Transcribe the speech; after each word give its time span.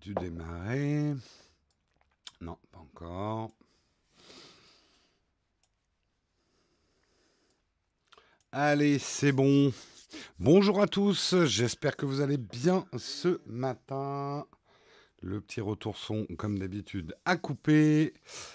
dû 0.00 0.14
démarrer. 0.14 1.14
Non, 2.40 2.56
pas 2.72 2.78
encore. 2.78 3.50
Allez, 8.50 8.98
c'est 8.98 9.32
bon. 9.32 9.72
Bonjour 10.38 10.80
à 10.80 10.86
tous, 10.86 11.44
j'espère 11.44 11.96
que 11.96 12.06
vous 12.06 12.20
allez 12.22 12.38
bien 12.38 12.86
ce 12.96 13.40
matin. 13.46 14.46
Le 15.20 15.40
petit 15.42 15.60
retour 15.60 15.98
son, 15.98 16.26
comme 16.38 16.58
d'habitude, 16.58 17.14
à 17.26 17.36
couper. 17.36 18.14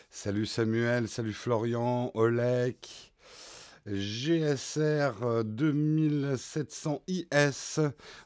Salut 0.09 0.47
Samuel, 0.47 1.07
salut 1.07 1.33
Florian, 1.33 2.11
Olek. 2.15 3.13
GSR 3.87 5.43
2700 5.43 7.03
IS. 7.07 7.79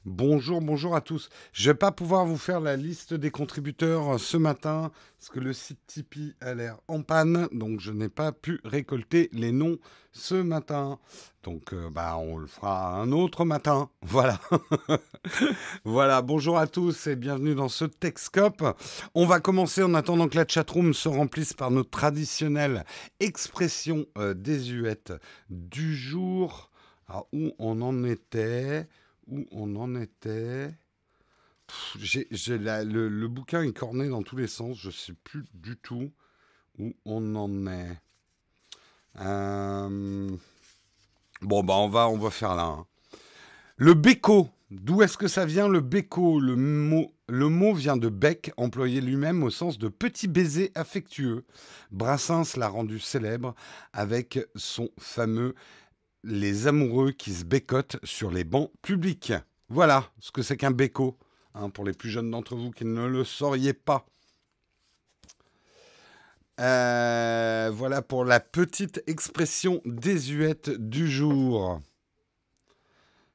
Bonjour, 0.06 0.62
bonjour 0.62 0.96
à 0.96 1.02
tous. 1.02 1.28
Je 1.52 1.72
vais 1.72 1.76
pas 1.78 1.92
pouvoir 1.92 2.26
vous 2.26 2.38
faire 2.38 2.62
la 2.62 2.78
liste 2.78 3.14
des 3.14 3.30
contributeurs 3.30 4.18
ce 4.22 4.38
matin 4.38 4.90
parce 5.20 5.30
que 5.30 5.42
le 5.42 5.52
site 5.52 5.80
Tipeee 5.86 6.34
a 6.40 6.54
l'air 6.54 6.80
en 6.88 7.02
panne, 7.02 7.50
donc 7.52 7.82
je 7.82 7.92
n'ai 7.92 8.08
pas 8.08 8.32
pu 8.32 8.62
récolter 8.64 9.30
les 9.34 9.52
noms 9.52 9.78
ce 10.14 10.36
matin. 10.36 10.98
Donc, 11.44 11.72
euh, 11.72 11.90
bah, 11.90 12.18
on 12.18 12.38
le 12.38 12.48
fera 12.48 13.00
un 13.00 13.12
autre 13.12 13.46
matin. 13.46 13.90
Voilà. 14.02 14.40
voilà. 15.86 16.22
Bonjour 16.22 16.58
à 16.58 16.68
tous 16.68 17.08
et 17.08 17.16
bienvenue 17.16 17.56
dans 17.56 17.70
ce 17.70 17.86
Texcope. 17.86 18.64
On 19.14 19.26
va 19.26 19.40
commencer 19.40 19.82
en 19.84 19.94
attendant 19.94 20.28
que 20.28 20.36
la 20.36 20.48
chatroom 20.48 20.94
se 20.94 21.08
remplisse 21.08 21.54
par 21.54 21.72
notre 21.72 21.92
traditionnelle 21.92 22.86
expression 23.20 24.06
euh, 24.18 24.34
du 25.50 25.96
jour. 25.96 26.72
Alors, 27.08 27.28
où 27.32 27.52
on 27.60 27.82
en 27.82 28.04
était? 28.04 28.88
Où 29.28 29.46
on 29.52 29.76
en 29.78 29.96
était? 29.96 30.74
Le, 31.98 33.28
bouquin 33.28 33.64
est 33.64 33.78
corné 33.78 34.10
dans 34.10 34.24
tous 34.24 34.38
les 34.38 34.48
sens. 34.48 34.78
Je 34.78 34.88
ne 34.88 34.94
sais 34.94 35.14
plus 35.24 35.46
du 35.54 35.78
tout 35.78 36.12
où 36.78 36.94
on 37.06 37.36
en 37.36 37.68
est. 37.68 37.98
Euh, 39.20 40.30
bon, 41.42 41.64
bah 41.64 41.76
on 41.78 42.18
va, 42.18 42.30
faire 42.30 42.56
là. 42.56 42.64
Hein. 42.64 42.86
Le 43.78 43.94
béco. 43.94 44.50
D'où 44.72 45.02
est-ce 45.02 45.18
que 45.18 45.28
ça 45.28 45.48
vient 45.48 45.68
le 45.68 45.82
béco 45.82 46.40
le 46.40 46.56
mot, 46.56 47.12
le 47.28 47.50
mot 47.50 47.74
vient 47.74 47.98
de 47.98 48.08
bec, 48.08 48.52
employé 48.56 49.02
lui-même 49.02 49.42
au 49.42 49.50
sens 49.50 49.80
de 49.80 49.88
petit 49.88 50.28
baiser 50.28 50.72
affectueux. 50.76 51.44
Brassens 51.90 52.56
l'a 52.56 52.68
rendu 52.68 53.00
célèbre 53.00 53.56
avec 53.94 54.40
son 54.56 54.90
fameux 55.00 55.56
Les 56.24 56.68
amoureux 56.68 57.12
qui 57.14 57.34
se 57.34 57.46
bécotent 57.46 57.98
sur 58.04 58.30
les 58.30 58.44
bancs 58.44 58.72
publics. 58.84 59.34
Voilà 59.70 60.12
ce 60.20 60.32
que 60.32 60.44
c'est 60.44 60.58
qu'un 60.58 60.70
béco. 60.70 61.18
Hein, 61.56 61.72
pour 61.72 61.84
les 61.84 61.94
plus 61.94 62.12
jeunes 62.12 62.30
d'entre 62.30 62.56
vous 62.56 62.70
qui 62.70 62.86
ne 62.86 63.08
le 63.08 63.24
sauriez 63.24 63.74
pas. 63.74 64.06
Euh, 66.60 67.72
voilà 67.74 68.02
pour 68.02 68.26
la 68.26 68.42
petite 68.42 69.02
expression 69.08 69.82
désuète 69.86 70.70
du 70.70 71.10
jour. 71.10 71.80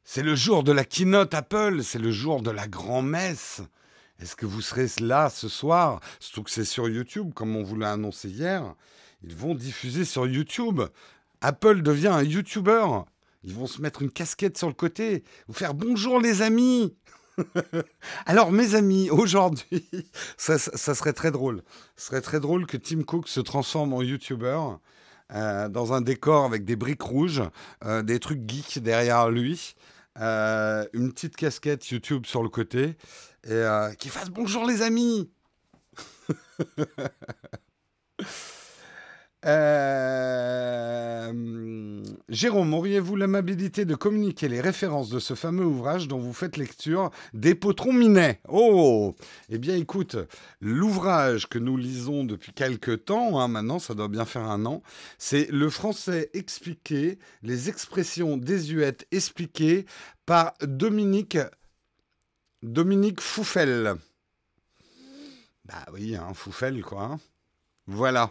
C'est 0.02 0.22
le 0.22 0.34
jour 0.34 0.62
de 0.62 0.72
la 0.72 0.84
keynote 0.84 1.32
Apple, 1.32 1.82
c'est 1.82 1.98
le 1.98 2.10
jour 2.10 2.42
de 2.42 2.50
la 2.50 2.68
grand-messe. 2.68 3.62
Est-ce 4.20 4.36
que 4.36 4.44
vous 4.44 4.60
serez 4.60 4.88
là 5.00 5.30
ce 5.30 5.48
soir? 5.48 6.00
Surtout 6.20 6.42
que 6.42 6.50
c'est 6.50 6.66
sur 6.66 6.86
YouTube, 6.86 7.32
comme 7.32 7.56
on 7.56 7.62
vous 7.62 7.76
l'a 7.76 7.92
annoncé 7.92 8.28
hier. 8.28 8.74
Ils 9.22 9.34
vont 9.34 9.54
diffuser 9.54 10.04
sur 10.04 10.26
YouTube. 10.26 10.82
Apple 11.40 11.80
devient 11.80 12.08
un 12.08 12.22
YouTuber. 12.22 12.86
Ils 13.42 13.54
vont 13.54 13.66
se 13.66 13.80
mettre 13.80 14.02
une 14.02 14.10
casquette 14.10 14.58
sur 14.58 14.68
le 14.68 14.74
côté, 14.74 15.24
vous 15.48 15.54
faire 15.54 15.74
bonjour 15.74 16.20
les 16.20 16.42
amis. 16.42 16.94
Alors, 18.26 18.52
mes 18.52 18.74
amis, 18.74 19.10
aujourd'hui, 19.10 19.88
ça, 20.36 20.58
serait 20.58 21.12
très 21.12 21.30
drôle. 21.30 21.62
Ce 21.96 22.06
serait 22.06 22.20
très 22.20 22.40
drôle 22.40 22.66
que 22.66 22.76
Tim 22.76 23.02
Cook 23.02 23.28
se 23.28 23.40
transforme 23.40 23.92
en 23.92 24.02
YouTuber 24.02 24.58
euh, 25.32 25.68
dans 25.68 25.92
un 25.92 26.00
décor 26.00 26.44
avec 26.44 26.64
des 26.64 26.76
briques 26.76 27.02
rouges, 27.02 27.42
euh, 27.84 28.02
des 28.02 28.20
trucs 28.20 28.48
geeks 28.48 28.78
derrière 28.78 29.30
lui, 29.30 29.74
euh, 30.20 30.86
une 30.92 31.12
petite 31.12 31.36
casquette 31.36 31.88
YouTube 31.88 32.26
sur 32.26 32.42
le 32.42 32.48
côté, 32.48 32.96
et 33.46 33.62
qu'il 33.98 34.10
fasse 34.10 34.30
bonjour 34.30 34.64
les 34.64 34.82
amis. 34.82 35.30
Euh, 39.46 41.32
Jérôme, 42.30 42.72
auriez-vous 42.72 43.14
l'amabilité 43.16 43.84
de 43.84 43.94
communiquer 43.94 44.48
les 44.48 44.62
références 44.62 45.10
de 45.10 45.18
ce 45.18 45.34
fameux 45.34 45.66
ouvrage 45.66 46.08
dont 46.08 46.18
vous 46.18 46.32
faites 46.32 46.56
lecture, 46.56 47.10
Des 47.34 47.54
potrons 47.54 47.92
minets? 47.92 48.40
Oh 48.48 49.14
Eh 49.50 49.58
bien, 49.58 49.76
écoute, 49.76 50.16
l'ouvrage 50.60 51.46
que 51.48 51.58
nous 51.58 51.76
lisons 51.76 52.24
depuis 52.24 52.52
quelque 52.52 52.92
temps, 52.92 53.38
hein, 53.38 53.48
maintenant, 53.48 53.78
ça 53.78 53.94
doit 53.94 54.08
bien 54.08 54.24
faire 54.24 54.48
un 54.48 54.64
an, 54.64 54.82
c'est 55.18 55.50
Le 55.50 55.68
français 55.68 56.30
expliqué, 56.32 57.18
les 57.42 57.68
expressions 57.68 58.38
désuètes 58.38 59.06
expliquées 59.10 59.84
par 60.24 60.54
Dominique, 60.62 61.38
Dominique 62.62 63.20
Fouffel. 63.20 63.94
Bah 65.66 65.84
oui, 65.92 66.16
hein, 66.16 66.32
Fouffel, 66.34 66.82
quoi. 66.82 67.02
Hein. 67.04 67.20
Voilà. 67.86 68.30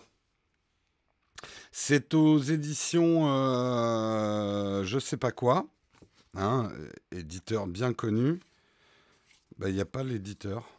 C'est 1.75 2.13
aux 2.13 2.38
éditions 2.38 3.28
euh, 3.28 4.84
je 4.84 5.00
sais 5.00 5.17
pas 5.17 5.31
quoi, 5.31 5.66
hein, 6.38 6.72
éditeur 7.11 7.66
bien 7.66 7.94
connu. 7.94 8.39
Bah, 9.57 9.69
il 9.69 9.75
n'y 9.75 9.81
a 9.81 9.85
pas 9.85 10.03
l'éditeur. 10.03 10.69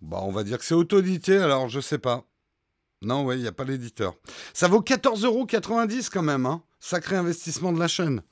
Bah, 0.00 0.20
on 0.22 0.32
va 0.32 0.44
dire 0.44 0.56
que 0.56 0.64
c'est 0.64 0.72
auto-édité, 0.74 1.36
alors 1.36 1.68
je 1.68 1.78
sais 1.78 1.98
pas. 1.98 2.24
Non, 3.02 3.26
ouais, 3.26 3.36
il 3.36 3.42
n'y 3.42 3.48
a 3.48 3.52
pas 3.52 3.64
l'éditeur. 3.64 4.14
Ça 4.54 4.66
vaut 4.66 4.80
14,90 4.80 5.26
euros 5.26 5.46
quand 6.10 6.22
même, 6.22 6.46
hein. 6.46 6.62
Sacré 6.80 7.16
investissement 7.16 7.70
de 7.70 7.78
la 7.78 7.88
chaîne. 7.88 8.22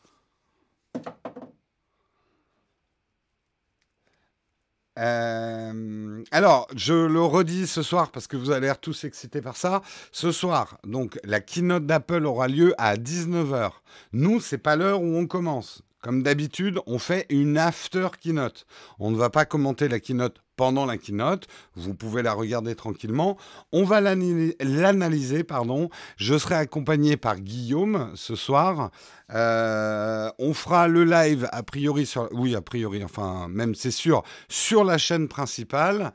Euh, 5.00 6.22
alors, 6.30 6.68
je 6.76 6.92
le 6.92 7.22
redis 7.22 7.66
ce 7.66 7.82
soir 7.82 8.10
parce 8.10 8.26
que 8.26 8.36
vous 8.36 8.50
allez 8.50 8.70
tous 8.80 9.04
excités 9.04 9.40
par 9.40 9.56
ça. 9.56 9.82
Ce 10.12 10.30
soir, 10.30 10.78
donc, 10.84 11.18
la 11.24 11.40
keynote 11.40 11.86
d'Apple 11.86 12.26
aura 12.26 12.48
lieu 12.48 12.74
à 12.78 12.96
19h. 12.96 13.70
Nous, 14.12 14.40
c'est 14.40 14.58
pas 14.58 14.76
l'heure 14.76 15.02
où 15.02 15.16
on 15.16 15.26
commence. 15.26 15.82
Comme 16.00 16.22
d'habitude, 16.22 16.78
on 16.86 16.98
fait 16.98 17.26
une 17.28 17.58
after 17.58 18.08
keynote. 18.20 18.66
On 18.98 19.10
ne 19.10 19.16
va 19.16 19.28
pas 19.28 19.44
commenter 19.44 19.86
la 19.86 20.00
keynote 20.00 20.40
pendant 20.56 20.86
la 20.86 20.96
keynote. 20.96 21.46
Vous 21.74 21.94
pouvez 21.94 22.22
la 22.22 22.32
regarder 22.32 22.74
tranquillement. 22.74 23.36
On 23.72 23.84
va 23.84 24.00
l'analyser, 24.00 25.44
pardon. 25.44 25.90
Je 26.16 26.38
serai 26.38 26.54
accompagné 26.54 27.18
par 27.18 27.40
Guillaume 27.40 28.12
ce 28.14 28.34
soir. 28.34 28.90
Euh, 29.32 30.30
on 30.38 30.54
fera 30.54 30.88
le 30.88 31.04
live 31.04 31.48
a 31.52 31.62
priori 31.62 32.06
sur, 32.06 32.28
oui 32.32 32.54
a 32.54 32.62
priori, 32.62 33.04
enfin 33.04 33.46
même 33.48 33.74
c'est 33.74 33.90
sûr, 33.90 34.22
sur 34.48 34.84
la 34.84 34.98
chaîne 34.98 35.28
principale. 35.28 36.12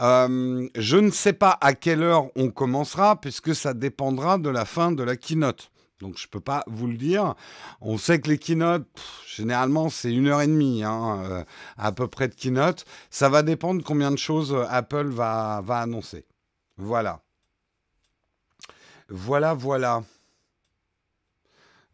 Euh, 0.00 0.66
je 0.76 0.96
ne 0.96 1.10
sais 1.10 1.34
pas 1.34 1.58
à 1.60 1.74
quelle 1.74 2.02
heure 2.02 2.26
on 2.36 2.50
commencera 2.50 3.20
puisque 3.20 3.54
ça 3.54 3.74
dépendra 3.74 4.38
de 4.38 4.48
la 4.48 4.64
fin 4.64 4.92
de 4.92 5.02
la 5.02 5.16
keynote. 5.16 5.70
Donc 6.00 6.18
je 6.18 6.26
ne 6.26 6.30
peux 6.30 6.40
pas 6.40 6.64
vous 6.66 6.86
le 6.86 6.96
dire. 6.96 7.34
On 7.80 7.98
sait 7.98 8.20
que 8.20 8.28
les 8.28 8.38
keynotes, 8.38 8.86
généralement, 9.26 9.88
c'est 9.88 10.12
une 10.12 10.26
heure 10.26 10.42
et 10.42 10.46
demie 10.46 10.82
hein, 10.82 11.22
euh, 11.24 11.44
à 11.76 11.92
peu 11.92 12.08
près 12.08 12.28
de 12.28 12.34
keynote. 12.34 12.84
Ça 13.10 13.28
va 13.28 13.42
dépendre 13.42 13.82
combien 13.84 14.10
de 14.10 14.18
choses 14.18 14.52
euh, 14.52 14.64
Apple 14.68 15.06
va, 15.08 15.62
annoncer. 15.68 16.26
Voilà. 16.76 17.22
Voilà, 19.08 19.54
voilà. 19.54 20.02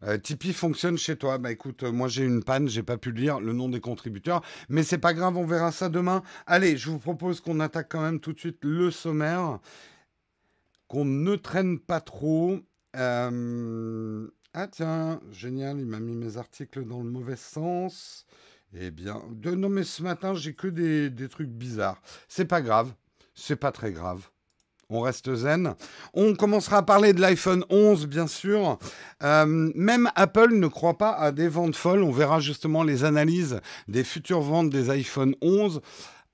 Euh, 0.03 0.17
Tipeee 0.17 0.53
fonctionne 0.53 0.97
chez 0.97 1.15
toi. 1.15 1.37
Bah 1.37 1.51
écoute, 1.51 1.83
moi 1.83 2.07
j'ai 2.07 2.23
une 2.23 2.43
panne, 2.43 2.67
j'ai 2.67 2.81
pas 2.81 2.97
pu 2.97 3.11
lire 3.11 3.39
le 3.39 3.53
nom 3.53 3.69
des 3.69 3.81
contributeurs, 3.81 4.41
mais 4.67 4.81
c'est 4.81 4.97
pas 4.97 5.13
grave, 5.13 5.37
on 5.37 5.45
verra 5.45 5.71
ça 5.71 5.89
demain. 5.89 6.23
Allez, 6.47 6.75
je 6.75 6.89
vous 6.89 6.97
propose 6.97 7.39
qu'on 7.39 7.59
attaque 7.59 7.89
quand 7.89 8.01
même 8.01 8.19
tout 8.19 8.33
de 8.33 8.39
suite 8.39 8.57
le 8.63 8.89
sommaire, 8.89 9.59
qu'on 10.87 11.05
ne 11.05 11.35
traîne 11.35 11.77
pas 11.77 12.01
trop. 12.01 12.61
Ah 12.93 14.67
tiens, 14.69 15.19
génial, 15.31 15.79
il 15.79 15.85
m'a 15.85 15.99
mis 15.99 16.15
mes 16.15 16.37
articles 16.37 16.85
dans 16.85 17.01
le 17.01 17.09
mauvais 17.09 17.37
sens. 17.37 18.25
Eh 18.73 18.91
bien, 18.91 19.21
de... 19.31 19.51
non 19.51 19.69
mais 19.69 19.83
ce 19.83 20.03
matin, 20.03 20.33
j'ai 20.33 20.53
que 20.53 20.67
des, 20.67 21.09
des 21.09 21.29
trucs 21.29 21.49
bizarres. 21.49 22.01
C'est 22.27 22.45
pas 22.45 22.61
grave, 22.61 22.93
c'est 23.33 23.55
pas 23.55 23.71
très 23.71 23.91
grave. 23.91 24.29
On 24.93 24.99
reste 24.99 25.33
zen. 25.33 25.75
On 26.13 26.35
commencera 26.35 26.77
à 26.79 26.81
parler 26.81 27.13
de 27.13 27.21
l'iPhone 27.21 27.63
11, 27.69 28.07
bien 28.07 28.27
sûr. 28.27 28.77
Même 29.21 30.11
Apple 30.15 30.53
ne 30.53 30.67
croit 30.67 30.97
pas 30.97 31.13
à 31.13 31.31
des 31.31 31.47
ventes 31.47 31.77
folles. 31.77 32.03
On 32.03 32.11
verra 32.11 32.41
justement 32.41 32.83
les 32.83 33.05
analyses 33.05 33.61
des 33.87 34.03
futures 34.03 34.41
ventes 34.41 34.69
des 34.69 34.89
iPhone 34.89 35.33
11. 35.41 35.79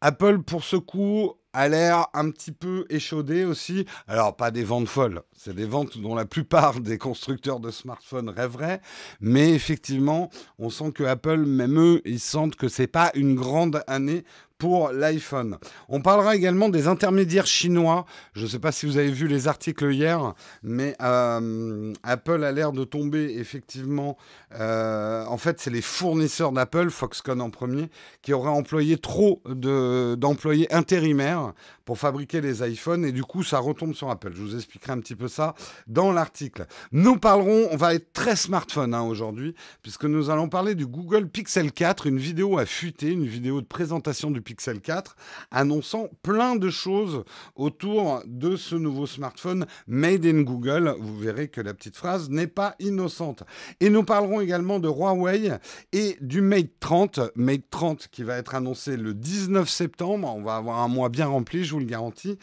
Apple, 0.02 0.40
pour 0.40 0.64
ce 0.64 0.76
coup, 0.76 1.34
a 1.58 1.70
l'air 1.70 2.06
un 2.14 2.30
petit 2.30 2.52
peu 2.52 2.86
échaudé 2.88 3.44
aussi. 3.44 3.88
Alors, 4.08 4.36
pas 4.36 4.52
des 4.52 4.64
ventes 4.64 4.88
folles, 4.88 5.24
c'est 5.36 5.56
des 5.56 5.66
ventes 5.66 5.98
dont 5.98 6.14
la 6.14 6.26
plupart 6.26 6.80
des 6.80 7.00
constructeurs 7.00 7.60
de 7.60 7.72
smartphones 7.72 8.30
rêveraient, 8.30 8.80
mais 9.22 9.54
effectivement, 9.54 10.30
on 10.60 10.70
sent 10.70 10.92
que 10.92 11.04
Apple, 11.04 11.38
même 11.38 11.80
eux, 11.80 12.02
ils 12.06 12.20
sentent 12.20 12.56
que 12.56 12.68
c'est 12.68 12.86
pas 12.86 13.12
une 13.16 13.34
grande 13.34 13.82
année 13.88 14.24
pour 14.58 14.92
l'iPhone. 14.92 15.58
On 15.90 16.02
parlera 16.02 16.36
également 16.36 16.70
des 16.70 16.88
intermédiaires 16.88 17.46
chinois. 17.46 18.06
Je 18.34 18.44
ne 18.44 18.48
sais 18.48 18.60
pas 18.60 18.72
si 18.72 18.86
vous 18.86 18.98
avez 18.98 19.12
vu 19.12 19.28
les 19.28 19.48
articles 19.48 19.92
hier, 19.92 20.34
mais 20.64 20.96
euh, 21.02 21.94
Apple 22.04 22.44
a 22.44 22.52
l'air 22.52 22.72
de 22.72 22.84
tomber 22.84 23.36
effectivement. 23.38 24.18
Euh, 24.60 25.26
en 25.26 25.38
fait, 25.38 25.60
c'est 25.60 25.70
les 25.70 25.82
fournisseurs 25.82 26.52
d'Apple, 26.52 26.90
Foxconn 26.90 27.42
en 27.42 27.50
premier, 27.50 27.90
qui 28.22 28.34
auraient 28.34 28.50
employé 28.50 28.98
trop 28.98 29.42
d'employés 29.46 30.74
intérimaires 30.74 31.54
pour 31.88 31.98
fabriquer 31.98 32.42
les 32.42 32.70
iPhones 32.70 33.06
et 33.06 33.14
du 33.14 33.24
coup 33.24 33.44
ça 33.44 33.60
retombe 33.60 33.94
sur 33.94 34.10
Apple. 34.10 34.34
Je 34.36 34.42
vous 34.42 34.56
expliquerai 34.56 34.92
un 34.92 35.00
petit 35.00 35.16
peu 35.16 35.30
ça 35.30 35.56
dans 35.88 36.12
l'article. 36.12 36.66
Nous 36.92 37.16
parlerons, 37.16 37.70
on 37.72 37.78
va 37.78 37.94
être 37.96 38.12
très 38.12 38.36
smartphone 38.36 38.94
hein, 38.94 39.04
aujourd'hui, 39.04 39.56
puisque 39.84 40.04
nous 40.04 40.30
allons 40.30 40.50
parler 40.50 40.76
du 40.76 40.86
Google 40.86 41.30
Pixel 41.30 41.72
4. 41.72 42.08
Une 42.08 42.18
vidéo 42.18 42.58
a 42.58 42.66
fuité, 42.66 43.10
une 43.10 43.26
vidéo 43.26 43.62
de 43.62 43.66
présentation 43.66 44.32
du 44.32 44.42
Pixel 44.42 44.82
4, 44.82 45.16
annonçant 45.50 46.10
plein 46.24 46.58
de 46.58 46.70
choses 46.70 47.24
autour 47.56 48.22
de 48.26 48.58
ce 48.58 48.76
nouveau 48.76 49.08
smartphone 49.08 49.66
made 49.88 50.26
in 50.26 50.42
Google. 50.42 50.94
Vous 51.00 51.18
verrez 51.18 51.48
que 51.48 51.62
la 51.62 51.74
petite 51.74 51.96
phrase 51.96 52.30
n'est 52.30 52.48
pas 52.48 52.76
innocente. 52.80 53.44
Et 53.80 53.90
nous 53.90 54.04
parlerons 54.04 54.42
également 54.42 54.80
de 54.80 54.90
Huawei 54.90 55.54
et 55.94 56.18
du 56.20 56.42
Mate 56.42 56.82
30, 56.82 57.22
Mate 57.36 57.70
30 57.70 58.10
qui 58.10 58.24
va 58.24 58.36
être 58.36 58.56
annoncé 58.56 58.98
le 58.98 59.14
19 59.14 59.70
septembre. 59.70 60.36
On 60.36 60.44
va 60.44 60.58
avoir 60.58 60.80
un 60.80 60.90
mois 60.90 61.08
bien 61.08 61.28
rempli, 61.28 61.64
je 61.64 61.72
vous 61.72 61.77
le 61.80 61.86
garantis. 61.86 62.38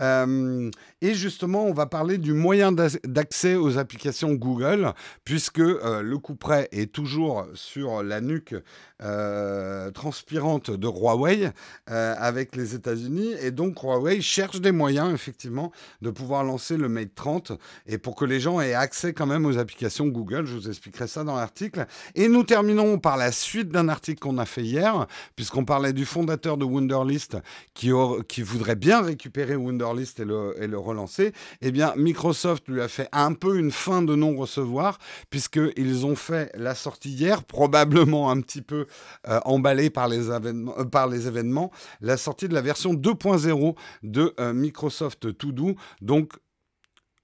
Euh, 0.00 0.70
et 1.00 1.14
justement, 1.14 1.64
on 1.64 1.72
va 1.72 1.86
parler 1.86 2.18
du 2.18 2.32
moyen 2.32 2.72
d'accès 2.72 3.54
aux 3.54 3.78
applications 3.78 4.32
Google, 4.34 4.92
puisque 5.24 5.60
euh, 5.60 6.02
le 6.02 6.18
coup 6.18 6.34
près 6.34 6.68
est 6.72 6.92
toujours 6.92 7.46
sur 7.54 8.02
la 8.02 8.20
nuque 8.20 8.54
euh, 9.02 9.90
transpirante 9.90 10.70
de 10.70 10.86
Huawei 10.86 11.52
avec 11.86 12.56
les 12.56 12.74
États-Unis. 12.74 13.34
Et 13.40 13.50
donc, 13.50 13.82
Huawei 13.82 14.20
cherche 14.20 14.60
des 14.60 14.72
moyens, 14.72 15.12
effectivement, 15.12 15.72
de 16.02 16.10
pouvoir 16.10 16.44
lancer 16.44 16.76
le 16.76 16.88
Mate 16.88 17.14
30 17.14 17.52
et 17.86 17.98
pour 17.98 18.14
que 18.14 18.24
les 18.24 18.40
gens 18.40 18.60
aient 18.60 18.74
accès 18.74 19.12
quand 19.12 19.26
même 19.26 19.46
aux 19.46 19.58
applications 19.58 20.06
Google. 20.06 20.46
Je 20.46 20.56
vous 20.56 20.68
expliquerai 20.68 21.06
ça 21.06 21.24
dans 21.24 21.36
l'article. 21.36 21.86
Et 22.14 22.28
nous 22.28 22.44
terminons 22.44 22.98
par 22.98 23.16
la 23.16 23.32
suite 23.32 23.68
d'un 23.68 23.88
article 23.88 24.20
qu'on 24.20 24.38
a 24.38 24.46
fait 24.46 24.62
hier, 24.62 25.06
puisqu'on 25.36 25.64
parlait 25.64 25.92
du 25.92 26.04
fondateur 26.04 26.56
de 26.56 26.64
Wunderlist 26.64 27.36
qui, 27.74 27.90
qui 28.28 28.42
voudrait 28.42 28.76
bien 28.76 29.02
récupérer 29.02 29.56
Wunderlist 29.56 30.20
et 30.20 30.24
le, 30.24 30.54
et 30.60 30.66
le 30.66 30.78
relancer, 30.78 31.32
eh 31.60 31.70
bien, 31.70 31.92
Microsoft 31.96 32.68
lui 32.68 32.80
a 32.80 32.88
fait 32.88 33.08
un 33.12 33.32
peu 33.32 33.58
une 33.58 33.70
fin 33.70 34.02
de 34.02 34.14
non-recevoir, 34.14 34.98
puisqu'ils 35.30 36.06
ont 36.06 36.16
fait 36.16 36.50
la 36.54 36.74
sortie 36.74 37.10
hier, 37.10 37.44
probablement 37.44 38.30
un 38.30 38.40
petit 38.40 38.62
peu 38.62 38.86
euh, 39.28 39.40
emballé 39.44 39.90
par 39.90 40.08
les, 40.08 40.30
événements, 40.30 40.74
euh, 40.78 40.84
par 40.84 41.08
les 41.08 41.26
événements, 41.26 41.70
la 42.00 42.16
sortie 42.16 42.48
de 42.48 42.54
la 42.54 42.62
version 42.62 42.94
2.0 42.94 43.76
de 44.02 44.34
euh, 44.40 44.52
Microsoft 44.52 45.36
To 45.38 45.52
Do. 45.52 45.74
Donc, 46.00 46.32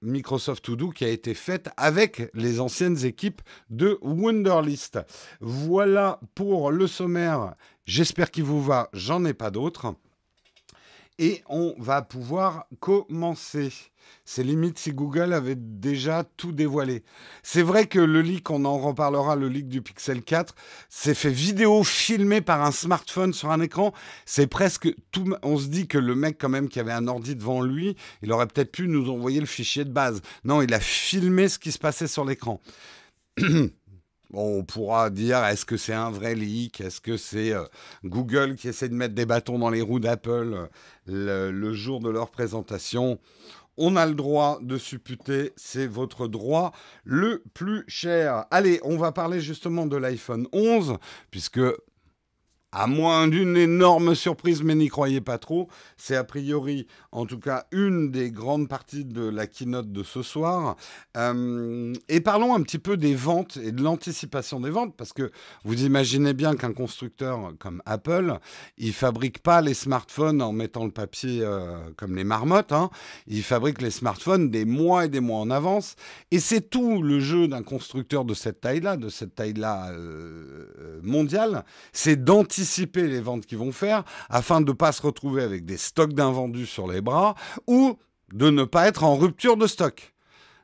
Microsoft 0.03 0.65
To 0.65 0.77
Do 0.77 0.91
qui 0.91 1.05
a 1.05 1.09
été 1.09 1.35
faite 1.35 1.69
avec 1.77 2.31
les 2.35 2.61
anciennes 2.61 3.05
équipes 3.05 3.41
de 3.71 3.99
Wunderlist. 4.03 4.99
Voilà 5.41 6.21
pour 6.35 6.71
le 6.71 6.87
sommaire. 6.87 7.55
J'espère 7.87 8.31
qu'il 8.31 8.45
vous 8.45 8.63
va. 8.63 8.89
J'en 8.93 9.25
ai 9.25 9.35
pas 9.35 9.51
d'autres 9.51 9.95
et 11.19 11.43
on 11.49 11.75
va 11.79 12.03
pouvoir 12.03 12.67
commencer. 12.81 13.73
C'est 14.25 14.43
limite 14.43 14.79
si 14.79 14.93
Google 14.93 15.33
avait 15.33 15.57
déjà 15.57 16.25
tout 16.37 16.53
dévoilé. 16.53 17.05
C'est 17.43 17.63
vrai 17.63 17.87
que 17.87 17.99
le 17.99 18.23
leak, 18.23 18.51
on 18.51 18.65
en 18.65 18.79
reparlera, 18.79 19.37
le 19.37 19.49
leak 19.49 19.69
du 19.69 19.83
Pixel 19.83 20.23
4, 20.23 20.55
c'est 20.89 21.15
fait 21.15 21.31
vidéo 21.31 21.85
filmé 21.85 22.41
par 22.41 22.65
un 22.65 22.73
smartphone 22.73 23.33
sur 23.33 23.51
un 23.51 23.61
écran. 23.61 23.93
C'est 24.25 24.47
presque 24.47 24.93
tout. 25.13 25.35
On 25.43 25.59
se 25.59 25.67
dit 25.67 25.87
que 25.87 25.99
le 25.99 26.15
mec, 26.15 26.39
quand 26.41 26.49
même, 26.49 26.69
qui 26.69 26.81
avait 26.81 26.93
un 26.93 27.07
ordi 27.09 27.37
devant 27.37 27.63
lui, 27.63 27.97
il 28.23 28.33
aurait 28.33 28.47
peut-être 28.47 28.73
pu 28.73 28.89
nous 28.89 29.11
envoyer 29.11 29.41
le 29.41 29.47
fichier 29.47 29.85
de 29.85 29.91
base. 29.91 30.23
Non, 30.45 30.63
il 30.63 30.75
a 30.75 30.81
filmé 30.81 31.49
ce 31.49 31.59
qui 31.59 31.73
se 31.73 31.79
passait 31.79 32.09
sur 32.09 32.25
l'écran. 32.25 32.61
on 34.33 34.65
pourra 34.65 35.11
dire 35.11 35.45
est-ce 35.45 35.65
que 35.65 35.77
c'est 35.77 35.93
un 35.93 36.11
vrai 36.11 36.35
leak? 36.35 36.81
Est-ce 36.81 37.01
que 37.01 37.17
c'est 37.17 37.53
euh, 37.53 37.65
Google 38.05 38.57
qui 38.57 38.69
essaie 38.69 38.89
de 38.89 38.95
mettre 38.95 39.15
des 39.15 39.27
bâtons 39.27 39.59
dans 39.59 39.71
les 39.71 39.83
roues 39.83 40.01
d'Apple 40.01 40.69
euh, 41.09 41.51
le, 41.53 41.73
jour 41.73 42.01
de 42.01 42.11
leur 42.11 42.31
présentation? 42.31 43.19
On 43.77 43.97
a 43.97 44.07
le 44.07 44.15
droit 44.15 44.59
de 44.61 44.79
supputer, 44.79 45.53
c'est 45.57 45.87
votre 45.87 46.29
droit 46.29 46.73
le 47.05 47.43
plus 47.55 47.85
cher. 47.89 48.47
Allez, 48.51 48.81
on 48.83 48.97
va 48.97 49.13
parler 49.13 49.41
justement 49.41 49.87
de 49.87 49.97
l'iPhone 49.97 50.47
11, 50.53 50.97
puisque 51.31 51.61
à 52.77 52.87
moins 52.87 53.27
d'une 53.27 53.57
énorme 53.57 54.15
surprise, 54.15 54.63
mais 54.63 54.75
n'y 54.75 54.89
croyez 54.89 55.23
pas 55.23 55.39
trop. 55.39 55.67
C'est 55.97 56.15
a 56.15 56.25
priori, 56.25 56.87
en 57.11 57.25
tout 57.25 57.39
cas, 57.39 57.65
une 57.73 58.11
des 58.11 58.31
grandes 58.31 58.69
parties 58.69 59.07
de 59.07 59.27
la 59.27 59.47
keynote 59.47 59.93
de 59.93 60.03
ce 60.03 60.21
soir. 60.21 60.77
Euh, 61.17 61.95
et 62.11 62.21
parlons 62.21 62.55
un 62.55 62.61
petit 62.61 62.79
peu 62.79 62.99
des 62.99 63.15
ventes 63.15 63.57
et 63.57 63.73
de 63.73 63.83
l'anticipation 63.83 64.61
des 64.61 64.69
ventes, 64.69 64.95
parce 64.95 65.15
que 65.15 65.31
vous 65.65 65.85
imaginez 65.87 66.35
bien 66.35 66.55
qu'un 66.55 66.75
constructeur 66.75 67.55
comme 67.59 67.81
Apple, 67.87 68.39
il 68.77 68.93
fabrique 68.93 69.39
pas 69.39 69.63
les 69.63 69.73
smartphones 69.73 70.43
en 70.43 70.53
mettant 70.53 70.85
le 70.85 70.91
papier 70.91 71.41
euh, 71.41 71.79
comme 71.97 72.15
les 72.15 72.25
marmottes. 72.25 72.73
Hein. 72.73 72.91
Il 73.27 73.43
fabrique 73.43 73.81
les 73.81 73.91
smartphones 73.91 74.51
des 74.51 74.67
mois 74.67 75.07
et 75.07 75.09
des 75.09 75.21
mois 75.21 75.39
en 75.39 75.49
avance. 75.51 75.97
Et 76.31 76.41
c'est 76.41 76.69
tout 76.69 77.01
le 77.01 77.21
jeu 77.21 77.49
d'un 77.49 77.63
constructeur 77.63 78.27
de 78.27 78.35
cette 78.35 78.61
taille-là, 78.61 78.99
de 78.99 79.09
cette 79.09 79.35
taille-là 79.35 79.93
euh, 79.93 81.01
mondiale, 81.03 81.65
c'est 81.95 82.23
d'anticiper 82.23 82.66
les 82.95 83.21
ventes 83.21 83.47
qu'ils 83.47 83.59
vont 83.59 83.73
faire 83.73 84.05
afin 84.29 84.61
de 84.61 84.71
ne 84.71 84.77
pas 84.77 84.93
se 84.93 85.03
retrouver 85.03 85.43
avec 85.43 85.65
des 85.65 85.77
stocks 85.77 86.13
d'invendus 86.13 86.67
sur 86.67 86.87
les 86.87 87.01
bras 87.01 87.35
ou 87.67 87.97
de 88.33 88.51
ne 88.51 88.65
pas 88.65 88.87
être 88.89 89.05
en 89.05 89.17
rupture 89.17 89.57
de 89.57 89.67
stock. 89.67 90.13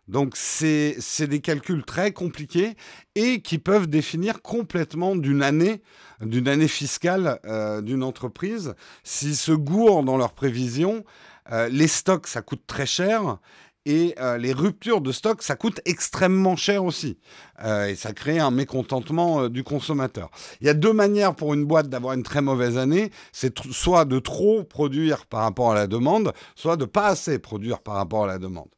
Donc 0.09 0.37
c'est 0.37 0.97
des 1.21 1.41
calculs 1.41 1.85
très 1.85 2.13
compliqués 2.13 2.77
et 3.15 3.41
qui 3.41 3.59
peuvent 3.59 3.87
définir 3.87 4.43
complètement 4.43 5.15
d'une 5.15 5.43
année, 5.43 5.81
d'une 6.21 6.49
année 6.49 6.69
fiscale 6.69 7.39
euh, 7.45 7.81
d'une 7.81 8.03
entreprise. 8.03 8.75
S'ils 9.05 9.37
se 9.37 9.53
gourent 9.53 10.03
dans 10.03 10.17
leurs 10.17 10.33
prévisions, 10.33 11.05
euh, 11.53 11.69
les 11.69 11.89
stocks, 11.89 12.27
ça 12.27 12.43
coûte 12.43 12.63
très 12.67 12.87
cher 12.87 13.39
et 13.85 14.15
euh, 14.21 14.39
les 14.39 14.53
ruptures 14.53 15.01
de 15.01 15.11
stock, 15.13 15.43
ça 15.43 15.57
coûte 15.57 15.81
extrêmement 15.85 16.57
cher 16.57 16.85
aussi. 16.85 17.19
Euh, 17.65 17.87
et 17.87 17.97
ça 17.97 18.13
crée 18.13 18.39
un 18.39 18.51
mécontentement 18.51 19.43
euh, 19.43 19.49
du 19.49 19.65
consommateur. 19.65 20.31
Il 20.61 20.67
y 20.67 20.71
a 20.71 20.75
deux 20.75 20.93
manières 20.93 21.35
pour 21.35 21.55
une 21.55 21.65
boîte 21.65 21.89
d'avoir 21.89 22.15
une 22.15 22.23
très 22.23 22.43
mauvaise 22.43 22.79
année. 22.79 23.11
C'est 23.33 23.59
soit 23.71 24.05
de 24.05 24.19
trop 24.19 24.63
produire 24.63 25.27
par 25.27 25.43
rapport 25.43 25.73
à 25.73 25.75
la 25.75 25.87
demande, 25.87 26.33
soit 26.55 26.77
de 26.77 26.85
pas 26.85 27.09
assez 27.09 27.39
produire 27.39 27.81
par 27.81 27.95
rapport 27.95 28.25
à 28.25 28.27
la 28.29 28.39
demande. 28.39 28.69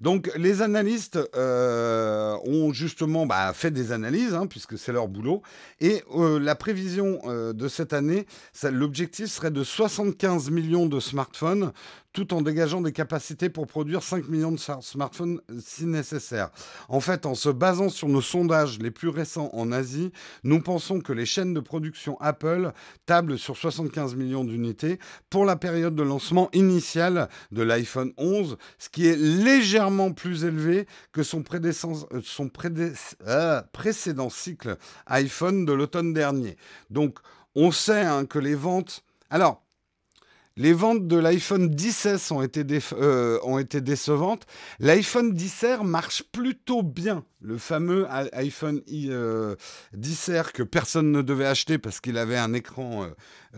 Donc 0.00 0.30
les 0.36 0.62
analystes 0.62 1.18
euh, 1.34 2.36
ont 2.44 2.72
justement 2.72 3.26
bah, 3.26 3.52
fait 3.54 3.70
des 3.70 3.92
analyses, 3.92 4.34
hein, 4.34 4.46
puisque 4.46 4.78
c'est 4.78 4.92
leur 4.92 5.08
boulot, 5.08 5.42
et 5.80 6.02
euh, 6.14 6.38
la 6.38 6.54
prévision 6.54 7.20
euh, 7.24 7.52
de 7.52 7.68
cette 7.68 7.92
année, 7.92 8.26
l'objectif 8.70 9.26
serait 9.26 9.50
de 9.50 9.64
75 9.64 10.50
millions 10.50 10.86
de 10.86 11.00
smartphones, 11.00 11.72
tout 12.16 12.32
en 12.32 12.40
dégageant 12.40 12.80
des 12.80 12.92
capacités 12.92 13.50
pour 13.50 13.66
produire 13.66 14.02
5 14.02 14.28
millions 14.28 14.50
de 14.50 14.58
smartphones 14.80 15.38
si 15.60 15.84
nécessaire. 15.84 16.48
En 16.88 17.00
fait, 17.00 17.26
en 17.26 17.34
se 17.34 17.50
basant 17.50 17.90
sur 17.90 18.08
nos 18.08 18.22
sondages 18.22 18.78
les 18.78 18.90
plus 18.90 19.10
récents 19.10 19.50
en 19.52 19.70
Asie, 19.70 20.12
nous 20.42 20.62
pensons 20.62 21.00
que 21.02 21.12
les 21.12 21.26
chaînes 21.26 21.52
de 21.52 21.60
production 21.60 22.18
Apple 22.22 22.72
tablent 23.04 23.38
sur 23.38 23.58
75 23.58 24.14
millions 24.14 24.44
d'unités 24.44 24.98
pour 25.28 25.44
la 25.44 25.56
période 25.56 25.94
de 25.94 26.02
lancement 26.02 26.48
initial 26.54 27.28
de 27.52 27.62
l'iPhone 27.62 28.14
11, 28.16 28.56
ce 28.78 28.88
qui 28.88 29.06
est 29.06 29.16
légèrement 29.16 30.12
plus 30.12 30.44
élevé 30.44 30.86
que 31.12 31.22
son, 31.22 31.44
son 32.22 32.50
euh, 33.26 33.62
précédent 33.72 34.30
cycle 34.30 34.78
iPhone 35.06 35.66
de 35.66 35.72
l'automne 35.74 36.14
dernier. 36.14 36.56
Donc, 36.88 37.18
on 37.54 37.70
sait 37.70 38.06
hein, 38.06 38.24
que 38.24 38.38
les 38.38 38.54
ventes... 38.54 39.04
Alors, 39.28 39.65
les 40.58 40.72
ventes 40.72 41.06
de 41.06 41.18
l'iPhone 41.18 41.68
10 41.68 42.30
ont 42.30 42.42
été, 42.42 42.64
euh, 42.94 43.38
ont 43.42 43.58
été 43.58 43.82
décevantes. 43.82 44.46
L'iPhone 44.80 45.34
10R 45.34 45.82
marche 45.84 46.22
plutôt 46.32 46.82
bien. 46.82 47.24
Le 47.42 47.58
fameux 47.58 48.06
iPhone 48.32 48.80
10R 48.88 49.10
euh, 49.10 50.42
que 50.54 50.62
personne 50.62 51.12
ne 51.12 51.20
devait 51.20 51.46
acheter 51.46 51.76
parce 51.76 52.00
qu'il 52.00 52.16
avait 52.16 52.38
un 52.38 52.54
écran 52.54 53.06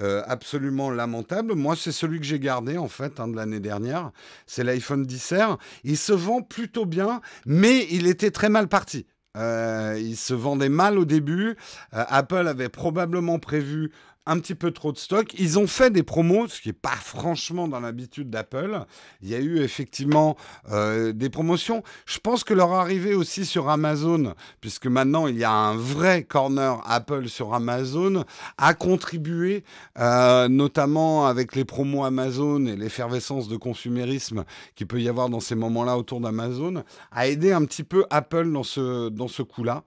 euh, 0.01 0.23
absolument 0.27 0.91
lamentable. 0.91 1.55
Moi, 1.55 1.77
c'est 1.77 1.93
celui 1.93 2.19
que 2.19 2.27
j'ai 2.27 2.41
gardé 2.41 2.79
en 2.79 2.89
fait 2.89 3.21
hein, 3.21 3.29
de 3.29 3.37
l'année 3.37 3.61
dernière. 3.61 4.11
C'est 4.47 4.65
l'iPhone 4.65 5.05
10R. 5.05 5.57
Il 5.85 5.97
se 5.97 6.13
vend 6.13 6.43
plutôt 6.43 6.85
bien, 6.85 7.21
mais 7.47 7.87
il 7.91 8.09
était 8.09 8.33
très 8.33 8.49
mal 8.49 8.67
parti. 8.67 9.07
il 9.37 10.17
se 10.17 10.35
vendait 10.35 10.69
mal 10.69 10.99
au 10.99 11.05
début. 11.05 11.57
Apple 11.93 12.49
avait 12.49 12.69
probablement 12.69 13.39
prévu 13.39 13.93
un 14.29 14.39
petit 14.39 14.55
peu 14.55 14.71
trop 14.71 14.93
de 14.93 14.99
stock. 14.99 15.35
Ils 15.39 15.59
ont 15.59 15.67
fait 15.67 15.91
des 15.91 16.03
promos, 16.03 16.49
ce 16.49 16.61
qui 16.61 16.69
n'est 16.69 16.75
pas 16.75 16.91
franchement 16.91 17.67
dans 17.67 17.81
l'habitude 17.81 18.29
d'Apple. 18.29 18.85
Il 19.23 19.29
y 19.31 19.35
a 19.35 19.39
eu 19.39 19.61
effectivement 19.61 20.37
euh, 20.71 21.13
des 21.13 21.31
promotions. 21.31 21.83
Je 22.05 22.19
pense 22.19 22.45
que 22.45 22.53
leur 22.53 22.73
arrivée 22.75 23.15
aussi 23.15 23.47
sur 23.47 23.71
Amazon, 23.71 24.35
puisque 24.61 24.87
maintenant 24.87 25.27
il 25.27 25.39
y 25.39 25.45
a 25.45 25.51
un 25.51 25.77
vrai 25.77 26.25
corner 26.25 26.81
Apple 26.85 27.29
sur 27.29 27.55
Amazon, 27.55 28.25
a 28.59 28.75
contribué, 28.75 29.65
euh, 29.99 30.49
notamment 30.49 31.27
avec 31.27 31.57
les 31.57 31.65
promos 31.65 32.05
Amazon 32.05 32.67
et 32.67 32.77
l'effervescence 32.77 33.49
de 33.49 33.57
consumérisme 33.57 34.45
qu'il 34.75 34.87
peut 34.87 35.01
y 35.01 35.09
avoir 35.09 35.31
dans 35.31 35.41
ces 35.41 35.55
moments-là 35.55 35.97
autour 35.97 36.21
d'Amazon, 36.21 36.85
à 37.11 37.29
aider 37.29 37.53
un 37.53 37.65
petit 37.65 37.85
peu 37.85 38.05
Apple 38.11 38.53
dans 38.53 38.63
ce, 38.63 39.09
dans 39.09 39.29
ce 39.29 39.43
coup-là. 39.43 39.85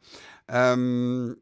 Euh, 0.51 1.35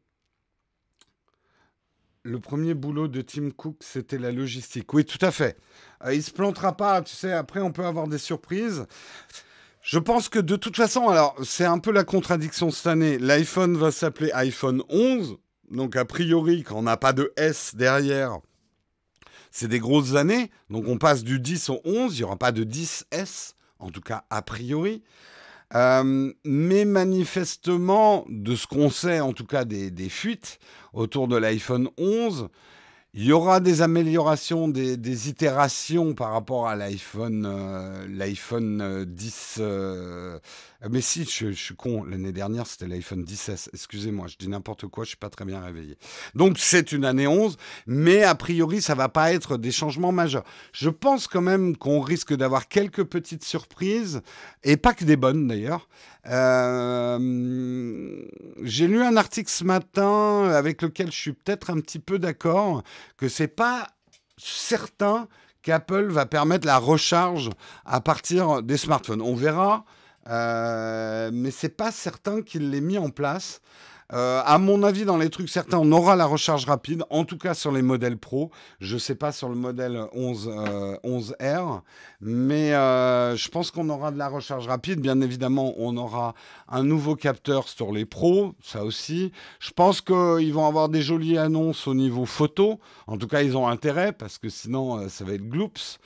le 2.22 2.38
premier 2.38 2.74
boulot 2.74 3.08
de 3.08 3.22
Tim 3.22 3.50
Cook, 3.50 3.76
c'était 3.80 4.18
la 4.18 4.32
logistique. 4.32 4.92
Oui, 4.92 5.04
tout 5.04 5.24
à 5.24 5.30
fait. 5.30 5.56
Euh, 6.04 6.14
il 6.14 6.22
se 6.22 6.30
plantera 6.30 6.76
pas, 6.76 7.02
tu 7.02 7.14
sais, 7.14 7.32
après 7.32 7.60
on 7.60 7.72
peut 7.72 7.84
avoir 7.84 8.08
des 8.08 8.18
surprises. 8.18 8.86
Je 9.82 9.98
pense 9.98 10.28
que 10.28 10.38
de 10.38 10.56
toute 10.56 10.76
façon, 10.76 11.08
alors 11.08 11.34
c'est 11.42 11.64
un 11.64 11.78
peu 11.78 11.90
la 11.90 12.04
contradiction 12.04 12.70
cette 12.70 12.86
année. 12.86 13.18
L'iPhone 13.18 13.76
va 13.76 13.90
s'appeler 13.90 14.30
iPhone 14.32 14.82
11, 14.90 15.38
donc 15.70 15.96
a 15.96 16.04
priori, 16.04 16.62
quand 16.62 16.76
on 16.76 16.82
n'a 16.82 16.98
pas 16.98 17.14
de 17.14 17.32
S 17.36 17.74
derrière, 17.74 18.38
c'est 19.50 19.68
des 19.68 19.78
grosses 19.78 20.14
années. 20.14 20.50
Donc 20.68 20.86
on 20.86 20.98
passe 20.98 21.24
du 21.24 21.40
10 21.40 21.70
au 21.70 21.80
11, 21.84 22.14
il 22.14 22.18
n'y 22.18 22.24
aura 22.24 22.36
pas 22.36 22.52
de 22.52 22.64
10S, 22.64 23.54
en 23.78 23.90
tout 23.90 24.02
cas 24.02 24.24
a 24.28 24.42
priori. 24.42 25.02
Euh, 25.74 26.32
mais 26.44 26.84
manifestement, 26.84 28.24
de 28.28 28.56
ce 28.56 28.66
qu'on 28.66 28.90
sait 28.90 29.20
en 29.20 29.32
tout 29.32 29.46
cas 29.46 29.64
des, 29.64 30.08
fuites 30.08 30.58
autour 30.92 31.28
de 31.28 31.36
l'iPhone 31.36 31.88
11, 31.96 32.48
il 33.12 33.24
y 33.24 33.32
aura 33.32 33.58
des 33.58 33.82
améliorations, 33.82 34.68
des, 34.68 35.28
itérations 35.28 36.14
par 36.14 36.32
rapport 36.32 36.68
à 36.68 36.76
l'iPhone, 36.76 37.44
euh, 37.44 38.06
l'iPhone 38.08 39.04
10. 39.04 39.56
Euh, 39.60 39.64
euh, 39.64 40.38
mais 40.88 41.02
si, 41.02 41.24
je, 41.24 41.50
suis 41.50 41.76
con. 41.76 42.04
L'année 42.04 42.32
dernière, 42.32 42.66
c'était 42.66 42.86
l'iPhone 42.86 43.22
10 43.22 43.70
Excusez-moi, 43.74 44.28
je 44.28 44.36
dis 44.36 44.48
n'importe 44.48 44.86
quoi. 44.86 45.04
Je 45.04 45.10
suis 45.10 45.16
pas 45.16 45.28
très 45.28 45.44
bien 45.44 45.60
réveillé. 45.60 45.98
Donc 46.34 46.58
c'est 46.58 46.92
une 46.92 47.04
année 47.04 47.26
11, 47.26 47.58
mais 47.86 48.22
a 48.22 48.34
priori, 48.34 48.80
ça 48.80 48.94
va 48.94 49.08
pas 49.08 49.32
être 49.32 49.58
des 49.58 49.72
changements 49.72 50.12
majeurs. 50.12 50.44
Je 50.72 50.88
pense 50.88 51.26
quand 51.26 51.42
même 51.42 51.76
qu'on 51.76 52.00
risque 52.00 52.34
d'avoir 52.34 52.68
quelques 52.68 53.04
petites 53.04 53.44
surprises 53.44 54.22
et 54.64 54.76
pas 54.76 54.94
que 54.94 55.04
des 55.04 55.16
bonnes 55.16 55.48
d'ailleurs. 55.48 55.88
Euh, 56.26 57.18
j'ai 58.62 58.86
lu 58.86 59.02
un 59.02 59.16
article 59.16 59.50
ce 59.50 59.64
matin 59.64 60.44
avec 60.50 60.82
lequel 60.82 61.10
je 61.10 61.16
suis 61.18 61.32
peut-être 61.32 61.70
un 61.70 61.80
petit 61.80 61.98
peu 61.98 62.18
d'accord 62.18 62.82
que 63.16 63.28
c'est 63.28 63.48
pas 63.48 63.86
certain 64.38 65.28
qu'Apple 65.62 66.06
va 66.06 66.26
permettre 66.26 66.66
la 66.66 66.78
recharge 66.78 67.50
à 67.84 68.00
partir 68.00 68.62
des 68.62 68.76
smartphones. 68.76 69.20
On 69.20 69.34
verra, 69.34 69.84
euh, 70.28 71.30
mais 71.32 71.50
c'est 71.50 71.76
pas 71.76 71.92
certain 71.92 72.42
qu'il 72.42 72.70
l'ait 72.70 72.80
mis 72.80 72.98
en 72.98 73.10
place. 73.10 73.60
Euh, 74.12 74.42
à 74.44 74.58
mon 74.58 74.82
avis, 74.82 75.04
dans 75.04 75.16
les 75.16 75.30
trucs 75.30 75.48
certains, 75.48 75.78
on 75.78 75.92
aura 75.92 76.16
la 76.16 76.26
recharge 76.26 76.64
rapide, 76.64 77.04
en 77.10 77.24
tout 77.24 77.38
cas 77.38 77.54
sur 77.54 77.70
les 77.70 77.82
modèles 77.82 78.16
Pro. 78.16 78.50
Je 78.80 78.94
ne 78.94 78.98
sais 78.98 79.14
pas 79.14 79.30
sur 79.30 79.48
le 79.48 79.54
modèle 79.54 80.04
11, 80.12 80.50
11R, 81.04 81.34
euh, 81.40 81.78
mais 82.20 82.74
euh, 82.74 83.36
je 83.36 83.48
pense 83.48 83.70
qu'on 83.70 83.88
aura 83.88 84.10
de 84.10 84.18
la 84.18 84.28
recharge 84.28 84.66
rapide. 84.66 85.00
Bien 85.00 85.20
évidemment, 85.20 85.74
on 85.78 85.96
aura 85.96 86.34
un 86.68 86.82
nouveau 86.82 87.14
capteur 87.14 87.68
sur 87.68 87.92
les 87.92 88.04
Pro, 88.04 88.54
ça 88.62 88.84
aussi. 88.84 89.30
Je 89.60 89.70
pense 89.70 90.00
qu'ils 90.00 90.52
vont 90.52 90.66
avoir 90.66 90.88
des 90.88 91.02
jolies 91.02 91.38
annonces 91.38 91.86
au 91.86 91.94
niveau 91.94 92.26
photo. 92.26 92.80
En 93.06 93.16
tout 93.16 93.28
cas, 93.28 93.42
ils 93.42 93.56
ont 93.56 93.68
intérêt, 93.68 94.12
parce 94.12 94.38
que 94.38 94.48
sinon, 94.48 95.08
ça 95.08 95.24
va 95.24 95.34
être 95.34 95.48
gloops. 95.48 96.00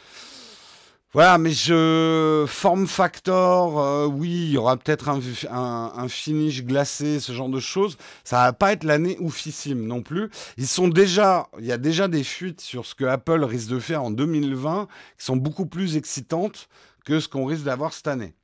Voilà, 1.15 1.39
mais 1.39 1.53
je 1.53 2.45
form 2.49 2.89
factor, 2.89 3.79
euh, 3.79 4.07
oui, 4.07 4.31
il 4.31 4.51
y 4.51 4.57
aura 4.59 4.77
peut-être 4.77 5.09
un, 5.09 6.09
finish 6.09 6.65
glacé, 6.65 7.21
ce 7.21 7.31
genre 7.31 7.49
de 7.49 7.61
choses. 7.61 7.97
Ça 8.25 8.39
va 8.39 8.53
pas 8.53 8.73
être 8.73 8.83
l'année 8.83 9.17
oufissime 9.21 9.87
non 9.87 10.03
plus. 10.03 10.29
Ils 10.57 10.67
sont 10.67 10.89
déjà, 10.89 11.49
il 11.61 11.67
y 11.67 11.71
a 11.71 11.79
déjà 11.79 12.09
des 12.09 12.25
fuites 12.25 12.61
sur 12.61 12.85
ce 12.85 12.97
que 12.97 13.05
Apple 13.05 13.45
risque 13.45 13.69
de 13.69 13.79
faire 13.79 14.03
en 14.03 14.11
2020 14.11 14.89
qui 15.17 15.25
sont 15.25 15.37
beaucoup 15.37 15.67
plus 15.67 15.97
excitantes 15.97 16.69
que 17.05 17.21
ce 17.21 17.29
qu'on 17.29 17.45
risque 17.45 17.63
d'avoir 17.63 17.93
cette 17.93 18.09
année. 18.09 18.35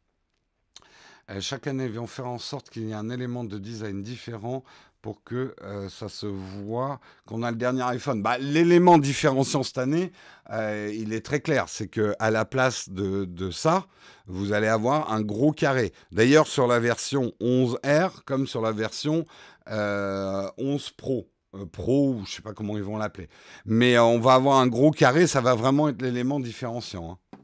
Euh, 1.30 1.40
chaque 1.40 1.66
année, 1.66 1.86
ils 1.86 1.92
vont 1.92 2.06
faire 2.06 2.28
en 2.28 2.38
sorte 2.38 2.70
qu'il 2.70 2.84
y 2.86 2.90
ait 2.90 2.94
un 2.94 3.10
élément 3.10 3.42
de 3.42 3.58
design 3.58 4.00
différent 4.00 4.62
pour 5.02 5.22
que 5.24 5.54
euh, 5.62 5.88
ça 5.88 6.08
se 6.08 6.26
voit 6.26 7.00
qu'on 7.26 7.42
a 7.42 7.50
le 7.50 7.56
dernier 7.56 7.82
iPhone. 7.82 8.22
Bah, 8.22 8.38
L'élément 8.38 8.98
différenciant 8.98 9.62
cette 9.62 9.78
année, 9.78 10.12
euh, 10.50 10.92
il 10.94 11.12
est 11.12 11.24
très 11.24 11.40
clair, 11.40 11.68
c'est 11.68 11.88
que 11.88 12.14
à 12.18 12.30
la 12.30 12.44
place 12.44 12.88
de, 12.88 13.24
de, 13.24 13.50
ça, 13.50 13.86
vous 14.26 14.52
allez 14.52 14.68
avoir 14.68 15.12
un 15.12 15.22
gros 15.22 15.52
carré. 15.52 15.92
D'ailleurs, 16.12 16.46
sur 16.46 16.66
la 16.66 16.80
version 16.80 17.32
11R, 17.40 18.22
comme 18.24 18.46
sur 18.46 18.60
la 18.60 18.72
version 18.72 19.26
11 19.66 19.72
euh, 19.72 20.50
Pro. 20.96 21.28
Pro, 21.72 22.14
ou 22.14 22.24
je 22.26 22.36
sais 22.36 22.42
pas 22.42 22.52
comment 22.52 22.76
ils 22.76 22.82
vont 22.82 22.96
l'appeler. 22.96 23.28
Mais 23.64 23.98
on 23.98 24.20
va 24.20 24.34
avoir 24.34 24.58
un 24.58 24.68
gros 24.68 24.92
carré, 24.92 25.26
ça 25.26 25.40
va 25.40 25.56
vraiment 25.56 25.88
être 25.88 26.00
l'élément 26.00 26.38
différenciant. 26.38 27.12
Hein. 27.12 27.38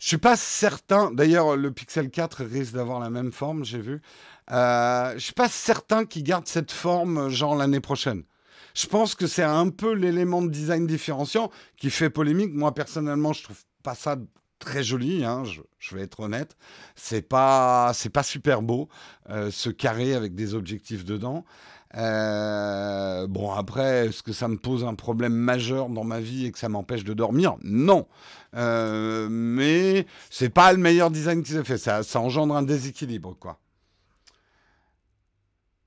Je 0.00 0.06
suis 0.06 0.18
pas 0.18 0.36
certain. 0.36 1.12
D'ailleurs, 1.12 1.56
le 1.56 1.70
Pixel 1.70 2.10
4 2.10 2.44
risque 2.44 2.72
d'avoir 2.72 3.00
la 3.00 3.10
même 3.10 3.32
forme, 3.32 3.64
j'ai 3.64 3.80
vu. 3.80 4.00
Euh, 4.50 5.14
je 5.14 5.18
suis 5.18 5.32
pas 5.32 5.48
certain 5.48 6.04
qu'il 6.04 6.24
garde 6.24 6.46
cette 6.46 6.72
forme 6.72 7.28
genre 7.28 7.54
l'année 7.54 7.80
prochaine. 7.80 8.24
Je 8.74 8.86
pense 8.86 9.14
que 9.14 9.26
c'est 9.26 9.42
un 9.42 9.68
peu 9.68 9.92
l'élément 9.92 10.42
de 10.42 10.48
design 10.48 10.86
différenciant 10.86 11.50
qui 11.76 11.90
fait 11.90 12.10
polémique. 12.10 12.52
Moi 12.52 12.72
personnellement, 12.72 13.32
je 13.32 13.44
trouve 13.44 13.58
pas 13.82 13.94
ça 13.94 14.16
très 14.58 14.82
joli. 14.84 15.24
Hein, 15.24 15.42
je, 15.78 15.94
vais 15.94 16.02
être 16.02 16.20
honnête. 16.20 16.56
C'est 16.94 17.22
pas 17.22 17.92
c'est 17.94 18.10
pas 18.10 18.22
super 18.22 18.62
beau 18.62 18.88
euh, 19.28 19.50
ce 19.50 19.70
carré 19.70 20.14
avec 20.14 20.34
des 20.34 20.54
objectifs 20.54 21.04
dedans. 21.04 21.44
Euh, 21.96 23.26
bon, 23.26 23.52
après, 23.52 24.06
est-ce 24.06 24.22
que 24.22 24.32
ça 24.32 24.48
me 24.48 24.56
pose 24.56 24.84
un 24.84 24.94
problème 24.94 25.32
majeur 25.32 25.88
dans 25.88 26.04
ma 26.04 26.20
vie 26.20 26.46
et 26.46 26.52
que 26.52 26.58
ça 26.58 26.68
m'empêche 26.68 27.04
de 27.04 27.14
dormir? 27.14 27.56
Non. 27.64 28.06
Euh, 28.56 29.28
mais 29.30 30.06
c'est 30.30 30.50
pas 30.50 30.72
le 30.72 30.78
meilleur 30.78 31.10
design 31.10 31.42
qu'ils 31.42 31.56
aient 31.56 31.64
fait. 31.64 31.78
Ça, 31.78 32.02
ça 32.02 32.20
engendre 32.20 32.54
un 32.54 32.62
déséquilibre, 32.62 33.36
quoi. 33.38 33.58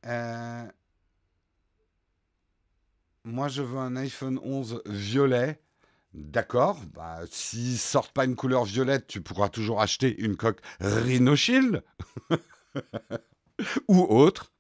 Euh, 0.06 0.66
moi, 3.24 3.48
je 3.48 3.62
veux 3.62 3.78
un 3.80 3.96
iPhone 3.96 4.40
11 4.44 4.82
violet. 4.86 5.60
D'accord. 6.14 6.80
Bah, 6.94 7.22
S'ils 7.30 7.78
sortent 7.80 8.12
pas 8.12 8.26
une 8.26 8.36
couleur 8.36 8.66
violette, 8.66 9.08
tu 9.08 9.22
pourras 9.22 9.50
toujours 9.50 9.82
acheter 9.82 10.16
une 10.20 10.36
coque 10.36 10.60
Rhino 10.80 11.36
Shield 11.36 11.84
ou 13.88 14.02
autre. 14.02 14.52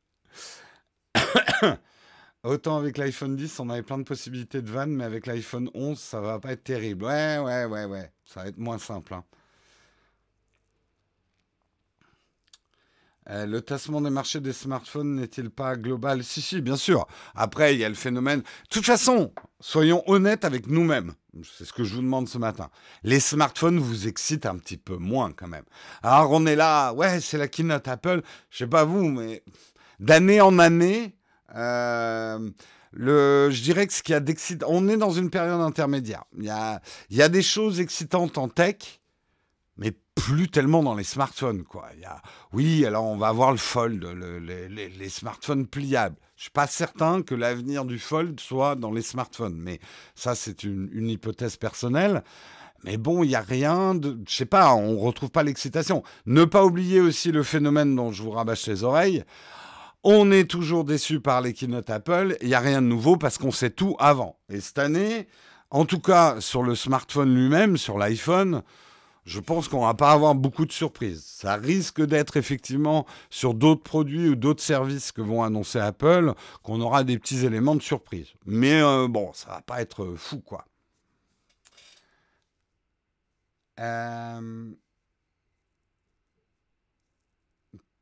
Autant 2.43 2.77
avec 2.77 2.97
l'iPhone 2.97 3.35
10, 3.35 3.59
on 3.59 3.69
avait 3.69 3.83
plein 3.83 3.97
de 3.97 4.03
possibilités 4.03 4.61
de 4.61 4.69
vannes, 4.69 4.91
mais 4.91 5.03
avec 5.03 5.27
l'iPhone 5.27 5.69
11, 5.73 5.99
ça 5.99 6.19
va 6.21 6.39
pas 6.39 6.53
être 6.53 6.63
terrible. 6.63 7.05
Ouais, 7.05 7.37
ouais, 7.39 7.65
ouais, 7.65 7.85
ouais. 7.85 8.11
Ça 8.25 8.43
va 8.43 8.49
être 8.49 8.57
moins 8.57 8.79
simple. 8.79 9.13
Hein. 9.13 9.23
Euh, 13.29 13.45
le 13.45 13.61
tassement 13.61 14.01
des 14.01 14.09
marchés 14.09 14.41
des 14.41 14.53
smartphones 14.53 15.15
n'est-il 15.15 15.49
pas 15.49 15.75
global? 15.75 16.23
Si, 16.23 16.41
si, 16.41 16.61
bien 16.61 16.75
sûr. 16.75 17.07
Après, 17.35 17.73
il 17.73 17.79
y 17.79 17.85
a 17.85 17.89
le 17.89 17.95
phénomène. 17.95 18.41
De 18.41 18.69
toute 18.69 18.85
façon, 18.85 19.33
soyons 19.59 20.03
honnêtes 20.07 20.43
avec 20.43 20.67
nous-mêmes. 20.67 21.13
C'est 21.57 21.65
ce 21.65 21.73
que 21.73 21.83
je 21.83 21.95
vous 21.95 22.01
demande 22.01 22.27
ce 22.27 22.37
matin. 22.37 22.69
Les 23.03 23.19
smartphones 23.19 23.79
vous 23.79 24.07
excitent 24.07 24.45
un 24.45 24.57
petit 24.57 24.77
peu 24.77 24.97
moins 24.97 25.31
quand 25.31 25.47
même. 25.47 25.63
Alors, 26.03 26.31
on 26.31 26.45
est 26.45 26.55
là, 26.55 26.93
ouais, 26.93 27.21
c'est 27.21 27.37
la 27.37 27.47
keynote 27.47 27.87
Apple. 27.87 28.21
Je 28.49 28.57
sais 28.57 28.67
pas 28.67 28.83
vous, 28.83 29.07
mais 29.07 29.43
d'année 29.99 30.41
en 30.41 30.59
année, 30.59 31.15
euh, 31.55 32.51
le, 32.91 33.49
je 33.51 33.61
dirais 33.63 33.87
que 33.87 33.93
ce 33.93 34.03
qui 34.03 34.13
a 34.13 34.19
d'excitant, 34.19 34.67
on 34.69 34.87
est 34.89 34.97
dans 34.97 35.11
une 35.11 35.29
période 35.29 35.61
intermédiaire. 35.61 36.25
Il 36.37 36.43
y 36.43 36.49
a, 36.49 36.81
il 37.09 37.17
y 37.17 37.21
a 37.21 37.29
des 37.29 37.41
choses 37.41 37.79
excitantes 37.79 38.37
en 38.37 38.49
tech, 38.49 39.01
mais 39.77 39.93
plus 40.15 40.49
tellement 40.49 40.83
dans 40.83 40.95
les 40.95 41.03
smartphones. 41.03 41.63
Quoi. 41.63 41.87
Il 41.95 42.01
y 42.01 42.05
a, 42.05 42.21
oui, 42.51 42.85
alors 42.85 43.05
on 43.05 43.17
va 43.17 43.27
avoir 43.27 43.51
le 43.51 43.57
Fold, 43.57 44.03
les, 44.03 45.09
smartphones 45.09 45.67
pliables. 45.67 46.15
Je 46.35 46.43
suis 46.43 46.51
pas 46.51 46.67
certain 46.67 47.21
que 47.21 47.35
l'avenir 47.35 47.85
du 47.85 47.99
Fold 47.99 48.39
soit 48.39 48.75
dans 48.75 48.91
les 48.91 49.01
smartphones, 49.01 49.57
mais 49.57 49.79
ça 50.15 50.35
c'est 50.35 50.63
une, 50.63 51.09
hypothèse 51.09 51.57
personnelle. 51.57 52.23
Mais 52.83 52.97
bon, 52.97 53.23
il 53.23 53.29
n'y 53.29 53.35
a 53.35 53.41
rien 53.41 53.95
de... 53.95 54.19
Je 54.27 54.35
sais 54.35 54.45
pas, 54.45 54.73
on 54.75 54.97
retrouve 54.97 55.31
pas 55.31 55.43
l'excitation. 55.43 56.03
Ne 56.25 56.43
pas 56.43 56.65
oublier 56.65 56.99
aussi 56.99 57.31
le 57.31 57.43
phénomène 57.43 57.95
dont 57.95 58.11
je 58.11 58.23
vous 58.23 58.31
rabâche 58.31 58.67
les 58.67 58.83
oreilles. 58.83 59.23
On 60.03 60.31
est 60.31 60.49
toujours 60.49 60.83
déçu 60.83 61.21
par 61.21 61.39
les 61.39 61.53
keynote 61.53 61.89
Apple. 61.89 62.35
Il 62.41 62.49
n'y 62.49 62.55
a 62.55 62.59
rien 62.59 62.81
de 62.81 62.87
nouveau 62.87 63.15
parce 63.15 63.37
qu'on 63.37 63.51
sait 63.51 63.69
tout 63.69 63.95
avant. 63.99 64.37
Et 64.49 64.59
cette 64.59 64.79
année, 64.79 65.29
en 65.71 65.85
tout 65.85 65.99
cas 65.99 66.41
sur 66.41 66.61
le 66.61 66.75
smartphone 66.75 67.33
lui-même, 67.33 67.77
sur 67.77 67.97
l'iPhone, 67.97 68.63
je 69.25 69.39
pense 69.39 69.67
qu'on 69.67 69.85
va 69.85 69.93
pas 69.93 70.11
avoir 70.11 70.35
beaucoup 70.35 70.65
de 70.65 70.71
surprises. 70.71 71.23
Ça 71.25 71.55
risque 71.55 72.01
d'être 72.01 72.37
effectivement 72.37 73.05
sur 73.29 73.53
d'autres 73.53 73.83
produits 73.83 74.29
ou 74.29 74.35
d'autres 74.35 74.63
services 74.63 75.11
que 75.11 75.21
vont 75.21 75.43
annoncer 75.43 75.79
Apple 75.79 76.33
qu'on 76.61 76.81
aura 76.81 77.03
des 77.03 77.17
petits 77.17 77.45
éléments 77.45 77.75
de 77.75 77.81
surprise. 77.81 78.27
Mais 78.45 78.81
euh, 78.81 79.07
bon, 79.07 79.31
ça 79.33 79.49
va 79.49 79.61
pas 79.61 79.81
être 79.81 80.15
fou, 80.15 80.39
quoi. 80.41 80.65
Euh, 83.79 84.71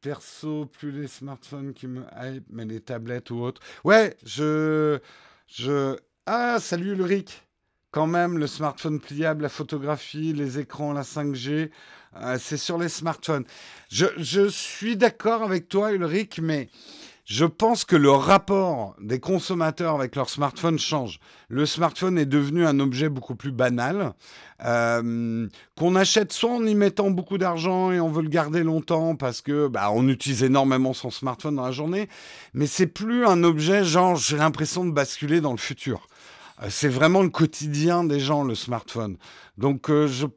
perso, 0.01 0.65
plus 0.65 0.91
les 0.91 1.07
smartphones 1.07 1.73
qui 1.73 1.87
me 1.87 2.03
hype, 2.19 2.45
mais 2.49 2.65
les 2.65 2.81
tablettes 2.81 3.29
ou 3.29 3.41
autres. 3.41 3.61
Ouais, 3.83 4.17
je, 4.25 4.99
je. 5.47 5.97
Ah, 6.25 6.59
salut 6.59 6.91
Ulrich 6.93 7.43
quand 7.91 8.07
même, 8.07 8.37
le 8.37 8.47
smartphone 8.47 8.99
pliable, 8.99 9.43
la 9.43 9.49
photographie, 9.49 10.33
les 10.33 10.59
écrans, 10.59 10.93
la 10.93 11.03
5G, 11.03 11.69
euh, 12.17 12.37
c'est 12.39 12.57
sur 12.57 12.77
les 12.77 12.89
smartphones. 12.89 13.43
Je, 13.89 14.47
suis 14.49 14.95
d'accord 14.95 15.43
avec 15.43 15.67
toi, 15.67 15.91
Ulrich, 15.91 16.39
mais 16.41 16.69
je 17.25 17.43
pense 17.45 17.83
que 17.83 17.97
le 17.97 18.11
rapport 18.11 18.95
des 19.01 19.19
consommateurs 19.19 19.95
avec 19.95 20.15
leur 20.15 20.29
smartphone 20.29 20.79
change. 20.79 21.19
Le 21.49 21.65
smartphone 21.65 22.17
est 22.17 22.25
devenu 22.25 22.65
un 22.65 22.79
objet 22.79 23.09
beaucoup 23.09 23.35
plus 23.35 23.51
banal, 23.51 24.13
euh, 24.65 25.47
qu'on 25.77 25.95
achète 25.95 26.31
soit 26.31 26.51
en 26.51 26.65
y 26.65 26.75
mettant 26.75 27.11
beaucoup 27.11 27.37
d'argent 27.37 27.91
et 27.91 27.99
on 27.99 28.09
veut 28.09 28.23
le 28.23 28.29
garder 28.29 28.63
longtemps 28.63 29.15
parce 29.15 29.41
que 29.41 29.67
bah, 29.67 29.91
on 29.91 30.07
utilise 30.07 30.43
énormément 30.43 30.93
son 30.93 31.09
smartphone 31.11 31.57
dans 31.57 31.65
la 31.65 31.71
journée, 31.71 32.07
mais 32.53 32.67
c'est 32.67 32.87
plus 32.87 33.25
un 33.25 33.43
objet 33.43 33.83
genre 33.83 34.15
j'ai 34.15 34.37
l'impression 34.37 34.85
de 34.85 34.91
basculer 34.91 35.41
dans 35.41 35.51
le 35.51 35.57
futur. 35.57 36.07
Euh, 36.61 36.67
c'est 36.69 36.89
vraiment 36.89 37.21
le 37.21 37.29
quotidien 37.29 38.03
des 38.03 38.19
gens, 38.19 38.43
le 38.43 38.55
smartphone. 38.55 39.17
Donc, 39.57 39.89
euh, 39.89 40.07
je, 40.07 40.27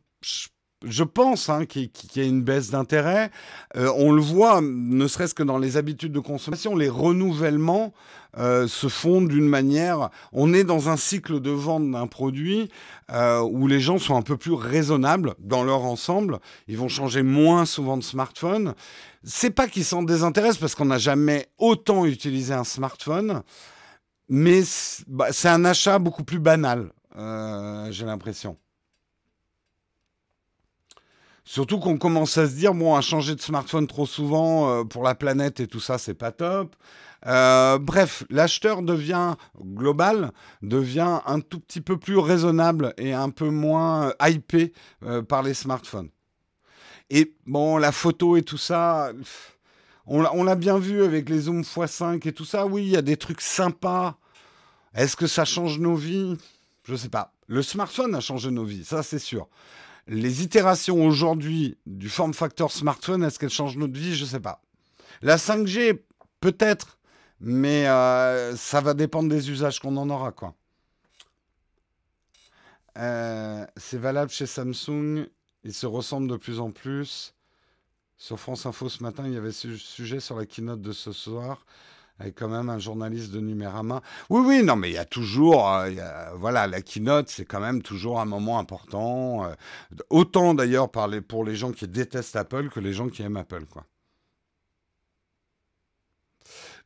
je, 0.85 1.03
pense 1.03 1.49
hein, 1.49 1.67
qu'il 1.67 1.91
y 2.17 2.21
a 2.21 2.25
une 2.25 2.43
baisse 2.43 2.71
d'intérêt. 2.71 3.31
Euh, 3.77 3.91
on 3.97 4.13
le 4.13 4.21
voit, 4.21 4.61
ne 4.63 5.07
serait-ce 5.07 5.35
que 5.35 5.43
dans 5.43 5.59
les 5.59 5.77
habitudes 5.77 6.13
de 6.13 6.21
consommation, 6.21 6.77
les 6.77 6.89
renouvellements 6.89 7.93
se 8.37 8.89
font 8.89 9.23
d'une 9.23 9.47
manière. 9.47 10.11
On 10.33 10.53
est 10.53 10.65
dans 10.65 10.89
un 10.89 10.97
cycle 10.97 11.39
de 11.39 11.51
vente 11.51 11.89
d'un 11.93 12.09
produit 12.09 12.69
où 13.13 13.69
les 13.69 13.79
gens 13.79 13.99
sont 13.99 14.17
un 14.17 14.23
peu 14.23 14.37
plus 14.37 14.55
raisonnables 14.55 15.37
dans 15.39 15.63
leur 15.63 15.85
ensemble. 15.85 16.41
Ils 16.67 16.77
vont 16.77 16.89
changer 16.89 17.23
moins 17.23 17.65
souvent 17.65 17.97
de 17.97 18.03
smartphone. 18.03 18.75
C'est 19.23 19.53
pas 19.53 19.69
qu'ils 19.69 19.85
s'en 19.85 20.03
désintéressent 20.03 20.59
parce 20.59 20.75
qu'on 20.75 20.87
n'a 20.87 20.99
jamais 20.99 21.47
autant 21.59 22.07
utilisé 22.07 22.53
un 22.53 22.65
smartphone 22.65 23.45
mais 24.29 24.63
bah, 25.07 25.33
c'est 25.33 25.49
un 25.49 25.65
achat 25.65 25.99
beaucoup 25.99 26.25
plus 26.25 26.39
banal, 26.39 26.91
euh, 27.17 27.91
j'ai 27.91 28.05
l'impression. 28.05 28.57
Surtout 31.47 31.79
qu'on 31.79 31.99
commence 31.99 32.39
à 32.39 32.49
se 32.49 32.55
dire, 32.55 32.73
bon, 32.73 32.95
à 32.95 33.03
changer 33.03 33.35
de 33.35 33.41
smartphone 33.41 33.87
trop 33.87 34.07
souvent 34.07 34.71
euh, 34.71 34.85
pour 34.85 35.03
la 35.03 35.15
planète 35.15 35.61
et 35.61 35.67
tout 35.67 35.81
ça, 35.81 35.99
c'est 35.99 36.15
pas 36.15 36.33
top. 36.33 36.75
Euh, 37.27 37.79
bref, 37.79 38.25
l'acheteur 38.31 38.83
devient 38.83 39.35
global, 39.63 40.33
devient 40.63 41.21
un 41.27 41.41
tout 41.41 41.61
petit 41.61 41.83
peu 41.83 41.99
plus 41.99 42.19
raisonnable 42.19 42.95
et 42.97 43.13
un 43.13 43.31
peu 43.31 43.51
moins 43.51 44.13
hypé 44.27 44.73
par 45.29 45.43
les 45.43 45.55
smartphones. 45.55 46.09
Et 47.11 47.35
bon, 47.47 47.77
la 47.77 47.93
photo 47.93 48.37
et 48.37 48.43
tout 48.43 48.59
ça, 48.59 49.13
on 50.07 50.45
l'a 50.45 50.55
bien 50.55 50.79
vu 50.79 51.03
avec 51.03 51.29
les 51.29 51.41
zooms 51.41 51.63
x5 51.63 52.27
et 52.29 52.33
tout 52.33 52.45
ça. 52.45 52.67
Oui, 52.67 52.85
il 52.85 52.91
y 52.91 52.97
a 52.97 53.03
des 53.03 53.17
trucs 53.17 53.41
sympas. 53.41 54.19
Est-ce 54.95 55.17
que 55.17 55.27
ça 55.27 55.45
change 55.45 55.79
nos 55.79 55.97
vies? 55.97 56.37
Je 56.85 56.93
ne 56.93 56.97
sais 56.97 57.09
pas. 57.09 57.33
Le 57.47 57.63
smartphone 57.63 58.15
a 58.15 58.21
changé 58.21 58.51
nos 58.51 58.65
vies, 58.65 58.85
ça 58.85 59.03
c'est 59.03 59.19
sûr. 59.19 59.49
Les 60.07 60.43
itérations 60.43 61.05
aujourd'hui 61.05 61.77
du 61.87 62.09
form 62.09 62.35
factor 62.35 62.71
smartphone, 62.71 63.23
est-ce 63.25 63.39
qu'elles 63.39 63.51
changent 63.51 63.77
notre 63.77 63.95
vie? 63.95 64.15
Je 64.15 64.25
ne 64.25 64.29
sais 64.29 64.41
pas. 64.41 64.63
La 65.23 65.37
5G, 65.37 66.01
peut-être, 66.41 66.99
mais 67.41 67.87
euh, 67.89 68.55
ça 68.57 68.81
va 68.81 68.95
dépendre 68.95 69.29
des 69.29 69.51
usages 69.51 69.81
qu'on 69.81 69.97
en 69.97 70.11
aura, 70.11 70.33
quoi. 70.33 70.55
Euh, 72.97 73.67
c'est 73.77 73.99
valable 73.99 74.31
chez 74.31 74.47
Samsung. 74.47 75.27
Ils 75.65 75.75
se 75.75 75.87
ressemblent 75.87 76.29
de 76.29 76.37
plus 76.37 76.61
en 76.61 76.71
plus. 76.71 77.34
Sur 78.17 78.39
France 78.39 78.67
Info 78.67 78.89
ce 78.89 79.03
matin, 79.03 79.25
il 79.27 79.35
y 79.35 79.37
avait 79.37 79.53
ce 79.53 79.77
sujet 79.77 80.21
sur 80.21 80.37
la 80.37 80.47
keynote 80.47 80.81
de 80.81 80.93
ce 80.93 81.13
soir 81.13 81.65
avec 82.21 82.37
quand 82.37 82.49
même 82.49 82.71
un 82.71 82.79
journaliste 82.79 83.33
de 83.33 83.41
Numérama. 83.41 84.01
Oui, 84.31 84.43
oui, 84.47 84.63
non, 84.63 84.77
mais 84.77 84.91
il 84.91 84.95
y 84.95 84.99
a 84.99 85.05
toujours, 85.05 85.69
euh, 85.69 85.91
voilà, 86.37 86.67
la 86.67 86.81
keynote, 86.81 87.29
c'est 87.29 87.45
quand 87.45 87.61
même 87.61 87.83
toujours 87.83 88.21
un 88.21 88.25
moment 88.25 88.59
important. 88.59 89.45
Euh, 89.45 89.55
autant 90.11 90.55
d'ailleurs 90.55 90.91
pour 90.91 91.45
les 91.45 91.57
gens 91.57 91.73
qui 91.73 91.89
détestent 91.89 92.37
Apple 92.37 92.69
que 92.71 92.81
les 92.81 92.93
gens 92.93 93.09
qui 93.09 93.23
aiment 93.23 93.37
Apple, 93.37 93.65
quoi. 93.67 93.85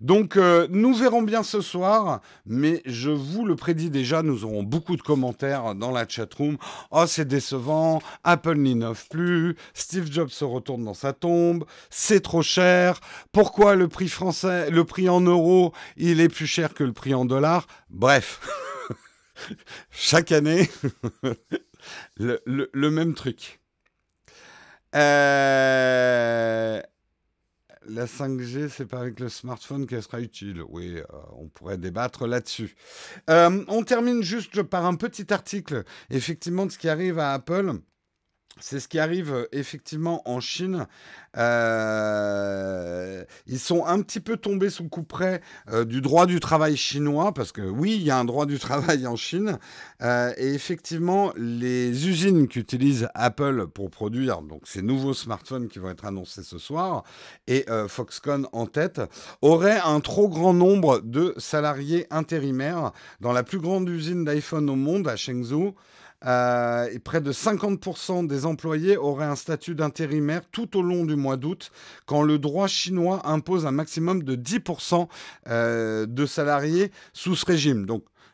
Donc 0.01 0.37
euh, 0.37 0.69
nous 0.71 0.95
verrons 0.95 1.23
bien 1.23 1.43
ce 1.43 1.61
soir, 1.61 2.21
mais 2.47 2.83
je 2.87 3.11
vous 3.11 3.45
le 3.45 3.57
prédis 3.57 3.91
déjà, 3.91 4.23
nous 4.23 4.45
aurons 4.45 4.63
beaucoup 4.63 4.97
de 4.97 5.03
commentaires 5.03 5.75
dans 5.75 5.91
la 5.91 6.07
chatroom. 6.07 6.57
Oh 6.93 7.05
c'est 7.07 7.27
décevant, 7.27 8.01
Apple 8.23 8.55
n'innove 8.57 9.09
plus, 9.09 9.57
Steve 9.75 10.11
Jobs 10.11 10.29
se 10.29 10.45
retourne 10.45 10.85
dans 10.85 10.95
sa 10.95 11.13
tombe, 11.13 11.65
c'est 11.91 12.21
trop 12.21 12.43
cher, 12.43 13.01
pourquoi 13.33 13.75
le 13.75 13.89
prix 13.89 14.09
français, 14.09 14.71
le 14.71 14.85
prix 14.85 15.09
en 15.09 15.21
euros, 15.21 15.73
il 15.97 16.21
est 16.21 16.29
plus 16.29 16.47
cher 16.47 16.75
que 16.75 16.85
le 16.85 16.93
prix 16.93 17.15
en 17.15 17.25
dollars? 17.25 17.67
Bref, 17.91 18.41
chaque 19.91 20.31
année, 20.31 20.71
le, 22.17 22.91
même 22.91 23.15
truc. 23.15 23.59
Euh, 24.95 26.81
la 27.89 28.07
5G, 28.07 28.69
c'est 28.69 28.87
pas 28.87 29.01
avec 29.01 29.21
le 29.21 29.29
smartphone 29.29 29.87
qu'elle 29.87 30.03
sera 30.03 30.21
utile. 30.21 30.63
Oui, 30.69 30.97
euh, 30.97 31.03
on 31.37 31.49
pourrait 31.49 31.79
débattre 31.79 32.27
là-dessus. 32.27 32.75
Euh, 33.31 33.65
on 33.69 33.83
termine 33.83 34.23
juste 34.23 34.63
par 34.63 34.87
un 34.87 34.95
petit 34.95 35.33
article, 35.33 35.85
effectivement, 36.11 36.67
de 36.67 36.73
ce 36.73 36.79
qui 36.79 36.89
arrive 36.89 37.19
à 37.19 37.33
Apple. 37.33 37.73
C'est 38.61 38.81
ce 38.81 38.89
qui 38.89 38.99
arrive 38.99 39.33
euh, 39.33 39.47
effectivement 39.53 40.23
en 40.29 40.41
Chine. 40.41 40.87
Euh, 41.37 43.25
ils 43.47 43.59
sont 43.59 43.85
un 43.85 44.01
petit 44.01 44.21
peu 44.21 44.37
tombés 44.37 44.71
sous 44.71 44.83
le 44.83 44.89
coup 44.89 45.03
près 45.03 45.41
euh, 45.71 45.85
du 45.85 46.01
droit 46.01 46.27
du 46.27 46.41
travail 46.41 46.77
chinois, 46.77 47.33
parce 47.33 47.53
que 47.53 47.63
oui, 47.63 47.97
il 47.97 48.03
y 48.03 48.11
a 48.11 48.19
un 48.19 48.25
droit 48.25 48.47
du 48.47 48.59
travail 48.69 49.07
en 49.07 49.17
Chine. 49.17 49.59
et 50.03 50.55
effectivement, 50.55 51.33
les 51.37 52.09
usines 52.09 52.49
qu'utilise 52.49 53.09
Apple 53.15 53.67
pour 53.69 53.91
produire 53.91 54.43
donc, 54.43 54.63
ces 54.65 54.83
nouveaux 54.83 55.15
smartphones 55.15 55.69
qui 55.69 55.79
vont 55.79 55.91
être 55.91 56.05
annoncés 56.05 56.43
ce 56.43 56.59
soir, 56.59 57.05
et 57.47 57.67
Foxconn 57.89 58.47
en 58.53 58.67
tête, 58.67 59.01
auraient 59.43 59.81
un 59.85 60.01
trop 60.01 60.29
grand 60.29 60.55
nombre 60.55 61.01
de 61.01 61.35
salariés 61.37 62.07
intérimaires 62.11 62.93
dans 63.21 63.33
la 63.33 63.43
plus 63.43 63.59
grande 63.59 63.89
usine 63.89 64.25
d'iPhone 64.25 64.69
au 64.71 64.77
monde, 64.77 65.09
à 65.09 65.17
Shenzhou. 65.17 65.75
Euh, 66.27 66.89
et 66.93 66.99
près 66.99 67.21
de 67.21 67.33
50% 67.33 68.27
des 68.27 68.45
employés 68.45 68.97
auraient 68.97 69.27
un 69.27 69.37
statut 69.37 69.75
d'intérimaire 69.75 70.43
tout 70.51 70.77
au 70.77 70.83
long 70.83 71.05
du 71.05 71.15
mois 71.15 71.37
d'août, 71.37 71.71
quand 72.07 72.23
le 72.23 72.39
droit 72.39 72.67
chinois 72.67 73.23
impose 73.25 73.67
un 73.67 73.71
maximum 73.71 74.25
de 74.25 74.35
10% 74.35 75.09
euh, 75.49 76.07
de 76.07 76.27
salariés 76.27 76.91
sous 77.13 77.37
ce 77.37 77.47
régime. 77.47 77.87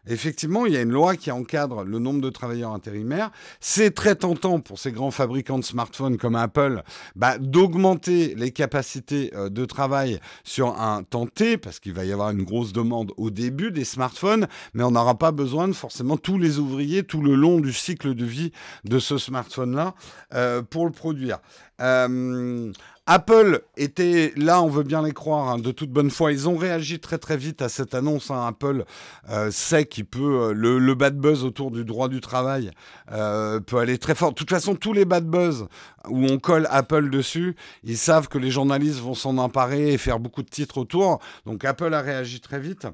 Effectivement, 0.07 0.67
il 0.67 0.75
y 0.75 0.77
a 0.77 0.83
une 0.83 0.91
loi 0.91 1.17
qui 1.17 1.31
encadre 1.31 1.85
le 1.85 1.99
nombre 1.99 2.21
de 2.21 2.31
travailleurs 2.31 2.73
intérimaires. 2.73 3.31
C'est 3.61 3.95
très 3.95 4.15
tentant 4.15 4.61
pour 4.61 4.79
ces 4.79 4.93
grands 4.93 5.11
fabricants 5.11 5.59
de 5.59 5.65
smartphones 5.65 6.19
comme 6.19 6.37
Apple 6.37 6.83
bah, 7.17 7.39
d'augmenter 7.39 8.35
les 8.35 8.51
capacités 8.51 9.33
euh, 9.35 9.49
de 9.49 9.65
travail 9.65 10.21
sur 10.45 10.81
un 10.81 11.03
temps 11.03 11.27
T, 11.27 11.57
parce 11.57 11.81
qu'il 11.81 11.95
va 11.95 12.05
y 12.05 12.13
avoir 12.13 12.31
une 12.31 12.43
grosse 12.43 12.73
demande 12.73 13.13
au 13.17 13.31
début 13.31 13.71
des 13.71 13.85
smartphones, 13.85 14.47
mais 14.75 14.85
on 14.85 14.91
n'aura 14.91 15.19
pas 15.19 15.33
besoin 15.33 15.69
de 15.69 15.73
forcément 15.73 16.17
tous 16.17 16.39
les 16.39 16.59
ouvriers 16.59 17.03
tout 17.03 17.23
le 17.23 17.35
long 17.35 17.61
du 17.61 17.73
cycle 17.73 18.15
de 18.15 18.25
vie 18.25 18.53
de 18.85 18.99
ce 18.99 19.19
smartphone-là 19.19 19.95
euh, 20.35 20.63
pour 20.63 20.85
le 20.87 20.93
produire. 20.93 21.39
Euh, 21.81 22.73
Apple 23.07 23.61
était 23.77 24.33
là, 24.35 24.63
on 24.63 24.69
veut 24.69 24.83
bien 24.83 25.03
les 25.03 25.13
croire, 25.13 25.49
hein, 25.51 25.59
de 25.59 25.73
toute 25.73 25.91
bonne 25.91 26.11
foi. 26.11 26.33
Ils 26.33 26.49
ont 26.49 26.57
réagi 26.57 27.01
très 27.01 27.19
très 27.19 27.37
vite 27.37 27.61
à 27.61 27.69
cette 27.69 27.95
annonce. 27.95 28.31
Hein. 28.31 28.47
Apple 28.47 28.85
euh, 29.29 29.51
sait 29.51 29.85
qu'il 29.85 30.07
peut 30.07 30.53
euh, 30.53 30.53
le, 30.55 30.95
bad 30.95 31.19
buzz 31.19 31.45
autour 31.45 31.71
du 31.71 31.85
droit 31.85 32.09
du 32.09 32.23
travail 32.23 32.71
euh, 33.13 33.61
peut 33.61 33.77
aller 33.77 33.99
très 33.99 34.15
fort. 34.15 34.31
De 34.31 34.37
toute 34.37 34.49
façon, 34.49 34.75
tous 34.75 34.95
les 34.95 35.05
bad 35.05 35.27
buzz 35.27 35.67
où 36.09 36.25
on 36.25 36.39
colle 36.39 36.67
Apple 36.71 37.11
dessus, 37.11 37.57
ils 37.83 37.99
savent 37.99 38.29
que 38.29 38.39
les 38.39 38.51
journalistes 38.51 39.01
vont 39.01 39.15
s'en 39.15 39.37
emparer 39.37 39.93
et 39.93 39.99
faire 39.99 40.19
beaucoup 40.19 40.43
de 40.43 40.49
titres 40.49 40.79
autour. 40.79 41.21
Donc 41.45 41.63
Apple 41.67 41.93
a 41.93 42.01
réagi 42.01 42.41
très 42.41 42.59
vite. 42.59 42.87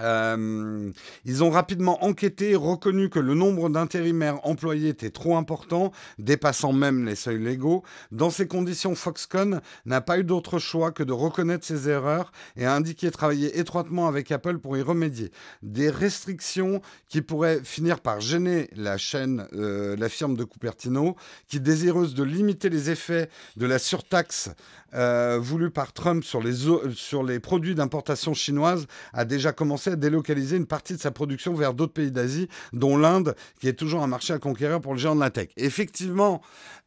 Euh, 0.00 0.90
ils 1.24 1.44
ont 1.44 1.50
rapidement 1.50 2.04
enquêté 2.04 2.54
reconnu 2.54 3.08
que 3.08 3.18
le 3.18 3.34
nombre 3.34 3.68
d'intérimaires 3.68 4.44
employés 4.46 4.88
était 4.88 5.10
trop 5.10 5.36
important, 5.36 5.92
dépassant 6.18 6.72
même 6.72 7.04
les 7.04 7.14
seuils 7.14 7.42
légaux. 7.42 7.82
Dans 8.10 8.30
ces 8.30 8.46
conditions, 8.46 8.94
Foxconn 8.94 9.60
n'a 9.86 10.00
pas 10.00 10.18
eu 10.18 10.24
d'autre 10.24 10.58
choix 10.58 10.92
que 10.92 11.02
de 11.02 11.12
reconnaître 11.12 11.64
ses 11.64 11.88
erreurs 11.88 12.32
et 12.56 12.66
a 12.66 12.74
indiqué 12.74 13.10
travailler 13.10 13.58
étroitement 13.58 14.08
avec 14.08 14.30
Apple 14.32 14.58
pour 14.58 14.76
y 14.76 14.82
remédier. 14.82 15.30
Des 15.62 15.90
restrictions 15.90 16.80
qui 17.08 17.22
pourraient 17.22 17.60
finir 17.62 18.00
par 18.00 18.20
gêner 18.20 18.68
la 18.74 18.98
chaîne, 18.98 19.46
euh, 19.54 19.96
la 19.96 20.08
firme 20.08 20.36
de 20.36 20.44
Cupertino, 20.44 21.16
qui 21.48 21.60
désireuse 21.60 22.14
de 22.14 22.24
limiter 22.24 22.68
les 22.68 22.90
effets 22.90 23.28
de 23.56 23.66
la 23.66 23.78
surtaxe 23.78 24.50
euh, 24.94 25.38
voulu 25.40 25.70
par 25.70 25.92
Trump 25.92 26.24
sur 26.24 26.42
les, 26.42 26.54
sur 26.94 27.22
les 27.22 27.40
produits 27.40 27.74
d'importation 27.74 28.34
chinoise 28.34 28.86
a 29.12 29.24
déjà 29.24 29.52
commencé 29.52 29.90
à 29.90 29.96
délocaliser 29.96 30.56
une 30.56 30.66
partie 30.66 30.94
de 30.94 31.00
sa 31.00 31.10
production 31.10 31.54
vers 31.54 31.74
d'autres 31.74 31.92
pays 31.92 32.10
d'Asie, 32.10 32.48
dont 32.72 32.96
l'Inde, 32.96 33.34
qui 33.60 33.68
est 33.68 33.74
toujours 33.74 34.02
un 34.02 34.06
marché 34.06 34.32
à 34.32 34.38
conquérir 34.38 34.80
pour 34.80 34.94
le 34.94 34.98
géant 34.98 35.14
de 35.14 35.20
la 35.20 35.30
tech. 35.30 35.48
Effectivement, 35.56 36.40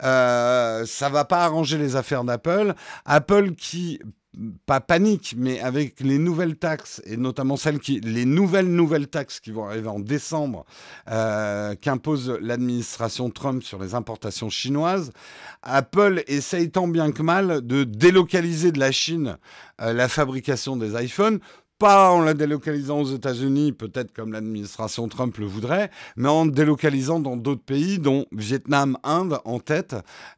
euh, 0.04 0.86
ça 0.86 1.10
va 1.10 1.26
pas 1.26 1.44
arranger 1.44 1.78
les 1.78 1.96
affaires 1.96 2.24
d'Apple. 2.24 2.74
Apple 3.06 3.52
qui 3.56 4.00
pas 4.66 4.80
panique, 4.80 5.36
mais 5.38 5.60
avec 5.60 6.00
les 6.00 6.18
nouvelles 6.18 6.58
taxes, 6.58 7.02
et 7.06 7.18
notamment 7.18 7.58
celles 7.58 7.80
qui, 7.80 8.00
les 8.00 8.26
nouvelles 8.26 8.68
nouvelles 8.68 9.08
taxes 9.08 9.40
qui 9.40 9.52
vont 9.52 9.66
arriver 9.66 9.88
en 9.88 10.00
décembre, 10.00 10.66
euh, 11.10 11.76
qu'impose 11.76 12.38
l'administration 12.42 13.30
Trump 13.30 13.64
sur 13.64 13.82
les 13.82 13.96
importations 13.96 14.50
chinoises, 14.50 15.12
Apple 15.64 16.24
essaye 16.28 16.70
tant 16.70 16.88
bien 16.88 17.12
que 17.12 17.22
mal 17.22 17.66
de 17.66 17.84
délocaliser 17.84 18.72
de 18.72 18.80
la 18.80 18.92
Chine 18.92 19.38
euh, 19.82 19.94
la 19.94 20.08
fabrication 20.08 20.78
des 20.78 21.02
iPhones 21.04 21.40
pas 21.80 22.12
en 22.12 22.22
la 22.22 22.34
délocalisant 22.34 23.00
aux 23.02 23.14
États-Unis, 23.14 23.72
peut-être 23.72 24.12
comme 24.14 24.32
l'administration 24.32 25.08
Trump 25.08 25.38
le 25.38 25.46
voudrait, 25.46 25.92
mais 26.16 26.30
en 26.30 26.46
délocalisant 26.46 27.20
dans 27.20 27.38
d'autres 27.38 27.64
pays, 27.64 28.00
dont 28.00 28.26
Vietnam, 28.32 28.98
Inde 29.04 29.40
en 29.46 29.60
tête, 29.60 29.96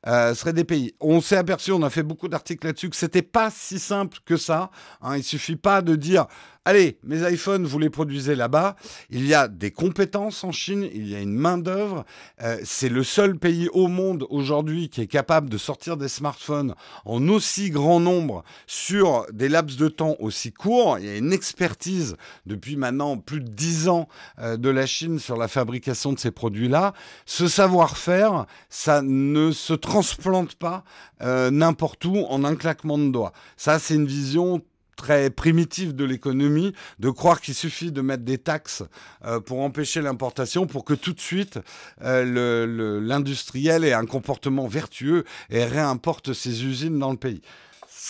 euh, 0.08 0.34
seraient 0.34 0.54
des 0.54 0.64
pays. 0.64 0.94
On 1.00 1.22
s'est 1.22 1.38
aperçu, 1.38 1.72
on 1.72 1.84
a 1.84 1.90
fait 1.90 2.04
beaucoup 2.04 2.28
d'articles 2.28 2.68
là-dessus, 2.68 2.90
que 2.90 2.96
c'était 2.96 3.22
pas 3.22 3.50
si 3.52 3.80
simple 3.80 4.18
que 4.26 4.38
ça. 4.38 4.72
Hein. 5.02 5.18
Il 5.18 5.24
suffit 5.24 5.56
pas 5.56 5.82
de 5.82 5.96
dire 5.96 6.28
Allez, 6.70 7.00
mes 7.04 7.28
iPhones, 7.28 7.66
vous 7.66 7.80
les 7.80 7.90
produisez 7.90 8.36
là-bas. 8.36 8.76
Il 9.10 9.26
y 9.26 9.34
a 9.34 9.48
des 9.48 9.72
compétences 9.72 10.44
en 10.44 10.52
Chine, 10.52 10.88
il 10.94 11.10
y 11.10 11.16
a 11.16 11.20
une 11.20 11.34
main-d'œuvre. 11.34 12.06
Euh, 12.44 12.60
c'est 12.64 12.90
le 12.90 13.04
seul 13.04 13.40
pays 13.40 13.68
au 13.74 13.88
monde 13.88 14.28
aujourd'hui 14.30 14.88
qui 14.88 15.02
est 15.02 15.08
capable 15.08 15.50
de 15.50 15.58
sortir 15.58 15.98
des 15.98 16.08
smartphones 16.08 16.76
en 17.06 17.28
aussi 17.28 17.72
grand 17.72 18.00
nombre 18.00 18.44
sur 18.68 19.26
des 19.34 19.50
laps 19.50 19.80
de 19.80 19.88
temps 19.88 20.16
aussi 20.20 20.54
courts. 20.54 21.00
Il 21.00 21.08
y 21.08 21.10
a 21.10 21.18
une 21.18 21.34
expertise 21.34 22.16
depuis 22.46 22.76
maintenant 22.76 23.18
plus 23.18 23.42
de 23.42 23.50
dix 23.50 23.88
ans 23.88 24.08
euh, 24.38 24.56
de 24.56 24.70
la 24.70 24.86
Chine 24.86 25.18
sur 25.18 25.38
la 25.38 25.48
fabrication 25.48 26.14
de 26.14 26.20
ces 26.20 26.30
produits-là. 26.30 26.94
Ce 27.26 27.48
savoir-faire, 27.48 28.46
ça 28.70 29.02
ne 29.02 29.52
se 29.52 29.74
transplante 29.74 30.54
pas 30.54 30.84
euh, 31.24 31.50
n'importe 31.50 32.06
où 32.06 32.28
en 32.30 32.44
un 32.44 32.56
claquement 32.56 33.00
de 33.00 33.10
doigts. 33.10 33.34
Ça, 33.58 33.80
c'est 33.80 33.96
une 33.96 34.06
vision 34.06 34.62
très 35.00 35.30
primitif 35.30 35.96
de 35.96 36.04
l'économie 36.04 36.74
de 37.00 37.10
croire 37.10 37.40
qu'il 37.40 37.56
suffit 37.56 37.92
de 37.92 38.02
mettre 38.02 38.24
des 38.24 38.38
taxes 38.38 38.84
euh, 39.26 39.40
pour 39.40 39.62
empêcher 39.62 40.02
l'importation 40.02 40.68
pour 40.68 40.84
que 40.84 40.94
tout 40.94 41.14
de 41.14 41.22
suite 41.22 41.58
euh, 42.04 43.00
l'industriel 43.02 43.86
ait 43.86 43.94
un 43.94 44.06
comportement 44.06 44.68
vertueux 44.68 45.24
et 45.50 45.64
réimporte 45.64 46.34
ses 46.34 46.66
usines 46.66 47.00
dans 47.00 47.12
le 47.12 47.18
pays. 47.18 47.42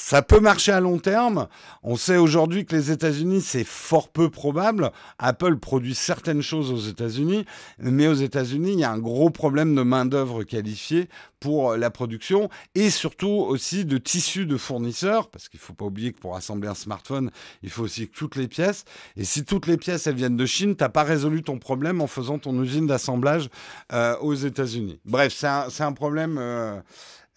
Ça 0.02 0.24
peut 0.24 0.40
marcher 0.40 0.72
à 0.72 0.80
long 0.80 0.98
terme. 0.98 1.48
On 1.84 1.96
sait 1.96 2.18
aujourd'hui 2.18 2.66
que 2.66 2.76
les 2.76 2.90
États-Unis, 2.90 3.42
c'est 3.42 3.64
fort 3.64 4.10
peu 4.10 4.32
probable. 4.32 4.92
Apple 5.20 5.58
produit 5.58 5.94
certaines 5.94 6.42
choses 6.42 6.72
aux 6.72 6.90
États-Unis, 6.90 7.46
mais 7.78 8.08
aux 8.08 8.16
États-Unis, 8.16 8.74
il 8.74 8.80
y 8.80 8.84
a 8.84 8.92
un 8.92 8.98
gros 8.98 9.30
problème 9.30 9.76
de 9.76 9.84
main-d'œuvre 9.84 10.44
qualifiée 10.44 11.10
pour 11.40 11.76
la 11.76 11.92
production 11.92 12.50
et 12.74 12.90
surtout 12.90 13.28
aussi 13.28 13.86
de 13.86 14.00
tissus 14.00 14.48
de 14.48 14.58
fournisseurs, 14.58 15.30
parce 15.30 15.48
qu'il 15.48 15.60
ne 15.60 15.64
faut 15.64 15.76
pas 15.76 15.86
oublier 15.86 16.12
que 16.12 16.20
pour 16.20 16.36
assembler 16.36 16.70
un 16.70 16.76
smartphone, 16.76 17.30
il 17.62 17.70
faut 17.70 17.84
aussi 17.84 18.08
toutes 18.08 18.36
les 18.36 18.48
pièces. 18.48 18.86
Et 19.16 19.26
si 19.26 19.46
toutes 19.46 19.68
les 19.68 19.78
pièces, 19.78 20.08
elles 20.08 20.16
viennent 20.16 20.38
de 20.38 20.46
Chine, 20.48 20.76
tu 20.76 20.84
n'as 20.84 20.90
pas 20.90 21.04
résolu 21.04 21.44
ton 21.44 21.60
problème 21.60 22.02
en 22.02 22.08
faisant 22.08 22.40
ton 22.40 22.60
usine 22.64 22.88
d'assemblage 22.88 23.50
euh, 23.94 24.18
aux 24.22 24.34
États-Unis. 24.34 25.00
Bref, 25.06 25.36
c'est 25.36 25.84
un, 25.84 25.94
problème 25.94 26.38
euh, 26.40 26.80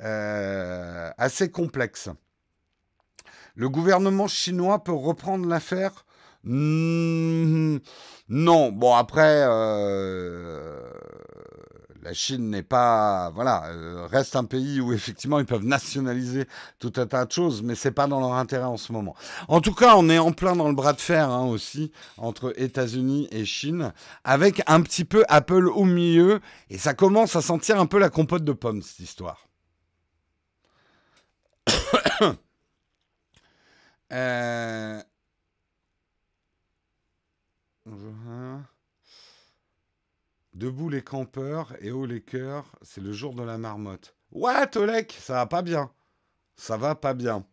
euh, 0.01 1.11
assez 1.19 1.51
complexe. 1.51 2.09
Le 3.55 3.69
gouvernement 3.69 4.29
chinois 4.29 4.83
peut 4.83 4.93
reprendre 4.93 5.47
l'affaire? 5.47 6.05
Hmm, 6.45 7.79
Non. 8.29 8.73
Bon, 8.73 8.95
après, 8.95 9.45
euh, 9.47 10.91
la 12.03 12.13
Chine 12.15 12.51
n'est 12.51 12.63
pas. 12.63 13.31
Voilà, 13.35 13.67
euh, 13.69 14.07
reste 14.07 14.35
un 14.37 14.45
pays 14.45 14.81
où 14.81 14.93
effectivement 14.93 15.39
ils 15.39 15.47
peuvent 15.47 15.65
nationaliser 15.65 16.47
tout 16.79 16.93
un 16.97 17.07
tas 17.07 17.25
de 17.27 17.33
choses, 17.33 17.63
mais 17.63 17.75
c'est 17.75 17.93
pas 17.93 18.07
dans 18.07 18.21
leur 18.21 18.33
intérêt 18.35 18.65
en 18.65 18.77
ce 18.77 18.93
moment. 18.93 19.15
En 19.49 19.61
tout 19.61 19.75
cas, 19.75 19.95
on 19.97 20.09
est 20.09 20.19
en 20.19 20.33
plein 20.33 20.57
dans 20.57 20.69
le 20.69 20.75
bras 20.75 20.93
de 20.95 21.01
fer 21.01 21.31
hein, 21.31 21.45
aussi 21.45 21.93
entre 22.17 22.53
États-Unis 22.61 23.29
et 23.31 23.45
Chine, 23.45 23.93
avec 24.25 24.63
un 24.67 24.81
petit 24.81 25.05
peu 25.05 25.25
Apple 25.29 25.69
au 25.69 25.85
milieu, 25.85 26.41
et 26.71 26.79
ça 26.79 26.95
commence 26.95 27.37
à 27.37 27.43
sentir 27.43 27.79
un 27.79 27.87
peu 27.87 27.99
la 27.99 28.11
compote 28.11 28.45
de 28.45 28.53
pommes 28.53 28.83
cette 28.83 29.01
histoire. 29.01 29.47
Euh, 34.13 35.03
Debout 40.55 40.89
les 40.91 41.03
campeurs 41.03 41.75
et 41.81 41.91
haut 41.91 42.07
les 42.07 42.23
cœurs, 42.23 42.77
c'est 42.83 43.01
le 43.01 43.13
jour 43.13 43.35
de 43.35 43.43
la 43.43 43.59
marmotte. 43.59 44.15
Ouais, 44.31 44.67
Tolek, 44.67 45.13
ça 45.19 45.35
va 45.35 45.47
pas 45.47 45.63
bien. 45.63 45.91
Ça 46.57 46.77
va 46.77 46.95
pas 46.95 47.15
bien. 47.15 47.47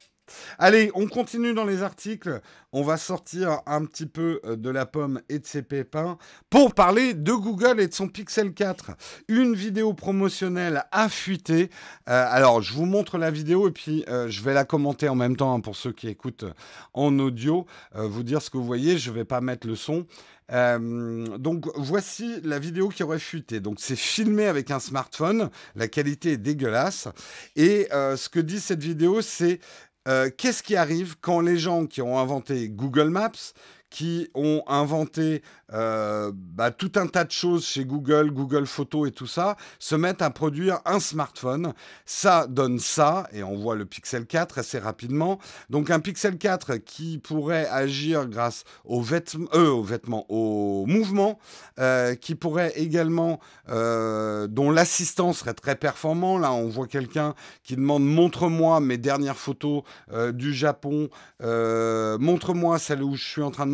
Allez, 0.58 0.92
on 0.94 1.08
continue 1.08 1.54
dans 1.54 1.66
les 1.66 1.84
articles. 1.84 2.42
On 2.72 2.84
va 2.84 2.98
sortir 2.98 3.62
un 3.66 3.84
petit 3.86 4.06
peu 4.06 4.40
euh, 4.46 4.56
de 4.56 4.70
la 4.70 4.86
pomme 4.86 5.22
et 5.28 5.40
de 5.40 5.46
ses 5.46 5.64
pépins 5.64 6.20
pour 6.52 6.76
parler 6.76 7.16
de 7.16 7.32
Google 7.32 7.80
et 7.80 7.88
de 7.88 7.94
son 7.94 8.08
Pixel 8.08 8.54
4. 8.54 8.92
Une 9.28 9.56
vidéo 9.56 9.94
promotionnelle 9.94 10.84
a 10.92 11.10
fuité. 11.10 11.72
Euh, 12.10 12.26
alors, 12.30 12.62
je 12.62 12.74
vous 12.74 12.86
montre 12.86 13.18
la 13.18 13.32
vidéo 13.32 13.68
et 13.68 13.72
puis 13.72 14.06
euh, 14.08 14.28
je 14.30 14.44
vais 14.44 14.54
la 14.54 14.66
commenter 14.66 15.10
en 15.10 15.16
même 15.16 15.36
temps 15.36 15.56
hein, 15.56 15.62
pour 15.62 15.76
ceux 15.76 15.92
qui 15.92 16.08
écoutent 16.08 16.46
en 16.94 17.18
audio. 17.18 17.66
vous 17.96 18.24
dire 18.24 18.42
ce 18.42 18.52
que 18.52 18.58
vous 18.58 18.66
voyez. 18.66 19.00
Je 19.00 19.10
ne 19.10 19.16
vais 19.16 19.26
pas 19.26 19.42
mettre 19.42 19.68
le 19.68 19.76
son. 19.76 20.06
donc 20.50 21.68
voici 21.76 22.40
la 22.44 22.60
vidéo 22.60 22.90
qui 22.90 23.04
aurait 23.04 23.20
fuité. 23.20 23.60
Donc 23.60 23.80
c'est 23.80 23.96
filmé 23.96 24.46
avec 24.46 24.70
un 24.72 24.80
smartphone, 24.80 25.50
la 25.76 25.88
qualité 25.88 26.34
est 26.34 26.38
dégueulasse. 26.38 27.08
Et 27.56 27.88
ce 27.92 28.30
que 28.30 28.40
dit 28.40 28.60
cette 28.60 28.84
vidéo, 28.84 29.22
c'est 29.22 29.60
euh, 30.10 30.30
qu'est-ce 30.36 30.64
qui 30.64 30.76
arrive 30.76 31.16
quand 31.22 31.40
les 31.40 31.58
gens 31.58 31.86
qui 31.86 32.02
ont 32.02 32.18
inventé 32.18 32.68
Google 32.70 33.10
Maps, 33.10 33.54
qui 33.90 34.30
ont 34.36 34.64
inventé 34.68 35.42
euh, 35.74 36.32
bah, 36.34 36.72
tout 36.72 36.92
un 36.96 37.08
tas 37.08 37.24
de 37.24 37.32
choses 37.32 37.66
chez 37.66 37.86
Google, 37.86 38.32
Google 38.32 38.66
Photos 38.66 39.08
et 39.08 39.12
tout 39.12 39.28
ça, 39.28 39.56
se 39.78 39.96
mettent 39.96 40.22
à 40.22 40.30
produire 40.30 40.80
un 40.86 41.00
smartphone. 41.00 41.74
Ça 42.06 42.48
donne 42.48 42.80
ça, 42.80 43.28
et 43.32 43.44
on 43.44 43.56
voit 43.56 43.76
le 43.76 43.86
Pixel 43.86 44.26
4 44.26 44.60
assez 44.60 44.80
rapidement. 44.80 45.40
Donc 45.70 45.90
un 45.90 46.00
Pixel 46.00 46.38
4 46.38 46.78
qui 46.78 47.18
pourrait 47.18 47.68
agir 47.68 48.28
grâce 48.28 48.64
aux 48.86 49.02
vêtements, 49.02 49.50
euh, 49.54 49.70
aux 49.70 49.84
vêtements, 49.84 50.26
aux 50.30 50.86
mouvements, 50.88 51.40
euh, 51.80 52.16
qui 52.16 52.36
pourrait 52.36 52.74
également, 52.76 53.40
dont 53.68 54.72
l'assistant 54.72 55.34
serait 55.34 55.54
très 55.54 55.76
performant. 55.76 56.38
Là, 56.38 56.52
on 56.52 56.68
voit 56.68 56.88
quelqu'un 56.88 57.36
qui 57.64 57.76
demande 57.76 58.04
montre-moi 58.04 58.80
mes 58.80 58.98
dernières 58.98 59.38
photos 59.38 59.84
du 60.34 60.54
Japon, 60.54 61.10
montre-moi 61.40 62.80
celle 62.80 63.04
où 63.04 63.16
je 63.16 63.24
suis 63.24 63.42
en 63.42 63.52
train 63.52 63.66
de 63.66 63.72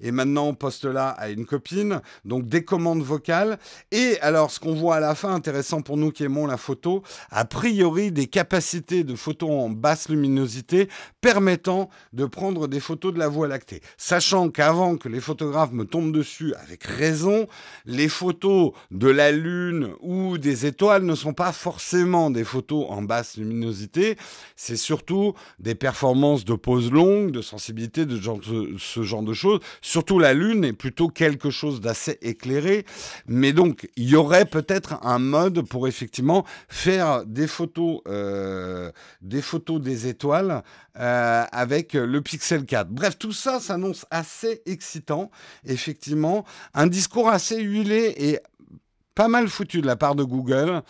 et 0.00 0.10
maintenant 0.12 0.54
poste 0.54 0.84
là 0.84 1.08
à 1.08 1.28
une 1.28 1.44
copine, 1.44 2.00
donc 2.24 2.46
des 2.46 2.64
commandes 2.64 3.02
vocales. 3.02 3.58
Et 3.90 4.18
alors, 4.20 4.50
ce 4.50 4.60
qu'on 4.60 4.74
voit 4.74 4.96
à 4.96 5.00
la 5.00 5.14
fin, 5.14 5.34
intéressant 5.34 5.82
pour 5.82 5.96
nous 5.96 6.10
qui 6.10 6.24
aimons 6.24 6.46
la 6.46 6.56
photo, 6.56 7.02
a 7.30 7.44
priori 7.44 8.12
des 8.12 8.26
capacités 8.26 9.04
de 9.04 9.14
photos 9.14 9.50
en 9.50 9.68
basse 9.68 10.08
luminosité 10.08 10.88
permettant 11.20 11.90
de 12.12 12.24
prendre 12.24 12.68
des 12.68 12.80
photos 12.80 13.12
de 13.12 13.18
la 13.18 13.28
Voie 13.28 13.48
lactée. 13.48 13.80
Sachant 13.96 14.48
qu'avant 14.48 14.96
que 14.96 15.08
les 15.08 15.20
photographes 15.20 15.72
me 15.72 15.84
tombent 15.84 16.12
dessus 16.12 16.54
avec 16.54 16.84
raison, 16.84 17.46
les 17.84 18.08
photos 18.08 18.72
de 18.90 19.08
la 19.08 19.32
Lune 19.32 19.90
ou 20.00 20.38
des 20.38 20.66
étoiles 20.66 21.04
ne 21.04 21.14
sont 21.14 21.34
pas 21.34 21.52
forcément 21.52 22.30
des 22.30 22.44
photos 22.44 22.86
en 22.88 23.02
basse 23.02 23.36
luminosité, 23.36 24.16
c'est 24.54 24.76
surtout 24.76 25.34
des 25.58 25.74
performances 25.74 26.44
de 26.44 26.54
pose 26.54 26.90
longue, 26.90 27.30
de 27.30 27.42
sensibilité, 27.42 28.06
de 28.06 28.20
ce 28.78 29.02
genre 29.02 29.22
choses. 29.34 29.60
Surtout 29.80 30.18
la 30.18 30.34
Lune 30.34 30.64
est 30.64 30.72
plutôt 30.72 31.08
quelque 31.08 31.50
chose 31.50 31.80
d'assez 31.80 32.18
éclairé. 32.22 32.84
Mais 33.26 33.52
donc, 33.52 33.88
il 33.96 34.08
y 34.08 34.16
aurait 34.16 34.44
peut-être 34.44 34.98
un 35.02 35.18
mode 35.18 35.62
pour 35.62 35.88
effectivement 35.88 36.44
faire 36.68 37.24
des 37.24 37.46
photos, 37.46 38.00
euh, 38.08 38.90
des 39.22 39.42
photos 39.42 39.80
des 39.80 40.06
étoiles 40.06 40.62
euh, 40.98 41.44
avec 41.52 41.94
le 41.94 42.20
Pixel 42.20 42.64
4. 42.64 42.88
Bref, 42.88 43.18
tout 43.18 43.32
ça 43.32 43.60
s'annonce 43.60 44.06
assez 44.10 44.62
excitant. 44.66 45.30
Effectivement, 45.66 46.44
un 46.74 46.86
discours 46.86 47.28
assez 47.28 47.60
huilé 47.60 48.14
et 48.16 48.38
pas 49.16 49.28
mal 49.28 49.48
foutu 49.48 49.80
de 49.80 49.86
la 49.86 49.96
part 49.96 50.14
de 50.14 50.22
Google. 50.22 50.82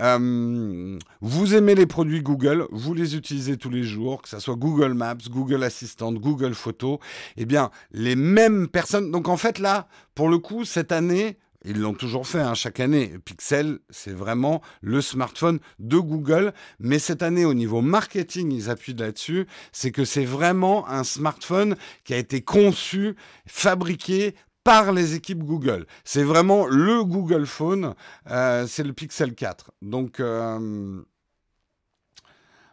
Euh, 0.00 0.98
vous 1.20 1.54
aimez 1.54 1.76
les 1.76 1.86
produits 1.86 2.22
Google, 2.22 2.66
vous 2.72 2.94
les 2.94 3.14
utilisez 3.14 3.58
tous 3.58 3.70
les 3.70 3.84
jours, 3.84 4.22
que 4.22 4.28
ce 4.28 4.40
soit 4.40 4.56
Google 4.56 4.94
Maps, 4.94 5.28
Google 5.30 5.62
Assistant, 5.62 6.12
Google 6.12 6.54
Photos. 6.54 6.98
Eh 7.36 7.44
bien, 7.44 7.70
les 7.92 8.16
mêmes 8.16 8.66
personnes. 8.68 9.12
Donc 9.12 9.28
en 9.28 9.36
fait 9.36 9.58
là, 9.58 9.86
pour 10.14 10.30
le 10.30 10.38
coup, 10.38 10.64
cette 10.64 10.92
année, 10.92 11.36
ils 11.66 11.78
l'ont 11.78 11.94
toujours 11.94 12.26
fait 12.26 12.40
hein, 12.40 12.54
chaque 12.54 12.80
année. 12.80 13.14
Pixel, 13.24 13.78
c'est 13.90 14.12
vraiment 14.12 14.62
le 14.80 15.02
smartphone 15.02 15.60
de 15.78 15.98
Google. 15.98 16.54
Mais 16.78 16.98
cette 16.98 17.22
année, 17.22 17.44
au 17.44 17.54
niveau 17.54 17.82
marketing, 17.82 18.50
ils 18.50 18.70
appuient 18.70 18.94
là-dessus. 18.94 19.46
C'est 19.72 19.90
que 19.90 20.04
c'est 20.04 20.24
vraiment 20.24 20.88
un 20.88 21.04
smartphone 21.04 21.76
qui 22.04 22.14
a 22.14 22.18
été 22.18 22.40
conçu, 22.42 23.14
fabriqué 23.46 24.34
par 24.64 24.92
les 24.92 25.14
équipes 25.14 25.44
Google. 25.44 25.86
C'est 26.04 26.24
vraiment 26.24 26.66
le 26.66 27.04
Google 27.04 27.46
Phone, 27.46 27.94
euh, 28.30 28.66
c'est 28.66 28.82
le 28.82 28.92
Pixel 28.92 29.34
4. 29.34 29.70
Donc, 29.82 30.18
euh, 30.18 31.02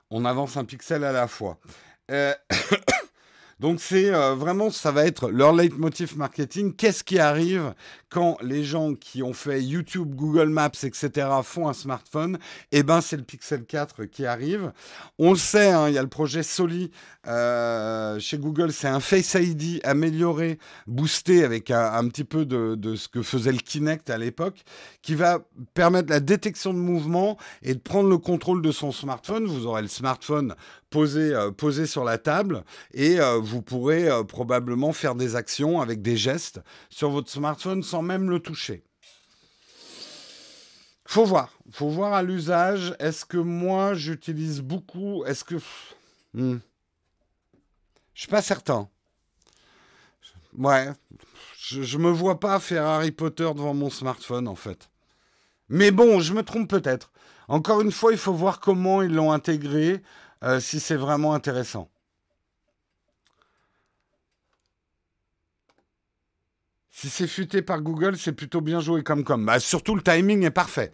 on 0.10 0.26
avance 0.26 0.58
un 0.58 0.66
pixel 0.66 1.04
à 1.04 1.12
la 1.12 1.28
fois. 1.28 1.58
Euh, 2.10 2.34
donc 3.62 3.80
c'est 3.80 4.10
vraiment, 4.10 4.72
ça 4.72 4.92
va 4.92 5.06
être 5.06 5.30
leur 5.30 5.54
leitmotiv 5.54 6.18
marketing. 6.18 6.74
Qu'est-ce 6.74 7.04
qui 7.04 7.20
arrive 7.20 7.74
quand 8.12 8.38
les 8.42 8.64
gens 8.64 8.94
qui 8.94 9.24
ont 9.24 9.34
fait 9.34 9.64
YouTube, 9.64 10.16
Google 10.16 10.50
Maps, 10.50 10.72
etc. 10.84 11.30
font 11.44 11.70
un 11.70 11.74
smartphone, 11.74 12.40
eh 12.72 12.84
ben 12.84 13.00
c'est 13.00 13.16
le 13.16 13.24
Pixel 13.24 13.64
4 13.64 14.04
qui 14.06 14.26
arrive. 14.26 14.74
On 15.18 15.32
le 15.32 15.38
sait, 15.38 15.70
hein, 15.70 15.88
il 15.88 15.94
y 15.94 15.98
a 15.98 16.02
le 16.02 16.10
projet 16.10 16.44
Soli 16.44 16.92
euh, 17.28 18.20
chez 18.20 18.38
Google, 18.38 18.74
c'est 18.74 18.88
un 18.88 19.00
Face 19.00 19.36
ID 19.40 19.80
amélioré, 19.84 20.58
boosté 20.88 21.46
avec 21.46 21.72
un, 21.72 22.06
petit 22.10 22.26
peu 22.26 22.46
de, 22.46 22.76
de, 22.76 22.96
ce 22.96 23.08
que 23.08 23.22
faisait 23.22 23.52
le 23.52 23.60
Kinect 23.60 24.10
à 24.10 24.18
l'époque, 24.18 24.64
qui 25.02 25.16
va 25.16 25.40
permettre 25.74 26.10
la 26.10 26.20
détection 26.20 26.74
de 26.74 26.80
mouvement 26.80 27.38
et 27.62 27.76
de 27.76 27.80
prendre 27.80 28.10
le 28.10 28.18
contrôle 28.18 28.62
de 28.62 28.72
son 28.72 28.92
smartphone. 28.92 29.46
Vous 29.46 29.68
aurez 29.68 29.84
le 29.84 29.88
smartphone 29.88 30.56
euh, 30.96 31.52
posé 31.52 31.86
sur 31.86 32.04
la 32.04 32.18
table 32.18 32.64
et 32.94 33.20
euh, 33.20 33.38
vous 33.38 33.62
pourrez 33.62 34.10
probablement 34.28 34.94
faire 34.94 35.16
des 35.16 35.36
actions 35.36 35.82
avec 35.82 36.02
des 36.02 36.18
gestes 36.18 36.62
sur 36.90 37.10
votre 37.10 37.30
smartphone 37.30 37.84
sans 37.84 38.02
même 38.02 38.30
le 38.30 38.40
toucher. 38.40 38.84
Faut 41.06 41.26
voir, 41.26 41.52
faut 41.72 41.90
voir 41.90 42.14
à 42.14 42.24
l'usage. 42.24 42.96
Est-ce 43.00 43.26
que 43.26 43.38
moi 43.38 43.94
j'utilise 43.94 44.62
beaucoup? 44.62 45.26
Est-ce 45.26 45.44
que 45.44 45.56
hmm. 46.34 46.58
je 48.14 48.22
suis 48.22 48.30
pas 48.30 48.42
certain. 48.42 48.88
Ouais, 50.58 50.90
je, 51.60 51.82
je 51.82 51.98
me 51.98 52.10
vois 52.10 52.40
pas 52.40 52.60
faire 52.60 52.86
Harry 52.86 53.12
Potter 53.12 53.50
devant 53.56 53.74
mon 53.74 53.90
smartphone 53.90 54.48
en 54.48 54.56
fait. 54.56 54.90
Mais 55.70 55.92
bon, 55.92 56.20
je 56.20 56.34
me 56.34 56.44
trompe 56.44 56.70
peut-être. 56.70 57.12
Encore 57.48 57.82
une 57.82 57.92
fois, 57.92 58.12
il 58.12 58.18
faut 58.18 58.34
voir 58.34 58.60
comment 58.60 59.02
ils 59.02 59.14
l'ont 59.14 59.32
intégré, 59.32 60.02
euh, 60.44 60.60
si 60.60 60.80
c'est 60.80 60.96
vraiment 60.96 61.34
intéressant. 61.34 61.90
Si 66.90 67.10
c'est 67.10 67.28
futé 67.28 67.62
par 67.62 67.82
Google, 67.82 68.18
c'est 68.18 68.32
plutôt 68.32 68.62
bien 68.62 68.80
joué 68.80 69.02
comme 69.04 69.24
comme. 69.24 69.46
Bah, 69.46 69.60
surtout, 69.60 69.96
le 69.96 70.04
timing 70.04 70.44
est 70.44 70.52
parfait. 70.52 70.92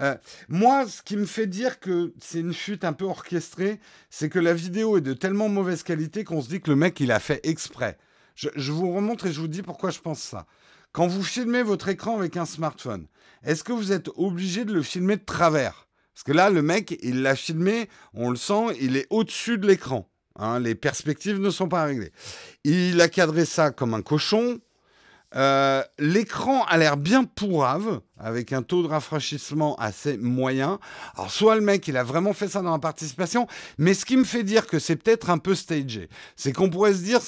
Euh, 0.00 0.14
moi, 0.48 0.86
ce 0.86 1.02
qui 1.02 1.16
me 1.16 1.24
fait 1.24 1.46
dire 1.46 1.80
que 1.80 2.12
c'est 2.20 2.40
une 2.40 2.52
chute 2.52 2.84
un 2.84 2.92
peu 2.92 3.06
orchestrée, 3.06 3.80
c'est 4.10 4.28
que 4.28 4.38
la 4.38 4.52
vidéo 4.52 4.98
est 4.98 5.00
de 5.00 5.14
tellement 5.14 5.48
mauvaise 5.48 5.82
qualité 5.82 6.24
qu'on 6.24 6.42
se 6.42 6.48
dit 6.48 6.60
que 6.60 6.68
le 6.68 6.76
mec, 6.76 7.00
il 7.00 7.10
a 7.10 7.20
fait 7.20 7.40
exprès. 7.44 7.96
Je, 8.34 8.50
je, 8.56 8.72
vous 8.72 8.92
remontre 8.92 9.26
et 9.26 9.32
je 9.32 9.40
vous 9.40 9.48
dis 9.48 9.62
pourquoi 9.62 9.90
je 9.90 10.00
pense 10.00 10.20
ça. 10.20 10.46
Quand 10.92 11.06
vous 11.06 11.22
filmez 11.22 11.62
votre 11.62 11.88
écran 11.88 12.18
avec 12.18 12.36
un 12.36 12.44
smartphone, 12.44 13.06
est-ce 13.42 13.64
que 13.64 13.72
vous 13.72 13.92
êtes 13.92 14.10
obligé 14.16 14.66
de 14.66 14.74
le 14.74 14.82
filmer 14.82 15.16
de 15.16 15.24
travers? 15.24 15.85
Parce 16.16 16.24
que 16.24 16.32
là, 16.32 16.48
le 16.48 16.62
mec, 16.62 16.98
il 17.02 17.20
l'a 17.20 17.36
filmé, 17.36 17.90
on 18.14 18.30
le 18.30 18.36
sent, 18.36 18.74
il 18.80 18.96
est 18.96 19.06
au-dessus 19.10 19.58
de 19.58 19.66
l'écran. 19.66 20.08
Hein, 20.36 20.60
les 20.60 20.74
perspectives 20.74 21.38
ne 21.38 21.50
sont 21.50 21.68
pas 21.68 21.84
réglées. 21.84 22.10
Il 22.64 23.02
a 23.02 23.08
cadré 23.10 23.44
ça 23.44 23.70
comme 23.70 23.92
un 23.92 24.00
cochon, 24.00 24.58
euh, 25.34 25.82
l'écran 25.98 26.64
a 26.64 26.78
l'air 26.78 26.96
bien 26.96 27.24
pourrave, 27.24 28.00
avec 28.18 28.52
un 28.52 28.62
taux 28.62 28.82
de 28.82 28.88
rafraîchissement 28.88 29.76
assez 29.76 30.16
moyen. 30.16 30.78
Alors, 31.16 31.30
soit 31.30 31.54
le 31.54 31.60
mec, 31.60 31.86
il 31.88 31.96
a 31.96 32.04
vraiment 32.04 32.32
fait 32.32 32.48
ça 32.48 32.62
dans 32.62 32.72
la 32.72 32.78
participation, 32.78 33.46
mais 33.78 33.94
ce 33.94 34.04
qui 34.04 34.16
me 34.16 34.24
fait 34.24 34.42
dire 34.42 34.66
que 34.66 34.78
c'est 34.78 34.96
peut-être 34.96 35.30
un 35.30 35.38
peu 35.38 35.54
stagé, 35.54 36.08
c'est 36.36 36.52
qu'on 36.52 36.70
pourrait 36.70 36.94
se 36.94 37.02
dire, 37.02 37.20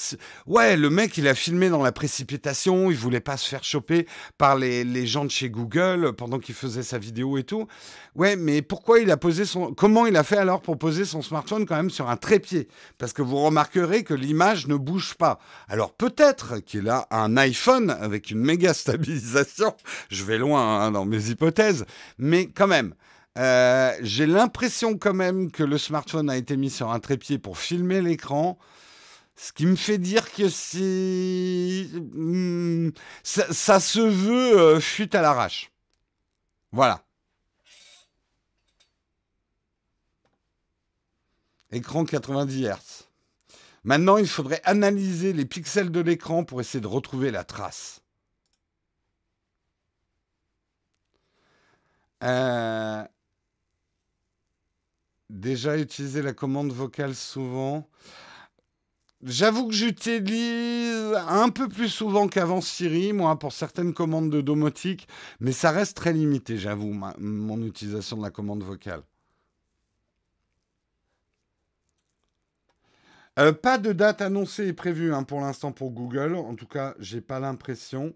ouais, 0.47 0.77
le 0.77 0.91
mec, 0.91 1.17
il 1.19 1.29
a 1.29 1.35
filmé 1.35 1.69
dans 1.69 1.83
la 1.83 1.93
précipitation, 1.93 2.91
il 2.91 2.97
voulait 2.97 3.21
pas 3.21 3.37
se 3.37 3.49
faire 3.49 3.65
choper 3.65 4.07
par 4.39 4.57
les, 4.57 4.85
les 4.85 5.07
gens 5.07 5.25
de 5.25 5.31
chez 5.31 5.51
Google 5.51 6.13
pendant 6.17 6.39
qu'il 6.39 6.55
faisait 6.55 6.83
sa 6.83 6.99
vidéo 6.99 7.39
et 7.39 7.45
tout. 7.45 7.67
Ouais, 8.15 8.35
mais 8.37 8.63
pourquoi 8.63 8.99
il 8.99 9.11
a 9.11 9.17
posé 9.17 9.45
son... 9.45 9.73
Comment 9.75 10.07
il 10.07 10.17
a 10.17 10.25
fait 10.25 10.39
alors 10.39 10.61
pour 10.61 10.77
poser 10.77 11.05
son 11.05 11.23
smartphone 11.23 11.67
quand 11.67 11.77
même 11.77 11.91
sur 11.91 12.09
un 12.09 12.17
trépied? 12.17 12.69
Parce 12.99 13.13
que 13.13 13.23
vous 13.23 13.37
remarquerez 13.39 14.03
que 14.03 14.15
l'image 14.15 14.67
ne 14.67 14.75
bouge 14.75 15.15
pas. 15.15 15.39
Alors 15.69 15.93
peut-être 15.93 16.59
qu'il 16.59 16.89
a 16.89 17.07
un 17.11 17.37
iPhone 17.37 17.91
avec 17.91 18.31
une 18.31 18.41
méga 18.41 18.75
stabilisation. 18.75 19.75
Je 20.11 20.25
vais 20.25 20.39
loin 20.39 20.61
hein, 20.61 20.78
dans 20.91 21.05
mes 21.05 21.31
hypothèses. 21.31 21.85
Mais 22.19 22.47
quand 22.47 22.67
même, 22.67 22.95
euh, 23.39 23.93
j'ai 24.01 24.27
l'impression 24.27 24.99
quand 24.99 25.15
même 25.15 25.51
que 25.51 25.63
le 25.63 25.79
smartphone 25.79 26.29
a 26.29 26.37
été 26.37 26.57
mis 26.57 26.71
sur 26.71 26.91
un 26.91 26.99
trépied 26.99 27.39
pour 27.39 27.59
filmer 27.59 28.01
l'écran. 28.01 28.59
Ce 29.37 29.53
qui 29.53 29.67
me 29.67 29.77
fait 29.77 29.99
dire 29.99 30.33
que 30.33 30.49
c'est... 30.49 31.87
Hmm, 31.95 32.91
ça, 33.23 33.79
se 33.79 34.01
veut 34.01 34.59
euh, 34.59 34.81
chute 34.81 35.15
à 35.15 35.23
l'arrache. 35.23 35.71
Voilà. 36.73 37.05
Écran 41.71 42.05
90 42.05 42.65
Hz. 42.65 43.09
Maintenant, 43.85 44.17
il 44.17 44.27
faudrait 44.27 44.61
analyser 44.65 45.33
les 45.33 45.45
pixels 45.45 45.93
de 45.93 46.01
l'écran 46.01 46.43
pour 46.43 46.61
essayer 46.61 46.81
de 46.81 46.89
retrouver 46.89 47.31
la 47.31 47.45
trace. 47.45 48.03
Euh, 52.25 53.05
déjà 55.31 55.79
utilisé 55.79 56.23
la 56.23 56.33
commande 56.33 56.73
vocale 56.73 57.15
souvent. 57.15 57.89
J'avoue 59.23 59.67
que 59.69 59.75
j'utilise 59.75 61.15
un 61.29 61.49
peu 61.49 61.69
plus 61.69 61.89
souvent 61.89 62.29
qu'avant 62.29 62.61
Siri, 62.61 63.13
moi, 63.13 63.37
pour 63.39 63.53
certaines 63.53 63.93
commandes 63.93 64.31
de 64.31 64.41
domotique, 64.41 65.09
mais 65.41 65.53
ça 65.53 65.73
reste 65.73 65.97
très 65.97 66.13
limité, 66.13 66.57
j'avoue, 66.57 66.95
mon 67.19 67.63
utilisation 67.63 68.17
de 68.17 68.23
la 68.23 68.31
commande 68.31 68.63
vocale. 68.63 69.03
Euh, 73.39 73.53
pas 73.53 73.79
de 73.79 73.93
date 73.93 74.21
annoncée 74.21 74.67
et 74.67 74.73
prévue 74.73 75.15
hein, 75.15 75.23
pour 75.23 75.41
l'instant 75.41 75.71
pour 75.71 75.91
Google. 75.91 76.35
En 76.35 76.57
tout 76.57 76.67
cas, 76.67 76.95
j'ai 76.99 77.21
pas 77.21 77.39
l'impression. 77.39 78.15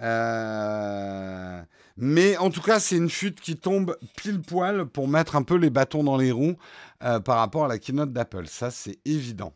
Euh, 0.00 1.62
mais 1.96 2.36
en 2.36 2.50
tout 2.50 2.60
cas, 2.60 2.80
c'est 2.80 2.96
une 2.96 3.08
chute 3.08 3.40
qui 3.40 3.56
tombe 3.56 3.96
pile 4.16 4.40
poil 4.40 4.86
pour 4.86 5.08
mettre 5.08 5.36
un 5.36 5.42
peu 5.42 5.56
les 5.56 5.70
bâtons 5.70 6.04
dans 6.04 6.16
les 6.16 6.32
roues 6.32 6.56
euh, 7.02 7.20
par 7.20 7.38
rapport 7.38 7.64
à 7.64 7.68
la 7.68 7.78
keynote 7.78 8.12
d'Apple. 8.12 8.46
Ça, 8.46 8.70
c'est 8.70 8.98
évident. 9.04 9.54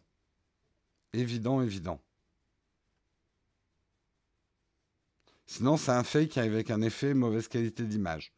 Évident, 1.13 1.61
évident. 1.61 2.01
Sinon, 5.47 5.77
c'est 5.77 5.91
un 5.91 6.05
fake 6.05 6.39
avec 6.39 6.71
un 6.71 6.81
effet 6.81 7.13
mauvaise 7.13 7.49
qualité 7.49 7.83
d'image. 7.83 8.33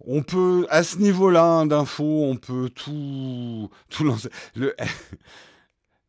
On 0.00 0.22
peut, 0.22 0.66
à 0.70 0.82
ce 0.82 0.98
niveau-là 0.98 1.42
hein, 1.42 1.66
d'infos, 1.66 2.24
on 2.24 2.36
peut 2.36 2.70
tout, 2.70 3.68
tout 3.88 4.04
lancer. 4.04 4.30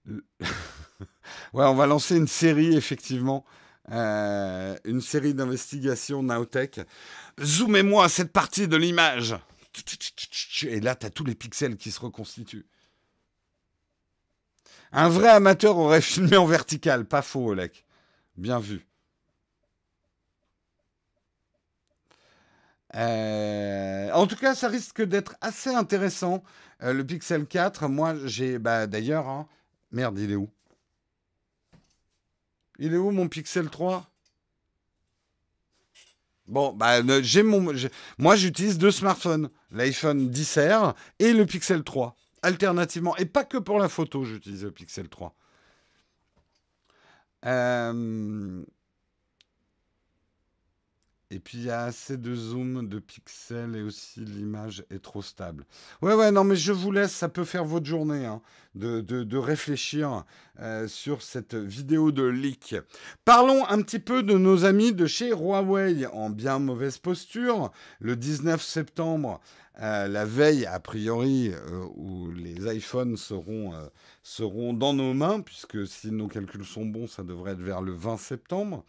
Ouais, 1.54 1.66
on 1.66 1.76
va 1.76 1.88
lancer 1.88 2.16
une 2.16 2.28
série, 2.28 2.76
effectivement. 2.76 3.46
Euh, 3.92 4.76
une 4.84 5.02
série 5.02 5.34
d'investigations 5.34 6.22
Nowtech. 6.22 6.82
Zoomez-moi 7.42 8.10
cette 8.10 8.34
partie 8.34 8.68
de 8.68 8.76
l'image. 8.76 9.36
Et 10.64 10.80
là, 10.82 10.96
tu 10.96 11.06
as 11.06 11.10
tous 11.10 11.24
les 11.24 11.36
pixels 11.36 11.78
qui 11.78 11.92
se 11.92 12.00
reconstituent. 12.00 12.66
Un 14.92 15.10
vrai 15.10 15.30
amateur 15.30 15.78
aurait 15.78 16.02
filmé 16.02 16.38
en 16.38 16.46
vertical, 16.46 17.06
pas 17.06 17.22
faux, 17.22 17.50
Olek. 17.50 17.86
Bien 18.36 18.60
vu. 18.60 18.86
Euh, 22.96 24.12
en 24.12 24.28
tout 24.28 24.38
cas, 24.38 24.56
ça 24.56 24.68
risque 24.70 25.02
d'être 25.02 25.36
assez 25.42 25.70
intéressant. 25.70 26.44
Euh, 26.84 26.94
le 26.94 27.06
Pixel 27.06 27.46
4, 27.46 27.88
moi, 27.88 28.16
j'ai 28.26 28.60
bah, 28.60 28.88
d'ailleurs, 28.88 29.28
hein, 29.28 29.48
Merde, 29.92 30.20
il 30.20 30.32
est 30.32 30.36
où? 30.36 30.50
Il 32.80 32.94
est 32.94 32.98
où 32.98 33.12
mon 33.12 33.28
Pixel 33.28 33.70
3 33.70 34.10
Bon, 36.48 36.72
bah, 36.72 37.02
j'ai 37.22 37.44
mon, 37.44 37.74
moi 38.18 38.36
j'utilise 38.38 38.78
deux 38.78 38.92
smartphones, 38.92 39.50
l'iPhone 39.72 40.32
10R 40.32 40.96
et 41.20 41.34
le 41.34 41.46
Pixel 41.46 41.84
3, 41.84 42.16
alternativement. 42.42 43.18
Et 43.18 43.26
pas 43.26 43.44
que 43.44 43.58
pour 43.58 43.80
la 43.80 43.90
photo, 43.90 44.24
j'utilise 44.24 44.64
le 44.64 44.72
Pixel 44.72 45.10
3. 45.10 45.36
Euh, 47.46 48.64
et 51.30 51.40
puis 51.40 51.58
il 51.58 51.64
y 51.66 51.70
a 51.70 51.84
assez 51.84 52.16
de 52.16 52.34
zoom, 52.34 52.88
de 52.88 53.00
pixels 53.00 53.76
et 53.76 53.82
aussi 53.82 54.22
l'image 54.22 54.86
est 54.90 55.04
trop 55.04 55.22
stable. 55.22 55.66
Ouais, 56.02 56.14
ouais, 56.14 56.32
non, 56.32 56.46
mais 56.46 56.56
je 56.56 56.72
vous 56.72 56.92
laisse, 56.92 57.12
ça 57.12 57.28
peut 57.28 57.44
faire 57.44 57.66
votre 57.66 57.86
journée 57.86 58.26
hein, 58.26 58.42
de, 58.76 59.38
réfléchir 59.38 60.24
euh, 60.60 60.88
sur 60.88 61.22
cette 61.22 61.56
vidéo 61.56 62.14
de 62.14 62.24
leak. 62.24 62.76
Parlons 63.26 63.66
un 63.68 63.82
petit 63.82 64.00
peu 64.00 64.24
de 64.24 64.38
nos 64.38 64.64
amis 64.64 64.94
de 64.94 65.06
chez 65.06 65.32
Huawei 65.32 66.06
en 66.08 66.30
bien 66.30 66.60
mauvaise 66.60 66.98
posture. 66.98 67.72
Le 68.00 68.16
19 68.16 68.64
septembre, 68.64 69.42
euh, 69.82 70.08
la 70.08 70.24
veille, 70.24 70.66
a 70.66 70.80
priori, 70.80 71.52
euh, 71.52 71.86
où 71.96 72.32
les 72.32 72.74
iPhones 72.74 73.18
seront, 73.18 73.74
seront 74.24 74.74
dans 74.74 74.94
nos 74.94 75.14
mains, 75.14 75.42
puisque 75.42 75.86
si 75.88 76.10
nos 76.10 76.30
calculs 76.30 76.66
sont 76.66 76.86
bons, 76.86 77.08
ça 77.08 77.24
devrait 77.24 77.52
être 77.52 77.62
vers 77.62 77.82
le 77.82 77.92
20 77.92 78.16
septembre. 78.18 78.86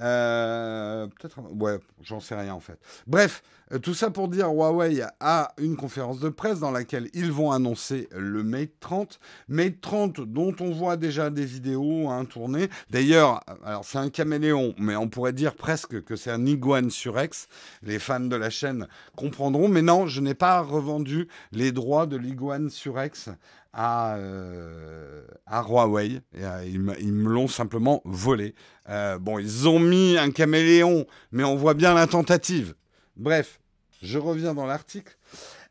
Euh, 0.00 1.06
peut-être, 1.06 1.40
ouais, 1.52 1.78
j'en 2.02 2.20
sais 2.20 2.34
rien 2.34 2.54
en 2.54 2.60
fait. 2.60 2.78
Bref, 3.06 3.42
euh, 3.72 3.78
tout 3.78 3.94
ça 3.94 4.10
pour 4.10 4.28
dire 4.28 4.48
Huawei 4.50 5.02
a 5.20 5.52
une 5.58 5.76
conférence 5.76 6.20
de 6.20 6.28
presse 6.28 6.60
dans 6.60 6.70
laquelle 6.70 7.08
ils 7.14 7.32
vont 7.32 7.50
annoncer 7.50 8.08
le 8.14 8.42
Mate 8.42 8.78
30. 8.80 9.18
Mate 9.48 9.80
30 9.80 10.20
dont 10.20 10.54
on 10.60 10.70
voit 10.70 10.96
déjà 10.96 11.30
des 11.30 11.44
vidéos 11.44 12.10
hein, 12.10 12.26
tournées. 12.26 12.68
D'ailleurs, 12.90 13.40
alors 13.64 13.84
c'est 13.84 13.98
un 13.98 14.10
caméléon, 14.10 14.74
mais 14.78 14.96
on 14.96 15.08
pourrait 15.08 15.32
dire 15.32 15.54
presque 15.54 16.02
que 16.04 16.14
c'est 16.14 16.30
un 16.30 16.44
iguane 16.44 16.90
sur 16.90 17.20
X. 17.20 17.48
Les 17.82 17.98
fans 17.98 18.20
de 18.20 18.36
la 18.36 18.50
chaîne 18.50 18.86
comprendront. 19.16 19.68
Mais 19.68 19.82
non, 19.82 20.06
je 20.06 20.20
n'ai 20.20 20.34
pas 20.34 20.60
revendu 20.60 21.28
les 21.52 21.72
droits 21.72 22.06
de 22.06 22.16
l'iguane 22.16 22.70
sur 22.70 23.02
X 23.02 23.30
à, 23.72 24.16
euh, 24.16 25.26
à 25.46 25.62
Huawei. 25.62 26.20
Euh, 26.36 26.64
ils, 26.66 26.80
me 26.80 27.28
l'ont 27.28 27.48
simplement 27.48 28.02
volé. 28.04 28.54
Euh, 28.88 29.18
bon, 29.18 29.38
ils 29.38 29.68
ont 29.68 29.78
mis 29.78 30.16
un 30.18 30.30
caméléon, 30.30 31.06
mais 31.32 31.44
on 31.44 31.56
voit 31.56 31.74
bien 31.74 31.94
la 31.94 32.06
tentative. 32.06 32.74
Bref, 33.16 33.60
je 34.02 34.18
reviens 34.18 34.54
dans 34.54 34.66
l'article. 34.66 35.16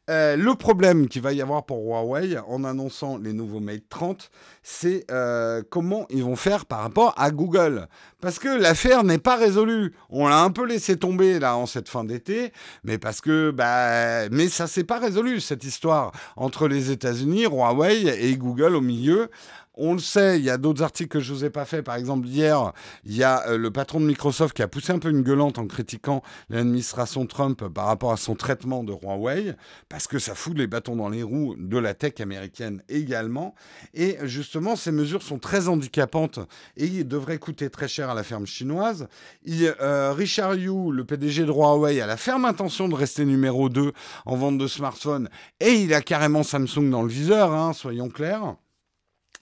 Euh, 0.07 0.35
le 0.35 0.53
problème 0.53 1.07
qu'il 1.07 1.23
va 1.23 1.33
y 1.33 1.41
avoir 1.41 1.65
pour 1.65 1.79
Huawei 1.79 2.37
en 2.47 2.63
annonçant 2.63 3.17
les 3.17 3.33
nouveaux 3.33 3.59
Mate 3.59 3.89
30, 3.89 4.29
c'est 4.61 5.03
euh, 5.09 5.63
comment 5.69 6.05
ils 6.11 6.23
vont 6.23 6.35
faire 6.35 6.67
par 6.67 6.81
rapport 6.81 7.15
à 7.17 7.31
Google. 7.31 7.87
Parce 8.21 8.37
que 8.37 8.47
l'affaire 8.47 9.03
n'est 9.03 9.17
pas 9.17 9.35
résolue. 9.35 9.93
On 10.11 10.27
l'a 10.27 10.41
un 10.41 10.51
peu 10.51 10.65
laissé 10.65 10.97
tomber 10.97 11.39
là 11.39 11.57
en 11.57 11.65
cette 11.65 11.89
fin 11.89 12.03
d'été, 12.03 12.51
mais 12.83 12.99
parce 12.99 13.19
que 13.19 13.49
bah, 13.49 14.29
mais 14.29 14.47
ça 14.47 14.67
s'est 14.67 14.83
pas 14.83 14.99
résolu 14.99 15.39
cette 15.39 15.63
histoire 15.63 16.11
entre 16.35 16.67
les 16.67 16.91
États-Unis, 16.91 17.45
Huawei 17.45 18.05
et 18.29 18.37
Google 18.37 18.75
au 18.75 18.81
milieu. 18.81 19.29
On 19.77 19.93
le 19.93 19.99
sait, 19.99 20.39
il 20.39 20.45
y 20.45 20.49
a 20.49 20.57
d'autres 20.57 20.83
articles 20.83 21.09
que 21.09 21.19
je 21.19 21.33
ne 21.33 21.37
vous 21.37 21.45
ai 21.45 21.49
pas 21.49 21.65
fait. 21.65 21.83
Par 21.83 21.95
exemple, 21.95 22.27
hier, 22.27 22.71
il 23.03 23.15
y 23.15 23.23
a 23.23 23.47
euh, 23.47 23.57
le 23.57 23.71
patron 23.71 23.99
de 23.99 24.05
Microsoft 24.05 24.55
qui 24.55 24.61
a 24.61 24.67
poussé 24.67 24.93
un 24.93 24.99
peu 24.99 25.09
une 25.09 25.21
gueulante 25.21 25.59
en 25.59 25.67
critiquant 25.67 26.21
l'administration 26.49 27.25
Trump 27.25 27.67
par 27.67 27.87
rapport 27.87 28.11
à 28.11 28.17
son 28.17 28.35
traitement 28.35 28.83
de 28.83 28.93
Huawei, 28.93 29.55
parce 29.89 30.07
que 30.07 30.19
ça 30.19 30.35
fout 30.35 30.57
les 30.57 30.67
bâtons 30.67 30.95
dans 30.95 31.09
les 31.09 31.23
roues 31.23 31.55
de 31.57 31.77
la 31.77 31.93
tech 31.93 32.13
américaine 32.19 32.81
également. 32.89 33.55
Et 33.93 34.17
justement, 34.23 34.75
ces 34.75 34.91
mesures 34.91 35.23
sont 35.23 35.39
très 35.39 35.67
handicapantes 35.67 36.39
et 36.77 37.03
devraient 37.03 37.39
coûter 37.39 37.69
très 37.69 37.87
cher 37.87 38.09
à 38.09 38.13
la 38.13 38.23
ferme 38.23 38.45
chinoise. 38.45 39.07
Euh, 39.47 40.13
Richard 40.13 40.55
Yu, 40.55 40.91
le 40.91 41.03
PDG 41.03 41.43
de 41.43 41.51
Huawei, 41.51 41.99
a 42.01 42.07
la 42.07 42.17
ferme 42.17 42.45
intention 42.45 42.87
de 42.87 42.95
rester 42.95 43.25
numéro 43.25 43.69
2 43.69 43.91
en 44.25 44.35
vente 44.35 44.57
de 44.57 44.67
smartphones 44.67 45.29
et 45.59 45.73
il 45.73 45.93
a 45.93 46.01
carrément 46.01 46.43
Samsung 46.43 46.89
dans 46.89 47.03
le 47.03 47.09
viseur, 47.09 47.51
hein, 47.51 47.73
soyons 47.73 48.09
clairs. 48.09 48.55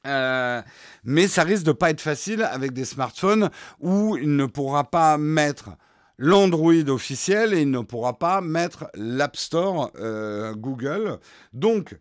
Euh, 0.05 0.61
mais 1.03 1.27
ça 1.27 1.43
risque 1.43 1.63
de 1.63 1.71
pas 1.71 1.89
être 1.89 2.01
facile 2.01 2.43
avec 2.43 2.73
des 2.73 2.85
smartphones 2.85 3.49
où 3.79 4.17
il 4.17 4.35
ne 4.35 4.45
pourra 4.45 4.83
pas 4.83 5.17
mettre 5.17 5.71
l'Android 6.17 6.89
officiel 6.89 7.53
et 7.53 7.61
il 7.61 7.71
ne 7.71 7.79
pourra 7.79 8.19
pas 8.19 8.41
mettre 8.41 8.89
l'App 8.95 9.35
Store 9.35 9.91
euh, 9.99 10.53
Google. 10.53 11.19
Donc, 11.53 11.97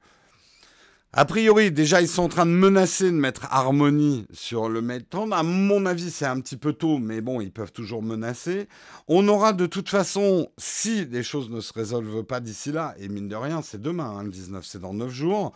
a 1.14 1.26
priori, 1.26 1.70
déjà, 1.70 2.00
ils 2.00 2.08
sont 2.08 2.22
en 2.22 2.28
train 2.28 2.46
de 2.46 2.52
menacer 2.52 3.10
de 3.10 3.16
mettre 3.16 3.46
Harmony 3.50 4.24
sur 4.32 4.70
le 4.70 4.80
Mate 4.80 5.10
30. 5.10 5.34
À 5.34 5.42
mon 5.42 5.84
avis, 5.84 6.10
c'est 6.10 6.24
un 6.24 6.40
petit 6.40 6.56
peu 6.56 6.72
tôt, 6.72 6.98
mais 6.98 7.20
bon, 7.20 7.42
ils 7.42 7.52
peuvent 7.52 7.72
toujours 7.72 8.02
menacer. 8.02 8.66
On 9.08 9.28
aura 9.28 9.52
de 9.52 9.66
toute 9.66 9.90
façon, 9.90 10.48
si 10.56 11.04
les 11.04 11.22
choses 11.22 11.50
ne 11.50 11.60
se 11.60 11.74
résolvent 11.74 12.22
pas 12.22 12.40
d'ici 12.40 12.72
là, 12.72 12.94
et 12.98 13.08
mine 13.08 13.28
de 13.28 13.36
rien, 13.36 13.60
c'est 13.60 13.82
demain, 13.82 14.16
hein, 14.18 14.22
le 14.22 14.30
19, 14.30 14.64
c'est 14.64 14.80
dans 14.80 14.94
9 14.94 15.10
jours, 15.10 15.52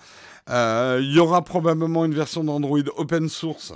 euh, 0.50 1.00
il 1.00 1.12
y 1.14 1.18
aura 1.18 1.42
probablement 1.42 2.04
une 2.04 2.14
version 2.14 2.44
d'Android 2.44 2.80
open 2.96 3.30
source 3.30 3.72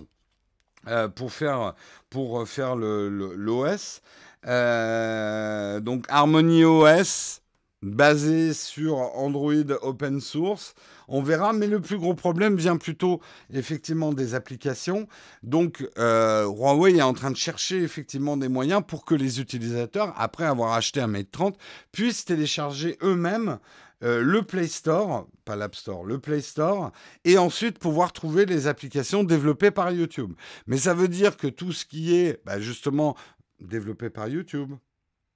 euh, 0.87 1.09
pour 1.09 1.33
faire, 1.33 1.75
pour 2.11 2.47
faire 2.47 2.77
l'OS. 2.77 4.03
Euh, 4.47 5.81
donc 5.81 6.05
Harmony 6.11 6.64
OS 6.64 7.40
basé 7.83 8.53
sur 8.53 8.97
Android 9.16 9.73
open 9.83 10.21
source. 10.21 10.75
On 11.12 11.23
verra, 11.23 11.53
mais 11.53 11.66
le 11.66 11.81
plus 11.81 11.99
gros 11.99 12.14
problème 12.14 12.57
vient 12.57 12.77
plutôt 12.77 13.20
effectivement 13.53 14.12
des 14.12 14.35
applications. 14.35 15.09
Donc 15.42 15.87
euh, 15.99 16.44
Huawei 16.44 16.99
est 16.99 17.03
en 17.03 17.14
train 17.14 17.33
de 17.33 17.37
chercher 17.37 17.83
effectivement 17.83 18.37
des 18.37 18.49
moyens 18.49 18.83
pour 18.87 19.05
que 19.05 19.16
les 19.16 19.40
utilisateurs, 19.40 20.14
après 20.16 20.44
avoir 20.44 20.73
acheté 20.73 21.01
un 21.01 21.09
Mate 21.09 21.33
30, 21.33 21.59
puissent 21.90 22.25
télécharger 22.25 22.96
eux-mêmes 23.03 23.59
euh, 24.03 24.23
le 24.23 24.42
Play 24.42 24.68
Store, 24.68 25.27
pas 25.44 25.57
l'App 25.57 25.75
Store, 25.75 26.05
le 26.05 26.20
Play 26.20 26.40
Store, 26.40 26.92
et 27.25 27.38
ensuite 27.38 27.81
pouvoir 27.81 28.12
trouver 28.12 28.46
les 28.46 28.68
applications 28.68 29.25
développées 29.25 29.73
par 29.73 29.90
YouTube. 29.90 30.33
Mais 30.68 30.79
ça 30.79 30.94
veut 30.94 31.09
dire 31.09 31.37
que 31.37 31.49
tout 31.49 31.73
ce 31.73 31.85
qui 31.85 32.14
est 32.14 32.40
bah, 32.46 32.61
justement 32.61 33.16
développé 33.61 34.11
par 34.11 34.29
YouTube, 34.29 34.73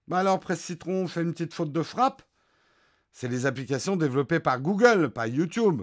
bah 0.07 0.19
alors 0.19 0.39
Presse 0.39 0.61
Citron 0.61 1.09
fait 1.09 1.23
une 1.23 1.33
petite 1.33 1.53
faute 1.53 1.73
de 1.73 1.83
frappe 1.83 2.23
c'est 3.14 3.29
les 3.29 3.46
applications 3.46 3.96
développées 3.96 4.40
par 4.40 4.61
Google, 4.61 5.09
pas 5.09 5.29
YouTube. 5.29 5.83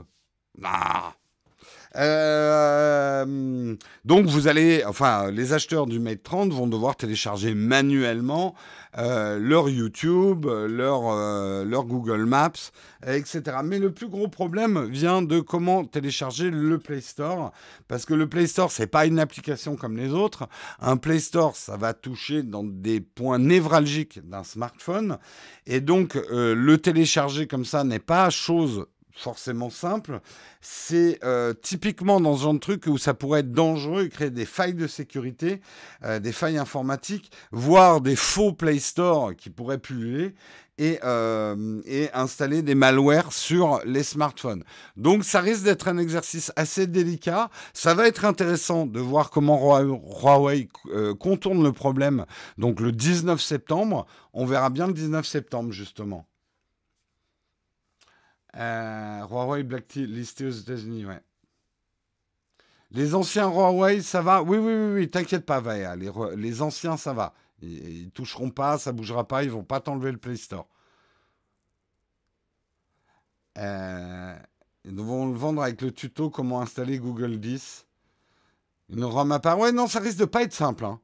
Ah. 0.61 1.15
Euh, 1.97 3.75
donc 4.05 4.25
vous 4.27 4.47
allez, 4.47 4.83
enfin, 4.85 5.29
les 5.29 5.53
acheteurs 5.53 5.87
du 5.87 5.99
Mate 5.99 6.23
30 6.23 6.53
vont 6.53 6.67
devoir 6.67 6.95
télécharger 6.95 7.53
manuellement 7.53 8.55
euh, 8.97 9.37
leur 9.39 9.69
YouTube, 9.69 10.45
leur, 10.45 11.09
euh, 11.09 11.65
leur 11.65 11.85
Google 11.85 12.25
Maps, 12.25 12.71
etc. 13.05 13.57
Mais 13.63 13.79
le 13.79 13.91
plus 13.91 14.07
gros 14.07 14.29
problème 14.29 14.85
vient 14.85 15.21
de 15.21 15.39
comment 15.41 15.83
télécharger 15.83 16.49
le 16.49 16.77
Play 16.77 17.01
Store, 17.01 17.51
parce 17.87 18.05
que 18.05 18.13
le 18.13 18.27
Play 18.27 18.47
Store 18.47 18.71
c'est 18.71 18.87
pas 18.87 19.05
une 19.05 19.19
application 19.19 19.75
comme 19.75 19.97
les 19.97 20.13
autres. 20.13 20.47
Un 20.79 20.97
Play 20.97 21.19
Store, 21.19 21.55
ça 21.55 21.75
va 21.75 21.93
toucher 21.93 22.43
dans 22.43 22.63
des 22.63 23.01
points 23.01 23.39
névralgiques 23.39 24.19
d'un 24.27 24.43
smartphone, 24.43 25.17
et 25.67 25.81
donc 25.81 26.17
le 26.29 26.77
télécharger 26.77 27.47
comme 27.47 27.65
ça 27.65 27.83
n'est 27.83 27.99
pas 27.99 28.29
chose 28.29 28.85
forcément 29.15 29.69
simple. 29.69 30.19
C'est 30.61 31.19
euh, 31.23 31.53
typiquement 31.53 32.19
dans 32.19 32.35
ce 32.35 32.43
genre 32.43 32.53
de 32.53 32.59
truc 32.59 32.85
où 32.87 32.97
ça 32.97 33.13
pourrait 33.13 33.41
être 33.41 33.51
dangereux 33.51 34.07
créer 34.07 34.29
des 34.29 34.45
failles 34.45 34.73
de 34.73 34.87
sécurité, 34.87 35.61
euh, 36.03 36.19
des 36.19 36.31
failles 36.31 36.57
informatiques, 36.57 37.31
voire 37.51 38.01
des 38.01 38.15
faux 38.15 38.53
Play 38.53 38.79
Store 38.79 39.35
qui 39.35 39.49
pourraient 39.49 39.77
pulluler 39.77 40.35
et, 40.77 40.99
euh, 41.03 41.81
et 41.85 42.09
installer 42.13 42.61
des 42.61 42.75
malwares 42.75 43.33
sur 43.33 43.81
les 43.85 44.03
smartphones. 44.03 44.63
Donc 44.97 45.23
ça 45.23 45.41
risque 45.41 45.63
d'être 45.63 45.87
un 45.87 45.97
exercice 45.97 46.51
assez 46.55 46.87
délicat. 46.87 47.49
Ça 47.73 47.93
va 47.93 48.07
être 48.07 48.25
intéressant 48.25 48.85
de 48.85 48.99
voir 48.99 49.29
comment 49.29 49.79
Huawei 49.79 50.69
contourne 51.19 51.63
le 51.63 51.71
problème. 51.71 52.25
Donc 52.57 52.79
le 52.79 52.91
19 52.91 53.39
septembre, 53.41 54.07
on 54.33 54.45
verra 54.45 54.69
bien 54.69 54.87
le 54.87 54.93
19 54.93 55.25
septembre 55.25 55.71
justement. 55.71 56.25
Euh, 58.57 59.25
Huawei 59.27 59.63
listé 59.95 60.45
aux 60.45 60.51
États-Unis, 60.51 61.05
ouais. 61.05 61.21
Les 62.91 63.15
anciens 63.15 63.47
Huawei, 63.49 64.01
ça 64.01 64.21
va? 64.21 64.41
Oui, 64.43 64.57
oui, 64.57 64.73
oui, 64.73 64.93
oui 64.95 65.09
t'inquiète 65.09 65.45
pas, 65.45 65.61
Vaya. 65.61 65.95
Les, 65.95 66.11
les, 66.35 66.61
anciens, 66.61 66.97
ça 66.97 67.13
va. 67.13 67.33
Ils, 67.61 68.05
ne 68.05 68.09
toucheront 68.09 68.49
pas, 68.49 68.77
ça 68.77 68.91
bougera 68.91 69.27
pas, 69.27 69.43
ils 69.43 69.51
vont 69.51 69.63
pas 69.63 69.79
t'enlever 69.79 70.11
le 70.11 70.17
Play 70.17 70.35
Store. 70.35 70.67
Euh, 73.57 74.35
ils 74.83 74.95
vont 74.95 75.27
le 75.27 75.37
vendre 75.37 75.61
avec 75.61 75.81
le 75.81 75.91
tuto 75.91 76.29
comment 76.29 76.61
installer 76.61 76.99
Google 76.99 77.39
10. 77.39 77.85
Une 78.89 79.05
ROM 79.05 79.31
à 79.31 79.39
part. 79.39 79.57
Ouais, 79.57 79.71
non, 79.71 79.87
ça 79.87 79.99
risque 79.99 80.17
de 80.17 80.25
pas 80.25 80.43
être 80.43 80.53
simple. 80.53 80.83
Hein. 80.85 80.99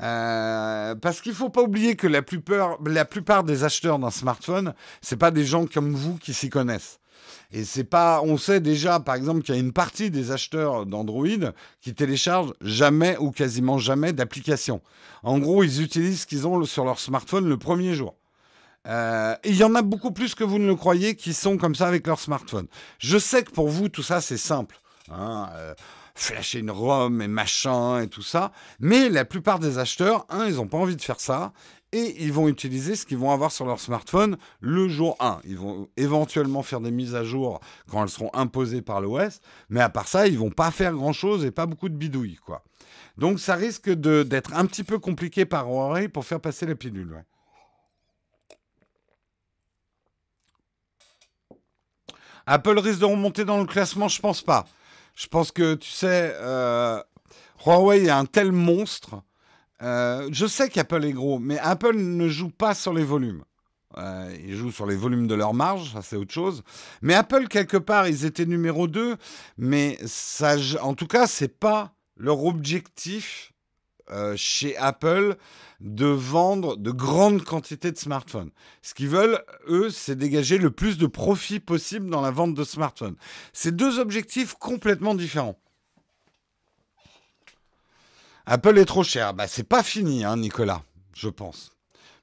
Euh, 0.00 0.94
parce 0.94 1.20
qu'il 1.20 1.34
faut 1.34 1.48
pas 1.48 1.62
oublier 1.62 1.96
que 1.96 2.06
la 2.06 2.22
plupart, 2.22 3.44
des 3.44 3.64
acheteurs 3.64 3.98
d'un 3.98 4.10
smartphone, 4.10 4.74
c'est 5.02 5.16
pas 5.16 5.30
des 5.30 5.44
gens 5.44 5.66
comme 5.66 5.92
vous 5.94 6.16
qui 6.18 6.34
s'y 6.34 6.50
connaissent. 6.50 7.00
Et 7.50 7.64
c'est 7.64 7.84
pas, 7.84 8.20
on 8.22 8.36
sait 8.36 8.60
déjà, 8.60 9.00
par 9.00 9.14
exemple, 9.14 9.42
qu'il 9.42 9.54
y 9.54 9.58
a 9.58 9.60
une 9.60 9.72
partie 9.72 10.10
des 10.10 10.30
acheteurs 10.30 10.86
d'Android 10.86 11.52
qui 11.80 11.94
téléchargent 11.94 12.52
jamais 12.60 13.16
ou 13.18 13.30
quasiment 13.30 13.78
jamais 13.78 14.12
d'application. 14.12 14.82
En 15.22 15.38
gros, 15.38 15.64
ils 15.64 15.82
utilisent 15.82 16.22
ce 16.22 16.26
qu'ils 16.26 16.46
ont 16.46 16.64
sur 16.64 16.84
leur 16.84 16.98
smartphone 16.98 17.48
le 17.48 17.56
premier 17.56 17.94
jour. 17.94 18.14
Euh, 18.86 19.34
il 19.44 19.56
y 19.56 19.64
en 19.64 19.74
a 19.74 19.82
beaucoup 19.82 20.12
plus 20.12 20.34
que 20.34 20.44
vous 20.44 20.58
ne 20.58 20.66
le 20.66 20.76
croyez 20.76 21.16
qui 21.16 21.34
sont 21.34 21.56
comme 21.56 21.74
ça 21.74 21.88
avec 21.88 22.06
leur 22.06 22.20
smartphone. 22.20 22.66
Je 22.98 23.18
sais 23.18 23.42
que 23.42 23.50
pour 23.50 23.68
vous, 23.68 23.88
tout 23.88 24.02
ça, 24.02 24.20
c'est 24.20 24.38
simple. 24.38 24.78
Hein, 25.10 25.48
euh, 25.54 25.74
flasher 26.20 26.58
une 26.58 26.70
ROM 26.70 27.22
et 27.22 27.28
machin 27.28 28.00
et 28.00 28.08
tout 28.08 28.22
ça. 28.22 28.52
Mais 28.80 29.08
la 29.08 29.24
plupart 29.24 29.58
des 29.58 29.78
acheteurs, 29.78 30.26
ils 30.46 30.56
n'ont 30.56 30.66
pas 30.66 30.78
envie 30.78 30.96
de 30.96 31.02
faire 31.02 31.20
ça 31.20 31.52
et 31.92 32.22
ils 32.22 32.32
vont 32.32 32.48
utiliser 32.48 32.96
ce 32.96 33.06
qu'ils 33.06 33.18
vont 33.18 33.30
avoir 33.30 33.50
sur 33.50 33.64
leur 33.64 33.80
smartphone 33.80 34.36
le 34.60 34.88
jour 34.88 35.16
1. 35.20 35.40
Ils 35.44 35.58
vont 35.58 35.88
éventuellement 35.96 36.62
faire 36.62 36.80
des 36.80 36.90
mises 36.90 37.14
à 37.14 37.24
jour 37.24 37.60
quand 37.90 38.02
elles 38.02 38.10
seront 38.10 38.30
imposées 38.34 38.82
par 38.82 39.00
l'OS, 39.00 39.40
mais 39.70 39.80
à 39.80 39.88
part 39.88 40.08
ça, 40.08 40.26
ils 40.26 40.38
vont 40.38 40.50
pas 40.50 40.70
faire 40.70 40.92
grand-chose 40.92 41.44
et 41.44 41.50
pas 41.50 41.66
beaucoup 41.66 41.88
de 41.88 41.94
bidouilles, 41.94 42.38
quoi. 42.44 42.62
Donc 43.16 43.40
ça 43.40 43.54
risque 43.54 43.90
d'être 43.90 44.54
un 44.54 44.66
petit 44.66 44.84
peu 44.84 44.98
compliqué 44.98 45.44
par 45.44 45.66
Huawei 45.66 46.08
pour 46.08 46.24
faire 46.24 46.40
passer 46.40 46.66
la 46.66 46.74
pilule. 46.74 47.24
Apple 52.46 52.78
risque 52.78 53.00
de 53.00 53.04
remonter 53.04 53.44
dans 53.44 53.58
le 53.58 53.66
classement, 53.66 54.08
je 54.08 54.20
pense 54.20 54.42
pas. 54.42 54.66
Je 55.18 55.26
pense 55.26 55.50
que, 55.50 55.74
tu 55.74 55.90
sais, 55.90 56.32
euh, 56.36 57.02
Huawei 57.66 58.04
est 58.04 58.10
un 58.10 58.24
tel 58.24 58.52
monstre 58.52 59.22
euh, 59.82 60.28
je 60.32 60.46
sais 60.46 60.68
qu'Apple 60.68 61.04
est 61.04 61.12
gros, 61.12 61.38
mais 61.38 61.58
Apple 61.58 61.96
ne 61.96 62.28
joue 62.28 62.50
pas 62.50 62.74
sur 62.74 62.92
les 62.92 63.04
volumes. 63.04 63.44
Euh, 63.96 64.36
ils 64.44 64.54
jouent 64.54 64.72
sur 64.72 64.86
les 64.86 64.96
volumes 64.96 65.26
de 65.26 65.34
leur 65.34 65.54
marge, 65.54 65.92
ça 65.92 66.02
c'est 66.02 66.16
autre 66.16 66.32
chose. 66.32 66.62
Mais 67.00 67.14
Apple, 67.14 67.48
quelque 67.48 67.76
part, 67.76 68.08
ils 68.08 68.24
étaient 68.24 68.44
numéro 68.44 68.86
2, 68.86 69.16
mais 69.56 69.98
en 70.82 70.94
tout 70.94 71.06
cas, 71.06 71.26
c'est 71.26 71.58
pas 71.58 71.94
leur 72.16 72.44
objectif 72.44 73.52
euh, 74.10 74.34
chez 74.36 74.76
Apple 74.76 75.36
de 75.80 76.06
vendre 76.06 76.76
de 76.76 76.90
grandes 76.90 77.44
quantités 77.44 77.92
de 77.92 77.98
smartphones. 77.98 78.50
Ce 78.82 78.94
qu'ils 78.94 79.08
veulent, 79.08 79.42
eux, 79.68 79.90
c'est 79.90 80.16
dégager 80.16 80.58
le 80.58 80.70
plus 80.70 80.98
de 80.98 81.06
profit 81.06 81.60
possible 81.60 82.10
dans 82.10 82.20
la 82.20 82.30
vente 82.30 82.54
de 82.54 82.64
smartphones. 82.64 83.16
C'est 83.52 83.74
deux 83.74 83.98
objectifs 83.98 84.54
complètement 84.54 85.14
différents. 85.14 85.58
Apple 88.46 88.78
est 88.78 88.86
trop 88.86 89.04
cher. 89.04 89.34
Bah, 89.34 89.46
c'est 89.46 89.68
pas 89.68 89.82
fini, 89.82 90.24
hein, 90.24 90.38
Nicolas, 90.38 90.82
je 91.14 91.28
pense. 91.28 91.70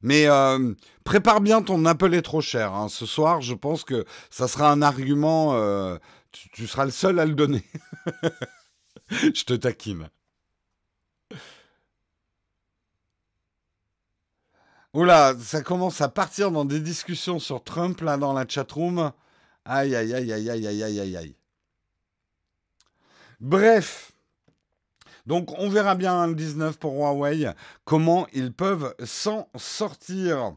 Mais 0.02 0.28
euh, 0.28 0.74
prépare 1.04 1.40
bien 1.40 1.62
ton 1.62 1.86
Apple 1.86 2.14
est 2.14 2.22
trop 2.22 2.42
cher. 2.42 2.74
Hein. 2.74 2.90
Ce 2.90 3.06
soir, 3.06 3.42
je 3.42 3.54
pense 3.54 3.84
que 3.84 4.06
ça 4.30 4.48
sera 4.48 4.72
un 4.72 4.82
argument. 4.82 5.54
Euh, 5.54 5.98
tu, 6.32 6.68
seras 6.68 6.86
le 6.86 6.92
seul 6.92 7.20
à 7.20 7.26
le 7.26 7.34
donner. 7.34 7.64
je 9.10 9.44
te 9.44 9.54
taquine. 9.54 10.10
Oula, 14.96 15.36
ça 15.38 15.62
commence 15.62 16.00
à 16.00 16.08
partir 16.08 16.52
dans 16.52 16.64
des 16.64 16.80
discussions 16.80 17.38
sur 17.38 17.62
Trump 17.62 18.00
là 18.00 18.16
dans 18.16 18.32
la 18.32 18.48
chatroom. 18.48 19.12
Aïe, 19.66 19.94
aïe, 19.94 20.14
aïe, 20.14 20.32
aïe, 20.32 20.50
aïe, 20.50 20.68
aïe, 20.68 21.00
aïe, 21.02 21.18
aïe. 21.18 21.36
Bref. 23.42 24.14
Donc 25.26 25.52
on 25.60 25.68
verra 25.68 25.96
bien 25.96 26.26
le 26.28 26.34
19 26.34 26.78
pour 26.78 26.94
Huawei, 26.94 27.52
comment 27.84 28.26
ils 28.32 28.54
peuvent 28.54 28.96
s'en 29.04 29.50
sortir. 29.58 30.56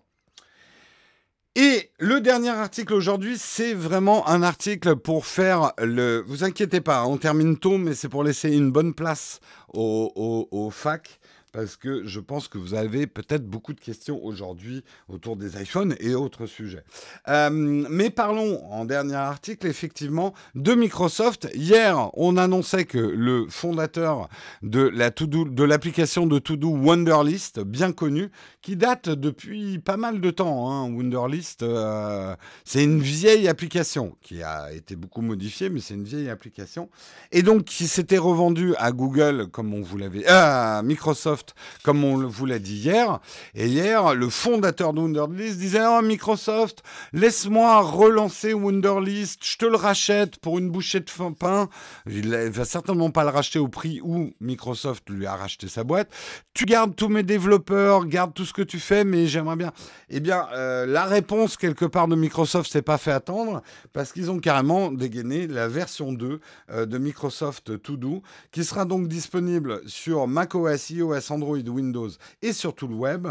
Et 1.57 1.91
le 1.99 2.21
dernier 2.21 2.51
article 2.51 2.95
aujourd'hui, 2.95 3.39
c'est 3.39 3.75
vraiment 3.75 4.29
un 4.29 4.45
article 4.45 4.95
pour 4.95 5.27
faire 5.27 5.73
le... 5.79 6.23
Vous 6.29 6.45
inquiétez 6.45 6.81
pas, 6.81 7.07
on 7.07 7.17
termine 7.17 7.59
tôt, 7.59 7.77
mais 7.77 7.97
c'est 7.97 8.09
pour 8.09 8.23
laisser 8.23 8.53
une 8.53 8.71
bonne 8.71 8.95
place 8.95 9.41
aux, 9.75 10.47
aux 10.53 10.71
facs 10.71 11.19
parce 11.59 11.77
que 11.77 12.07
je 12.07 12.21
pense 12.21 12.47
que 12.47 12.57
vous 12.57 12.75
avez 12.75 13.09
peut-être 13.09 13.45
beaucoup 13.45 13.73
de 13.73 13.81
questions 13.81 14.25
aujourd'hui 14.25 14.85
autour 15.09 15.35
des 15.35 15.61
iPhones 15.61 15.97
et 15.99 16.15
autres 16.15 16.47
sujets. 16.47 16.85
Euh, 17.27 17.51
mais 17.51 18.11
parlons 18.11 18.65
en 18.71 18.85
dernier 18.85 19.17
article 19.17 19.67
effectivement 19.67 20.35
de 20.55 20.75
Microsoft. 20.75 21.49
Hier, 21.55 22.11
on 22.15 22.37
annonçait 22.37 22.85
que 22.85 22.99
le 22.99 23.47
fondateur 23.49 24.29
de 24.63 24.83
la 24.83 25.11
de 25.11 25.65
l'application 25.65 26.29
de 26.29 26.39
To-Do 26.39 26.69
Wonderlist, 26.69 27.59
bien 27.59 27.91
connu, 27.91 28.31
qui 28.63 28.77
date 28.77 29.09
depuis 29.09 29.81
pas 29.81 29.97
mal 29.97 30.21
de 30.21 30.31
temps. 30.31 30.71
Hein, 30.71 30.93
Wonderlist, 30.95 31.65
euh, 31.65 32.37
c'est 32.65 32.85
une 32.85 33.01
vieille 33.01 33.49
application 33.49 34.17
qui 34.23 34.45
a 34.45 34.73
été 34.73 34.95
beaucoup 34.95 35.23
modifiée, 35.23 35.71
mais 35.71 35.81
c'est 35.81 35.95
une 35.95 36.05
vieille 36.05 36.31
application. 36.31 36.89
Et 37.33 37.43
donc 37.43 37.65
qui 37.65 37.89
s'était 37.89 38.17
revendue 38.17 38.77
à 38.77 38.93
Google, 38.93 39.49
comme 39.49 39.75
on 39.75 39.83
vous 39.83 39.99
l'avait, 39.99 40.25
à 40.29 40.83
Microsoft 40.85 41.48
comme 41.83 42.05
on 42.05 42.27
vous 42.27 42.47
l'a 42.47 42.59
dit 42.59 42.77
hier. 42.77 43.21
Et 43.55 43.69
hier, 43.69 44.15
le 44.15 44.29
fondateur 44.31 44.93
de 44.93 45.01
Wunderlist 45.01 45.59
disait 45.59 45.85
oh, 45.87 46.03
Microsoft, 46.03 46.83
laisse-moi 47.13 47.81
relancer 47.83 48.55
Wunderlist, 48.55 49.45
je 49.45 49.57
te 49.57 49.67
le 49.67 49.77
rachète 49.77 50.39
pour 50.39 50.59
une 50.59 50.71
bouchée 50.71 51.01
de 51.01 51.07
pain. 51.35 51.69
Il 52.09 52.31
ne 52.31 52.49
va 52.49 52.65
certainement 52.65 53.11
pas 53.11 53.25
le 53.25 53.31
racheter 53.31 53.59
au 53.59 53.69
prix 53.69 54.01
où 54.03 54.33
Microsoft 54.41 55.09
lui 55.11 55.27
a 55.27 55.35
racheté 55.35 55.69
sa 55.69 55.85
boîte. 55.85 56.09
Tu 56.55 56.65
gardes 56.65 56.95
tous 56.95 57.09
mes 57.09 57.23
développeurs, 57.23 58.07
garde 58.07 58.35
tout 58.35 58.45
ce 58.45 58.53
que 58.53 58.63
tu 58.63 58.79
fais, 58.79 59.05
mais 59.05 59.27
j'aimerais 59.27 59.57
bien. 59.57 59.73
Eh 60.09 60.21
bien, 60.21 60.49
euh, 60.53 60.87
la 60.87 61.05
réponse 61.05 61.57
quelque 61.57 61.85
part 61.85 62.09
de 62.09 62.17
Microsoft 62.17 62.71
s'est 62.71 62.83
pas 62.83 62.99
fait 62.99 63.13
attendre 63.13 63.63
parce 63.93 64.13
qu'ils 64.13 64.31
ont 64.31 64.39
carrément 64.39 64.91
dégainé 64.91 65.47
la 65.47 65.69
version 65.69 66.13
2 66.13 66.41
euh, 66.71 66.87
de 66.87 66.99
Microsoft 66.99 67.83
To 67.83 67.97
Do 67.97 68.23
qui 68.53 68.65
sera 68.65 68.85
donc 68.85 69.09
disponible 69.09 69.81
sur 69.87 70.27
macOS, 70.27 70.91
iOS, 70.91 71.28
Android, 71.31 71.59
Windows 71.59 72.11
et 72.43 72.53
surtout 72.53 72.89
le 72.89 72.95
web. 72.95 73.29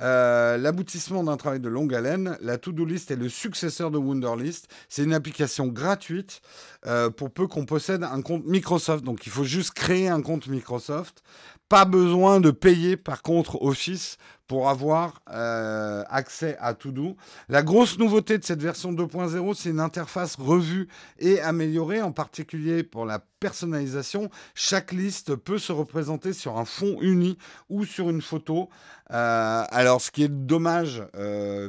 Euh, 0.00 0.56
l'aboutissement 0.56 1.24
d'un 1.24 1.36
travail 1.36 1.60
de 1.60 1.68
longue 1.68 1.94
haleine, 1.94 2.36
la 2.40 2.58
To-Do 2.58 2.84
List 2.84 3.10
est 3.10 3.16
le 3.16 3.28
successeur 3.28 3.90
de 3.90 3.98
Wunderlist. 3.98 4.68
C'est 4.88 5.04
une 5.04 5.14
application 5.14 5.66
gratuite 5.66 6.40
euh, 6.86 7.10
pour 7.10 7.30
peu 7.30 7.46
qu'on 7.46 7.66
possède 7.66 8.04
un 8.04 8.22
compte 8.22 8.44
Microsoft. 8.46 9.04
Donc 9.04 9.26
il 9.26 9.32
faut 9.32 9.44
juste 9.44 9.72
créer 9.72 10.08
un 10.08 10.22
compte 10.22 10.46
Microsoft. 10.46 11.22
Pas 11.68 11.84
besoin 11.84 12.40
de 12.40 12.50
payer 12.50 12.96
par 12.96 13.22
contre 13.22 13.62
Office 13.62 14.16
pour 14.50 14.68
avoir 14.68 15.22
euh, 15.30 16.02
accès 16.08 16.56
à 16.58 16.74
Todo. 16.74 17.16
La 17.48 17.62
grosse 17.62 18.00
nouveauté 18.00 18.36
de 18.36 18.42
cette 18.42 18.60
version 18.60 18.92
2.0, 18.92 19.54
c'est 19.54 19.70
une 19.70 19.78
interface 19.78 20.34
revue 20.34 20.88
et 21.20 21.40
améliorée, 21.40 22.02
en 22.02 22.10
particulier 22.10 22.82
pour 22.82 23.06
la 23.06 23.20
personnalisation. 23.38 24.28
Chaque 24.56 24.90
liste 24.90 25.36
peut 25.36 25.58
se 25.58 25.70
représenter 25.70 26.32
sur 26.32 26.58
un 26.58 26.64
fond 26.64 26.96
uni 27.00 27.38
ou 27.68 27.84
sur 27.84 28.10
une 28.10 28.22
photo. 28.22 28.68
Euh, 29.12 29.64
alors, 29.70 30.00
ce 30.00 30.10
qui 30.10 30.22
est 30.22 30.28
dommage, 30.28 31.02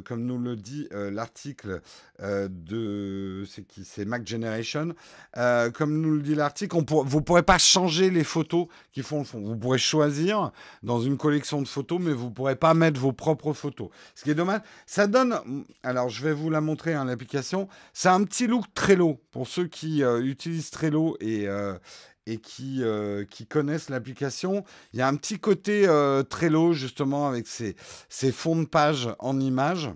comme 0.06 0.26
nous 0.26 0.38
le 0.38 0.56
dit 0.56 0.88
l'article 0.92 1.82
de 2.20 3.44
c'est 3.50 3.66
qui 3.66 3.86
Mac 4.06 4.28
Generation, 4.28 4.94
comme 5.74 6.02
nous 6.02 6.16
le 6.16 6.22
dit 6.22 6.36
l'article, 6.36 6.78
vous 6.88 7.18
ne 7.18 7.24
pourrez 7.24 7.44
pas 7.44 7.58
changer 7.58 8.10
les 8.10 8.24
photos 8.24 8.68
qui 8.92 9.02
font 9.02 9.20
le 9.20 9.24
fond. 9.24 9.42
Vous 9.42 9.58
pourrez 9.58 9.78
choisir 9.78 10.52
dans 10.84 11.02
une 11.02 11.18
collection 11.18 11.62
de 11.62 11.68
photos, 11.68 12.00
mais 12.02 12.14
vous 12.14 12.28
ne 12.28 12.34
pourrez 12.34 12.56
pas 12.56 12.74
mettre 12.74 13.00
vos 13.00 13.14
propres 13.14 13.54
photos. 13.54 13.90
Ce 14.16 14.24
qui 14.24 14.32
est 14.32 14.36
dommage, 14.36 14.62
ça 14.86 15.08
donne. 15.08 15.40
Alors, 15.84 16.10
je 16.10 16.24
vais 16.24 16.34
vous 16.34 16.50
la 16.50 16.62
montrer, 16.62 16.94
hein, 16.94 17.06
l'application. 17.06 17.68
C'est 17.94 18.10
un 18.10 18.24
petit 18.24 18.48
look 18.48 18.66
Trello 18.74 19.20
pour 19.32 19.48
ceux 19.48 19.68
qui 19.68 20.04
euh, 20.04 20.22
utilisent 20.22 20.70
Trello 20.70 21.18
et, 21.20 21.48
euh, 21.48 21.78
et 22.28 22.38
qui, 22.38 22.84
euh, 22.84 23.26
qui 23.26 23.48
connaissent 23.48 23.90
l'application. 23.90 24.64
Il 24.94 25.00
y 25.00 25.02
a 25.02 25.08
un 25.08 25.16
petit 25.16 25.40
côté 25.40 25.88
Trello, 26.30 26.74
justement, 26.74 27.28
avec 27.28 27.48
ces, 27.48 27.76
fonds 28.32 28.58
de 28.58 28.68
page 28.68 29.10
en 29.20 29.40
images. 29.40 29.90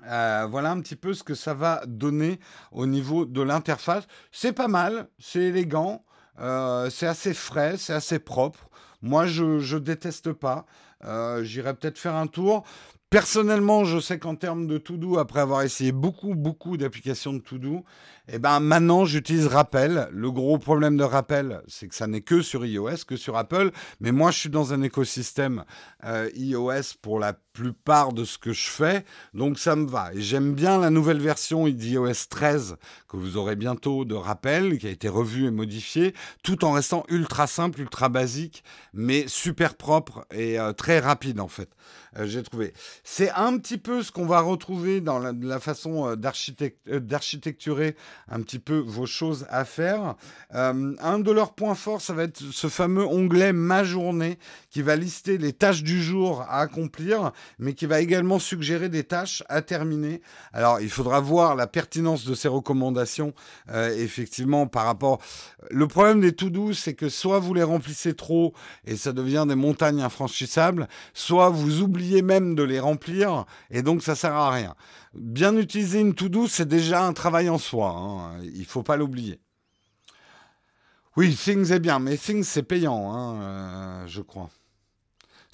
voilà 0.00 0.70
un 0.70 0.80
petit 0.80 0.96
peu 0.96 1.14
ce 1.14 1.22
que 1.22 1.34
ça 1.34 1.54
va 1.54 1.82
donner 1.86 2.38
au 2.70 2.86
niveau 2.86 3.24
de 3.24 3.42
l'interface. 3.42 4.04
C'est 4.30 4.52
pas 4.52 4.68
mal, 4.68 5.08
c'est 5.18 5.44
élégant, 5.44 6.04
c'est 6.38 7.06
assez 7.06 7.34
frais, 7.34 7.76
c'est 7.76 7.94
assez 7.94 8.18
propre. 8.18 8.68
Moi, 9.02 9.26
je 9.26 9.74
ne 9.74 9.78
déteste 9.80 10.32
pas. 10.32 10.64
Euh, 11.04 11.42
j'irai 11.42 11.74
peut-être 11.74 11.98
faire 11.98 12.14
un 12.14 12.28
tour. 12.28 12.64
Personnellement, 13.12 13.84
je 13.84 14.00
sais 14.00 14.18
qu'en 14.18 14.36
termes 14.36 14.66
de 14.66 14.78
to-do, 14.78 15.18
après 15.18 15.40
avoir 15.40 15.60
essayé 15.60 15.92
beaucoup, 15.92 16.34
beaucoup 16.34 16.78
d'applications 16.78 17.34
de 17.34 17.40
to-do, 17.40 17.84
eh 18.26 18.38
ben 18.38 18.58
maintenant 18.58 19.04
j'utilise 19.04 19.48
Rappel. 19.48 20.08
Le 20.12 20.30
gros 20.30 20.56
problème 20.56 20.96
de 20.96 21.04
Rappel, 21.04 21.60
c'est 21.68 21.88
que 21.88 21.94
ça 21.94 22.06
n'est 22.06 22.22
que 22.22 22.40
sur 22.40 22.64
iOS, 22.64 23.04
que 23.06 23.16
sur 23.16 23.36
Apple. 23.36 23.70
Mais 24.00 24.12
moi, 24.12 24.30
je 24.30 24.38
suis 24.38 24.48
dans 24.48 24.72
un 24.72 24.80
écosystème 24.80 25.64
euh, 26.04 26.30
iOS 26.36 26.96
pour 27.02 27.18
la 27.18 27.34
plupart 27.52 28.14
de 28.14 28.24
ce 28.24 28.38
que 28.38 28.54
je 28.54 28.68
fais, 28.68 29.04
donc 29.34 29.58
ça 29.58 29.76
me 29.76 29.86
va. 29.86 30.14
Et 30.14 30.22
j'aime 30.22 30.54
bien 30.54 30.78
la 30.78 30.88
nouvelle 30.88 31.20
version 31.20 31.68
d'iOS 31.68 32.28
13 32.30 32.76
que 33.08 33.18
vous 33.18 33.36
aurez 33.36 33.56
bientôt 33.56 34.06
de 34.06 34.14
Rappel, 34.14 34.78
qui 34.78 34.86
a 34.86 34.90
été 34.90 35.10
revue 35.10 35.48
et 35.48 35.50
modifiée, 35.50 36.14
tout 36.42 36.64
en 36.64 36.72
restant 36.72 37.04
ultra 37.10 37.46
simple, 37.46 37.82
ultra 37.82 38.08
basique, 38.08 38.64
mais 38.94 39.26
super 39.28 39.74
propre 39.74 40.26
et 40.30 40.58
euh, 40.58 40.72
très 40.72 40.98
rapide 40.98 41.40
en 41.40 41.48
fait. 41.48 41.68
Euh, 42.18 42.26
j'ai 42.26 42.42
trouvé. 42.42 42.74
C'est 43.04 43.30
un 43.30 43.56
petit 43.56 43.78
peu 43.78 44.02
ce 44.02 44.12
qu'on 44.12 44.26
va 44.26 44.40
retrouver 44.40 45.00
dans 45.00 45.18
la, 45.18 45.60
façon 45.60 46.08
euh, 46.08 46.16
euh, 46.88 47.00
d'architecturer 47.00 47.96
un 48.28 48.42
petit 48.42 48.58
peu 48.58 48.78
vos 48.78 49.06
choses 49.06 49.46
à 49.48 49.64
faire. 49.64 50.14
Un 50.50 51.18
de 51.18 51.30
leurs 51.30 51.54
points 51.54 51.74
forts, 51.74 52.00
ça 52.00 52.12
va 52.12 52.24
être 52.24 52.38
ce 52.38 52.68
fameux 52.68 53.06
onglet 53.06 53.52
Ma 53.52 53.84
journée 53.84 54.38
qui 54.70 54.82
va 54.82 54.96
lister 54.96 55.38
les 55.38 55.52
tâches 55.52 55.82
du 55.82 56.02
jour 56.02 56.42
à 56.42 56.60
accomplir, 56.60 57.32
mais 57.58 57.74
qui 57.74 57.86
va 57.86 58.00
également 58.00 58.38
suggérer 58.38 58.88
des 58.88 59.04
tâches 59.04 59.42
à 59.48 59.62
terminer. 59.62 60.20
Alors, 60.52 60.80
il 60.80 60.90
faudra 60.90 61.20
voir 61.20 61.56
la 61.56 61.66
pertinence 61.66 62.24
de 62.24 62.34
ces 62.34 62.48
recommandations, 62.48 63.34
effectivement, 63.96 64.66
par 64.66 64.84
rapport. 64.84 65.20
Le 65.70 65.86
problème 65.86 66.20
des 66.20 66.32
to-do, 66.32 66.72
c'est 66.72 66.94
que 66.94 67.08
soit 67.08 67.38
vous 67.38 67.54
les 67.54 67.62
remplissez 67.62 68.14
trop 68.14 68.52
et 68.84 68.96
ça 68.96 69.12
devient 69.12 69.44
des 69.48 69.54
montagnes 69.54 70.02
infranchissables, 70.02 70.88
soit 71.14 71.50
vous 71.50 71.80
oubliez 71.80 72.01
même 72.22 72.54
de 72.54 72.62
les 72.62 72.80
remplir 72.80 73.46
et 73.70 73.82
donc 73.82 74.02
ça 74.02 74.14
sert 74.14 74.34
à 74.34 74.50
rien. 74.50 74.74
Bien 75.14 75.56
utiliser 75.56 76.00
une 76.00 76.14
to-do, 76.14 76.46
c'est 76.46 76.68
déjà 76.68 77.04
un 77.06 77.12
travail 77.12 77.48
en 77.48 77.58
soi. 77.58 77.94
Hein. 77.96 78.40
Il 78.54 78.64
faut 78.64 78.82
pas 78.82 78.96
l'oublier. 78.96 79.40
Oui, 81.16 81.34
Things 81.34 81.70
est 81.72 81.80
bien, 81.80 81.98
mais 81.98 82.16
Things 82.16 82.44
c'est 82.44 82.62
payant, 82.62 83.12
hein, 83.12 83.42
euh, 83.42 84.06
je 84.06 84.22
crois. 84.22 84.48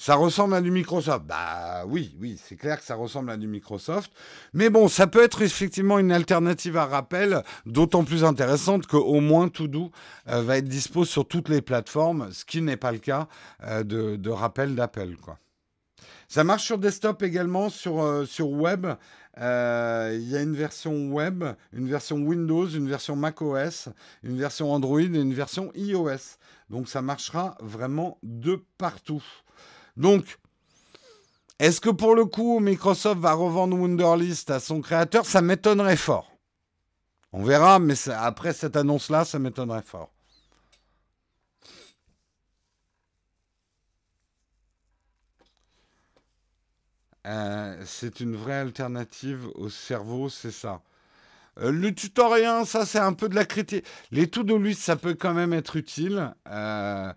Ça 0.00 0.14
ressemble 0.14 0.54
à 0.54 0.60
du 0.60 0.70
Microsoft. 0.70 1.24
Bah 1.26 1.84
oui, 1.88 2.16
oui, 2.20 2.40
c'est 2.40 2.54
clair 2.54 2.78
que 2.78 2.84
ça 2.84 2.94
ressemble 2.94 3.30
à 3.30 3.36
du 3.36 3.48
Microsoft. 3.48 4.12
Mais 4.52 4.70
bon, 4.70 4.86
ça 4.86 5.08
peut 5.08 5.24
être 5.24 5.42
effectivement 5.42 5.98
une 5.98 6.12
alternative 6.12 6.76
à 6.76 6.86
rappel, 6.86 7.42
d'autant 7.66 8.04
plus 8.04 8.22
intéressante 8.22 8.86
qu'au 8.86 9.20
moins 9.20 9.48
To 9.48 9.66
euh, 10.28 10.42
va 10.42 10.58
être 10.58 10.68
dispo 10.68 11.04
sur 11.04 11.26
toutes 11.26 11.48
les 11.48 11.62
plateformes, 11.62 12.28
ce 12.32 12.44
qui 12.44 12.62
n'est 12.62 12.76
pas 12.76 12.92
le 12.92 12.98
cas 12.98 13.26
euh, 13.64 13.82
de, 13.82 14.14
de, 14.14 14.30
rappel 14.30 14.76
d'Apple, 14.76 15.16
quoi. 15.20 15.36
Ça 16.28 16.44
marche 16.44 16.64
sur 16.64 16.78
desktop 16.78 17.22
également, 17.22 17.70
sur, 17.70 18.02
euh, 18.02 18.24
sur 18.26 18.50
web. 18.50 18.86
Il 19.36 20.28
y 20.28 20.36
a 20.36 20.42
une 20.42 20.54
version 20.54 21.10
web, 21.10 21.44
une 21.72 21.88
version 21.88 22.16
Windows, 22.16 22.68
une 22.68 22.88
version 22.88 23.16
macOS, 23.16 23.88
une 24.22 24.36
version 24.36 24.72
Android 24.72 25.00
et 25.00 25.04
une 25.04 25.32
version 25.32 25.70
iOS. 25.74 26.36
Donc 26.70 26.88
ça 26.88 27.02
marchera 27.02 27.56
vraiment 27.60 28.18
de 28.22 28.62
partout. 28.78 29.22
Donc, 29.96 30.38
est-ce 31.60 31.80
que 31.80 31.90
pour 31.90 32.14
le 32.14 32.24
coup, 32.24 32.60
Microsoft 32.60 33.20
va 33.20 33.32
revendre 33.32 33.76
Wunderlist 33.76 34.50
à 34.50 34.60
son 34.60 34.80
créateur? 34.80 35.24
Ça 35.24 35.40
m'étonnerait 35.40 35.96
fort. 35.96 36.32
On 37.32 37.42
verra, 37.42 37.78
mais 37.78 37.94
après 38.08 38.52
cette 38.52 38.76
annonce-là, 38.76 39.24
ça 39.24 39.38
m'étonnerait 39.38 39.82
fort. 39.82 40.10
Euh, 47.28 47.82
c'est 47.84 48.20
une 48.20 48.34
vraie 48.34 48.58
alternative 48.58 49.48
au 49.54 49.68
cerveau, 49.68 50.28
c'est 50.28 50.50
ça. 50.50 50.80
Euh, 51.60 51.70
le 51.70 51.94
tutoriel, 51.94 52.64
ça 52.64 52.86
c'est 52.86 52.98
un 52.98 53.12
peu 53.12 53.28
de 53.28 53.34
la 53.34 53.44
critique. 53.44 53.84
Les 54.10 54.28
to-do 54.28 54.58
list, 54.58 54.80
ça 54.80 54.96
peut 54.96 55.14
quand 55.14 55.34
même 55.34 55.52
être 55.52 55.76
utile. 55.76 56.34
Euh, 56.48 57.12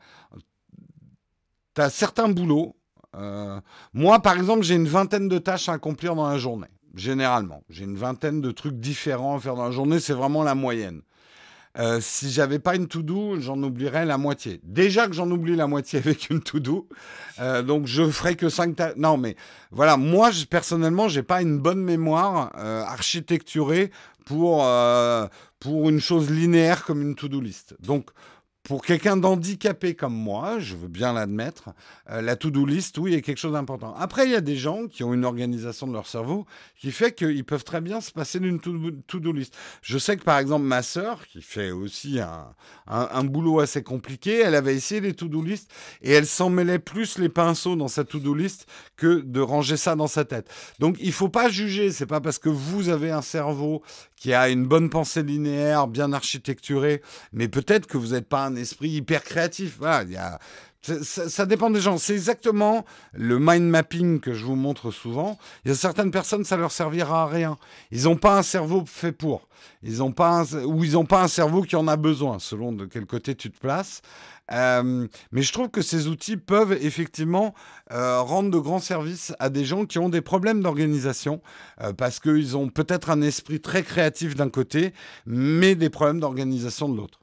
tu 1.75 1.81
as 1.81 1.89
certains 1.89 2.27
boulots. 2.27 2.75
Euh, 3.15 3.59
moi, 3.93 4.21
par 4.21 4.37
exemple, 4.37 4.63
j'ai 4.63 4.75
une 4.75 4.87
vingtaine 4.87 5.29
de 5.29 5.37
tâches 5.37 5.69
à 5.69 5.73
accomplir 5.73 6.15
dans 6.15 6.29
la 6.29 6.37
journée. 6.37 6.67
Généralement, 6.95 7.63
j'ai 7.69 7.85
une 7.85 7.95
vingtaine 7.95 8.41
de 8.41 8.51
trucs 8.51 8.79
différents 8.79 9.37
à 9.37 9.39
faire 9.39 9.55
dans 9.55 9.65
la 9.65 9.71
journée. 9.71 9.99
C'est 9.99 10.13
vraiment 10.13 10.43
la 10.43 10.55
moyenne. 10.55 11.01
Euh, 11.77 11.99
si 12.01 12.29
j'avais 12.31 12.59
pas 12.59 12.75
une 12.75 12.87
to-do, 12.87 13.39
j'en 13.39 13.61
oublierais 13.63 14.05
la 14.05 14.17
moitié. 14.17 14.59
Déjà 14.63 15.07
que 15.07 15.13
j'en 15.13 15.29
oublie 15.31 15.55
la 15.55 15.67
moitié 15.67 15.99
avec 16.05 16.29
une 16.29 16.41
to-do, 16.41 16.87
euh, 17.39 17.61
donc 17.61 17.87
je 17.87 18.09
ferais 18.09 18.35
que 18.35 18.49
5 18.49 18.75
tâches. 18.75 18.95
Non, 18.97 19.17
mais 19.17 19.35
voilà, 19.71 19.97
moi 19.97 20.31
je, 20.31 20.45
personnellement, 20.45 21.07
j'ai 21.07 21.23
pas 21.23 21.41
une 21.41 21.59
bonne 21.59 21.81
mémoire 21.81 22.51
euh, 22.57 22.83
architecturée 22.83 23.91
pour, 24.25 24.65
pour 25.59 25.89
une 25.89 25.99
chose 25.99 26.29
linéaire 26.29 26.85
comme 26.85 27.01
une 27.01 27.15
to-do 27.15 27.41
list. 27.41 27.75
Donc 27.79 28.11
pour 28.63 28.83
quelqu'un 28.85 29.17
d'handicapé 29.17 29.95
comme 29.95 30.13
moi, 30.13 30.59
je 30.59 30.75
veux 30.75 30.87
bien 30.87 31.13
l'admettre, 31.13 31.69
euh, 32.09 32.21
la 32.21 32.35
to-do 32.35 32.65
list, 32.65 32.97
oui, 32.99 33.15
est 33.15 33.21
quelque 33.21 33.39
chose 33.39 33.53
d'important. 33.53 33.95
Après, 33.95 34.25
il 34.25 34.31
y 34.31 34.35
a 34.35 34.41
des 34.41 34.55
gens 34.55 34.87
qui 34.87 35.03
ont 35.03 35.13
une 35.13 35.25
organisation 35.25 35.87
de 35.87 35.93
leur 35.93 36.07
cerveau 36.07 36.45
qui 36.77 36.91
fait 36.91 37.13
qu'ils 37.13 37.43
peuvent 37.43 37.63
très 37.63 37.81
bien 37.81 38.01
se 38.01 38.11
passer 38.11 38.39
d'une 38.39 38.59
to-do 38.59 39.31
list. 39.31 39.57
Je 39.81 39.97
sais 39.97 40.15
que 40.15 40.23
par 40.23 40.37
exemple, 40.37 40.65
ma 40.65 40.83
sœur, 40.83 41.25
qui 41.27 41.41
fait 41.41 41.71
aussi 41.71 42.19
un, 42.19 43.23
boulot 43.23 43.61
assez 43.61 43.81
compliqué, 43.81 44.39
elle 44.39 44.55
avait 44.55 44.75
essayé 44.75 45.01
les 45.01 45.13
to-do 45.13 45.41
list 45.41 45.71
et 46.01 46.11
elle 46.11 46.27
s'en 46.27 46.49
mêlait 46.49 46.79
plus 46.79 47.17
les 47.17 47.29
pinceaux 47.29 47.75
dans 47.75 47.87
sa 47.87 48.03
to-do 48.03 48.33
list 48.33 48.67
que 48.95 49.21
de 49.21 49.39
ranger 49.39 49.77
ça 49.77 49.95
dans 49.95 50.07
sa 50.07 50.23
tête. 50.23 50.49
Donc, 50.79 50.97
il 50.99 51.13
faut 51.13 51.29
pas 51.29 51.49
juger. 51.49 51.91
C'est 51.91 52.05
pas 52.05 52.21
parce 52.21 52.37
que 52.37 52.49
vous 52.49 52.89
avez 52.89 53.11
un 53.11 53.21
cerveau 53.21 53.81
qui 54.21 54.35
a 54.35 54.49
une 54.49 54.67
bonne 54.67 54.91
pensée 54.91 55.23
linéaire, 55.23 55.87
bien 55.87 56.13
architecturée, 56.13 57.01
mais 57.33 57.47
peut-être 57.47 57.87
que 57.87 57.97
vous 57.97 58.09
n'êtes 58.09 58.29
pas 58.29 58.45
un 58.45 58.55
esprit 58.55 58.89
hyper 58.89 59.23
créatif. 59.23 59.77
Voilà, 59.79 60.03
il 60.03 60.11
y 60.11 60.15
a, 60.15 60.37
ça, 61.01 61.47
dépend 61.47 61.71
des 61.71 61.81
gens. 61.81 61.97
C'est 61.97 62.13
exactement 62.13 62.85
le 63.13 63.39
mind 63.39 63.67
mapping 63.67 64.19
que 64.19 64.33
je 64.33 64.45
vous 64.45 64.55
montre 64.55 64.91
souvent. 64.91 65.39
Il 65.65 65.69
y 65.69 65.71
a 65.71 65.75
certaines 65.75 66.11
personnes, 66.11 66.43
ça 66.43 66.55
leur 66.55 66.71
servira 66.71 67.23
à 67.23 67.25
rien. 67.25 67.57
Ils 67.89 68.03
n'ont 68.03 68.15
pas 68.15 68.37
un 68.37 68.43
cerveau 68.43 68.83
fait 68.85 69.11
pour. 69.11 69.47
Ils 69.81 70.03
ont 70.03 70.11
pas 70.11 70.43
ou 70.53 70.83
ils 70.83 70.93
n'ont 70.93 71.05
pas 71.05 71.23
un 71.23 71.27
cerveau 71.27 71.63
qui 71.63 71.75
en 71.75 71.87
a 71.87 71.95
besoin, 71.95 72.37
selon 72.37 72.73
de 72.73 72.85
quel 72.85 73.07
côté 73.07 73.33
tu 73.33 73.49
te 73.49 73.59
places. 73.59 74.03
Euh, 74.51 75.07
mais 75.31 75.41
je 75.41 75.53
trouve 75.53 75.69
que 75.69 75.81
ces 75.81 76.07
outils 76.07 76.37
peuvent 76.37 76.73
effectivement 76.73 77.53
euh, 77.91 78.21
rendre 78.21 78.51
de 78.51 78.57
grands 78.57 78.79
services 78.79 79.33
à 79.39 79.49
des 79.49 79.65
gens 79.65 79.85
qui 79.85 79.99
ont 79.99 80.09
des 80.09 80.21
problèmes 80.21 80.61
d'organisation, 80.61 81.41
euh, 81.81 81.93
parce 81.93 82.19
qu'ils 82.19 82.57
ont 82.57 82.69
peut-être 82.69 83.09
un 83.09 83.21
esprit 83.21 83.61
très 83.61 83.83
créatif 83.83 84.35
d'un 84.35 84.49
côté, 84.49 84.93
mais 85.25 85.75
des 85.75 85.89
problèmes 85.89 86.19
d'organisation 86.19 86.89
de 86.89 86.97
l'autre. 86.97 87.19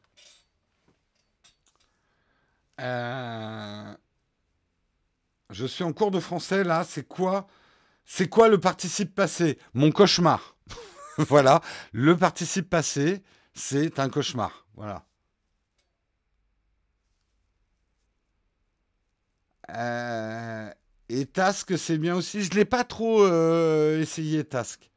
Je 5.51 5.67
suis 5.67 5.83
en 5.83 5.93
cours 5.93 6.11
de 6.11 6.21
français 6.21 6.63
là, 6.63 6.85
c'est 6.89 7.07
quoi 7.07 7.49
C'est 8.05 8.29
quoi 8.29 8.49
le 8.49 8.61
participe 8.61 9.15
passé? 9.15 9.59
Mon 9.75 9.91
cauchemar. 9.91 10.57
voilà, 11.19 11.61
le 11.93 12.17
participe 12.17 12.71
passé, 12.71 13.23
c'est 13.55 13.99
un 13.99 14.09
cauchemar. 14.09 14.67
Voilà. 14.77 15.08
Euh, 19.75 20.71
et 21.09 21.27
Task, 21.27 21.77
c'est 21.77 21.99
bien 21.99 22.17
aussi. 22.17 22.43
Je 22.43 22.51
ne 22.51 22.57
l'ai 22.57 22.65
pas 22.65 22.85
trop 22.85 23.23
euh, 23.23 24.01
essayé, 24.01 24.45
Task. 24.45 24.91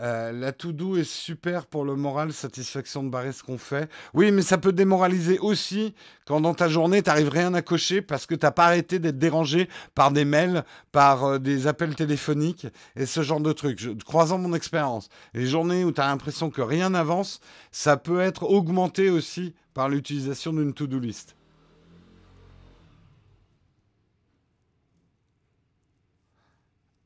Euh, 0.00 0.30
la 0.30 0.52
to-do 0.52 0.96
est 0.96 1.02
super 1.02 1.66
pour 1.66 1.84
le 1.84 1.96
moral, 1.96 2.32
satisfaction 2.32 3.02
de 3.02 3.08
barrer 3.08 3.32
ce 3.32 3.42
qu'on 3.42 3.58
fait. 3.58 3.90
Oui, 4.14 4.30
mais 4.30 4.42
ça 4.42 4.56
peut 4.56 4.70
démoraliser 4.70 5.40
aussi 5.40 5.92
quand 6.24 6.40
dans 6.40 6.54
ta 6.54 6.68
journée, 6.68 7.02
tu 7.02 7.10
n'arrives 7.10 7.30
rien 7.30 7.52
à 7.54 7.62
cocher 7.62 8.00
parce 8.00 8.24
que 8.24 8.36
tu 8.36 8.46
n'as 8.46 8.52
pas 8.52 8.66
arrêté 8.66 9.00
d'être 9.00 9.18
dérangé 9.18 9.68
par 9.96 10.12
des 10.12 10.24
mails, 10.24 10.64
par 10.92 11.40
des 11.40 11.66
appels 11.66 11.96
téléphoniques 11.96 12.68
et 12.94 13.06
ce 13.06 13.22
genre 13.22 13.40
de 13.40 13.52
trucs. 13.52 13.80
Je, 13.80 13.90
croisant 13.90 14.38
mon 14.38 14.54
expérience, 14.54 15.08
les 15.34 15.46
journées 15.46 15.84
où 15.84 15.90
tu 15.90 16.00
as 16.00 16.06
l'impression 16.06 16.50
que 16.50 16.62
rien 16.62 16.90
n'avance, 16.90 17.40
ça 17.72 17.96
peut 17.96 18.20
être 18.20 18.44
augmenté 18.44 19.10
aussi 19.10 19.52
par 19.74 19.88
l'utilisation 19.88 20.52
d'une 20.52 20.74
to-do 20.74 21.00
list. 21.00 21.37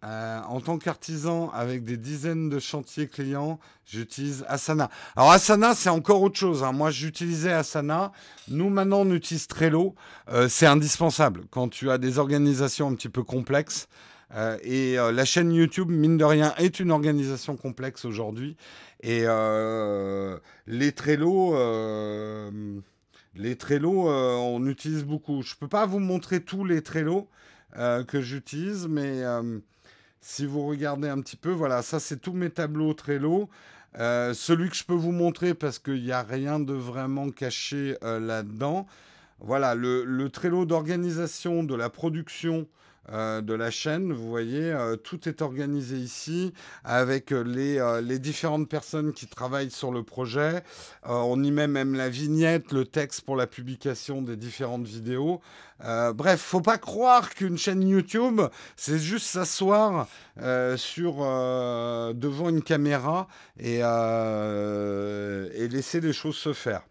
Euh, 0.04 0.40
en 0.48 0.60
tant 0.60 0.78
qu'artisan 0.78 1.50
avec 1.50 1.84
des 1.84 1.96
dizaines 1.96 2.48
de 2.48 2.58
chantiers 2.58 3.06
clients, 3.06 3.60
j'utilise 3.86 4.44
Asana. 4.48 4.90
Alors 5.14 5.30
Asana, 5.30 5.76
c'est 5.76 5.90
encore 5.90 6.22
autre 6.22 6.36
chose. 6.36 6.64
Hein. 6.64 6.72
Moi, 6.72 6.90
j'utilisais 6.90 7.52
Asana. 7.52 8.10
Nous, 8.48 8.68
maintenant, 8.68 9.02
on 9.02 9.12
utilise 9.12 9.46
Trello. 9.46 9.94
Euh, 10.28 10.48
c'est 10.48 10.66
indispensable 10.66 11.42
quand 11.50 11.68
tu 11.68 11.88
as 11.88 11.98
des 11.98 12.18
organisations 12.18 12.88
un 12.88 12.94
petit 12.96 13.08
peu 13.08 13.22
complexes. 13.22 13.88
Euh, 14.34 14.58
et 14.64 14.96
la 14.96 15.24
chaîne 15.24 15.52
YouTube, 15.52 15.88
mine 15.90 16.16
de 16.16 16.24
rien, 16.24 16.52
est 16.56 16.80
une 16.80 16.90
organisation 16.90 17.56
complexe 17.56 18.04
aujourd'hui. 18.04 18.56
Et 19.04 19.20
les 20.66 20.92
Trello, 20.92 21.54
les 23.36 23.56
Trello, 23.56 24.08
on 24.08 24.66
utilise 24.66 25.04
beaucoup. 25.04 25.42
Je 25.42 25.54
ne 25.54 25.58
peux 25.60 25.68
pas 25.68 25.86
vous 25.86 26.00
montrer 26.00 26.40
tous 26.40 26.64
les 26.64 26.82
Trello 26.82 27.28
que 27.76 28.20
j'utilise, 28.20 28.88
mais 28.88 29.22
si 30.22 30.46
vous 30.46 30.64
regardez 30.66 31.08
un 31.08 31.20
petit 31.20 31.36
peu, 31.36 31.50
voilà, 31.50 31.82
ça 31.82 31.98
c'est 31.98 32.16
tous 32.16 32.32
mes 32.32 32.48
tableaux 32.48 32.94
Trello. 32.94 33.50
Euh, 33.98 34.32
celui 34.32 34.70
que 34.70 34.76
je 34.76 34.84
peux 34.84 34.94
vous 34.94 35.12
montrer 35.12 35.52
parce 35.52 35.78
qu'il 35.78 36.02
n'y 36.02 36.12
a 36.12 36.22
rien 36.22 36.60
de 36.60 36.72
vraiment 36.72 37.28
caché 37.30 37.98
euh, 38.04 38.20
là-dedans. 38.20 38.86
Voilà, 39.40 39.74
le, 39.74 40.28
Trello 40.28 40.64
d'organisation 40.64 41.64
de 41.64 41.74
la 41.74 41.90
production 41.90 42.68
de 43.10 43.54
la 43.54 43.70
chaîne. 43.70 44.12
Vous 44.12 44.28
voyez, 44.28 44.72
euh, 44.72 44.96
tout 44.96 45.28
est 45.28 45.42
organisé 45.42 45.96
ici 45.96 46.52
avec 46.84 47.32
euh, 47.32 47.42
les, 47.42 48.00
les, 48.02 48.18
différentes 48.18 48.68
personnes 48.68 49.12
qui 49.12 49.26
travaillent 49.26 49.70
sur 49.70 49.90
le 49.90 50.02
projet. 50.02 50.62
on 51.04 51.42
y 51.42 51.50
met 51.50 51.66
même 51.66 51.94
la 51.94 52.08
vignette, 52.08 52.72
le 52.72 52.84
texte 52.84 53.22
pour 53.22 53.36
la 53.36 53.46
publication 53.46 54.22
des 54.22 54.36
différentes 54.36 54.86
vidéos. 54.86 55.40
bref, 56.14 56.40
faut 56.40 56.60
pas 56.60 56.78
croire 56.78 57.30
qu'une 57.30 57.58
chaîne 57.58 57.86
YouTube, 57.86 58.40
c'est 58.76 58.98
juste 58.98 59.26
s'asseoir 59.26 60.06
devant 60.36 62.48
une 62.48 62.62
caméra 62.62 63.28
et, 63.58 63.78
et 63.78 65.68
laisser 65.68 66.00
les 66.00 66.12
choses 66.12 66.36
se 66.36 66.52
faire. 66.52 66.82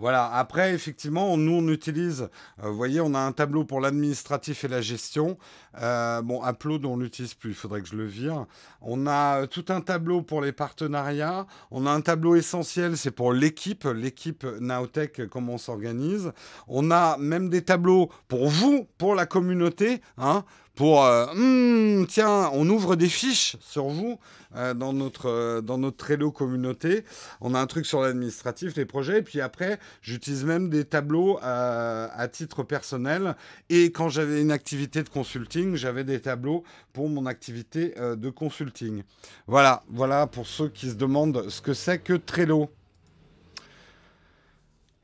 Voilà, 0.00 0.32
après, 0.32 0.72
effectivement, 0.72 1.36
nous, 1.36 1.52
on 1.52 1.68
utilise, 1.68 2.30
euh, 2.64 2.70
voyez, 2.70 3.02
on 3.02 3.12
a 3.12 3.18
un 3.18 3.32
tableau 3.32 3.64
pour 3.64 3.82
l'administratif 3.82 4.64
et 4.64 4.68
la 4.68 4.80
gestion. 4.80 5.36
Euh, 5.78 6.22
bon, 6.22 6.40
Upload, 6.42 6.86
on 6.86 6.96
l'utilise 6.96 7.34
plus, 7.34 7.50
il 7.50 7.54
faudrait 7.54 7.82
que 7.82 7.88
je 7.88 7.96
le 7.96 8.06
vire. 8.06 8.46
On 8.80 9.06
a 9.06 9.46
tout 9.46 9.66
un 9.68 9.82
tableau 9.82 10.22
pour 10.22 10.40
les 10.40 10.52
partenariats. 10.52 11.46
On 11.70 11.84
a 11.84 11.90
un 11.90 12.00
tableau 12.00 12.34
essentiel, 12.34 12.96
c'est 12.96 13.10
pour 13.10 13.34
l'équipe, 13.34 13.84
l'équipe 13.84 14.46
Naotech, 14.58 15.28
comment 15.28 15.54
on 15.54 15.58
s'organise. 15.58 16.32
On 16.66 16.90
a 16.90 17.18
même 17.18 17.50
des 17.50 17.60
tableaux 17.60 18.10
pour 18.26 18.48
vous, 18.48 18.88
pour 18.96 19.14
la 19.14 19.26
communauté, 19.26 20.00
hein, 20.16 20.44
pour 20.80 21.04
euh, 21.04 21.26
hmm, 21.34 22.06
tiens, 22.06 22.48
on 22.54 22.66
ouvre 22.70 22.96
des 22.96 23.10
fiches 23.10 23.56
sur 23.60 23.88
vous 23.88 24.18
euh, 24.56 24.72
dans 24.72 24.94
notre 24.94 25.28
euh, 25.28 25.60
dans 25.60 25.76
notre 25.76 25.98
Trello 25.98 26.32
communauté. 26.32 27.04
On 27.42 27.54
a 27.54 27.60
un 27.60 27.66
truc 27.66 27.84
sur 27.84 28.00
l'administratif, 28.00 28.74
les 28.76 28.86
projets, 28.86 29.18
et 29.18 29.22
puis 29.22 29.42
après, 29.42 29.78
j'utilise 30.00 30.42
même 30.46 30.70
des 30.70 30.86
tableaux 30.86 31.38
à 31.42 32.26
titre 32.32 32.62
personnel. 32.62 33.36
Et 33.68 33.92
quand 33.92 34.08
j'avais 34.08 34.40
une 34.40 34.52
activité 34.52 35.02
de 35.02 35.10
consulting, 35.10 35.74
j'avais 35.74 36.04
des 36.04 36.18
tableaux 36.18 36.64
pour 36.94 37.10
mon 37.10 37.26
activité 37.26 37.92
de 37.98 38.30
consulting. 38.30 39.02
Voilà, 39.46 39.82
voilà 39.90 40.26
pour 40.26 40.46
ceux 40.46 40.70
qui 40.70 40.88
se 40.88 40.94
demandent 40.94 41.50
ce 41.50 41.60
que 41.60 41.74
c'est 41.74 41.98
que 41.98 42.14
Trello. 42.14 42.70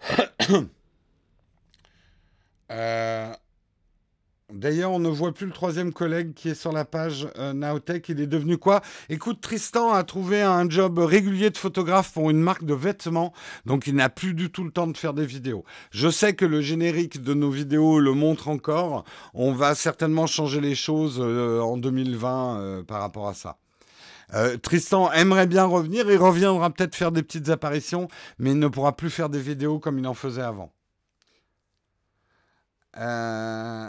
euh, 2.70 3.34
D'ailleurs, 4.52 4.92
on 4.92 5.00
ne 5.00 5.08
voit 5.08 5.34
plus 5.34 5.46
le 5.46 5.52
troisième 5.52 5.92
collègue 5.92 6.32
qui 6.32 6.48
est 6.50 6.54
sur 6.54 6.70
la 6.70 6.84
page 6.84 7.26
euh, 7.36 7.52
Naotech. 7.52 8.08
Il 8.10 8.20
est 8.20 8.28
devenu 8.28 8.58
quoi? 8.58 8.80
Écoute, 9.08 9.40
Tristan 9.40 9.92
a 9.92 10.04
trouvé 10.04 10.40
un 10.40 10.70
job 10.70 11.00
régulier 11.00 11.50
de 11.50 11.58
photographe 11.58 12.12
pour 12.12 12.30
une 12.30 12.38
marque 12.38 12.64
de 12.64 12.72
vêtements, 12.72 13.32
donc 13.64 13.88
il 13.88 13.96
n'a 13.96 14.08
plus 14.08 14.34
du 14.34 14.52
tout 14.52 14.62
le 14.62 14.70
temps 14.70 14.86
de 14.86 14.96
faire 14.96 15.14
des 15.14 15.26
vidéos. 15.26 15.64
Je 15.90 16.08
sais 16.08 16.34
que 16.34 16.44
le 16.44 16.60
générique 16.60 17.20
de 17.20 17.34
nos 17.34 17.50
vidéos 17.50 17.98
le 17.98 18.12
montre 18.12 18.46
encore. 18.46 19.04
On 19.34 19.52
va 19.52 19.74
certainement 19.74 20.28
changer 20.28 20.60
les 20.60 20.76
choses 20.76 21.18
euh, 21.20 21.60
en 21.60 21.76
2020 21.76 22.60
euh, 22.60 22.82
par 22.84 23.00
rapport 23.00 23.28
à 23.28 23.34
ça. 23.34 23.58
Tristan 24.62 25.12
aimerait 25.12 25.46
bien 25.46 25.64
revenir, 25.64 26.10
il 26.10 26.18
reviendra 26.18 26.70
peut-être 26.70 26.96
faire 26.96 27.12
des 27.12 27.22
petites 27.22 27.48
apparitions, 27.48 28.08
mais 28.40 28.50
il 28.52 28.58
ne 28.58 28.66
pourra 28.66 28.96
plus 28.96 29.08
faire 29.08 29.28
des 29.28 29.40
vidéos 29.40 29.78
comme 29.78 30.00
il 30.00 30.06
en 30.08 30.14
faisait 30.14 30.42
avant. 30.42 30.72
Euh... 32.96 33.88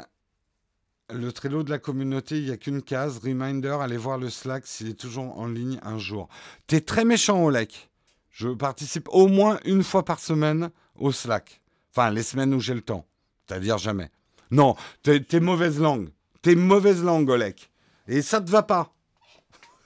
Le 1.14 1.32
Trello 1.32 1.64
de 1.64 1.70
la 1.70 1.80
communauté, 1.80 2.38
il 2.38 2.46
n'y 2.46 2.52
a 2.52 2.58
qu'une 2.58 2.82
case. 2.82 3.20
Reminder, 3.20 3.78
allez 3.80 3.96
voir 3.96 4.18
le 4.18 4.30
Slack 4.30 4.68
s'il 4.68 4.90
est 4.90 5.00
toujours 5.00 5.40
en 5.40 5.48
ligne 5.48 5.80
un 5.82 5.98
jour. 5.98 6.28
T'es 6.68 6.82
très 6.82 7.06
méchant, 7.06 7.46
Olek. 7.46 7.90
Je 8.30 8.50
participe 8.50 9.08
au 9.14 9.28
moins 9.28 9.58
une 9.64 9.84
fois 9.84 10.04
par 10.04 10.20
semaine 10.20 10.70
au 10.96 11.14
Slack. 11.14 11.62
Enfin, 11.92 12.12
les 12.12 12.24
semaines 12.24 12.54
où 12.54 12.60
j'ai 12.60 12.74
le 12.74 12.82
temps. 12.82 13.06
C'est-à-dire 13.48 13.78
jamais. 13.78 14.12
Non, 14.52 14.76
t'es, 15.02 15.40
mauvaise 15.40 15.80
langue. 15.80 16.10
T'es 16.42 16.56
mauvaise 16.56 17.02
langue, 17.02 17.30
Olek. 17.30 17.72
Et 18.10 18.22
ça 18.22 18.42
te 18.42 18.52
va 18.52 18.64
pas. 18.64 18.94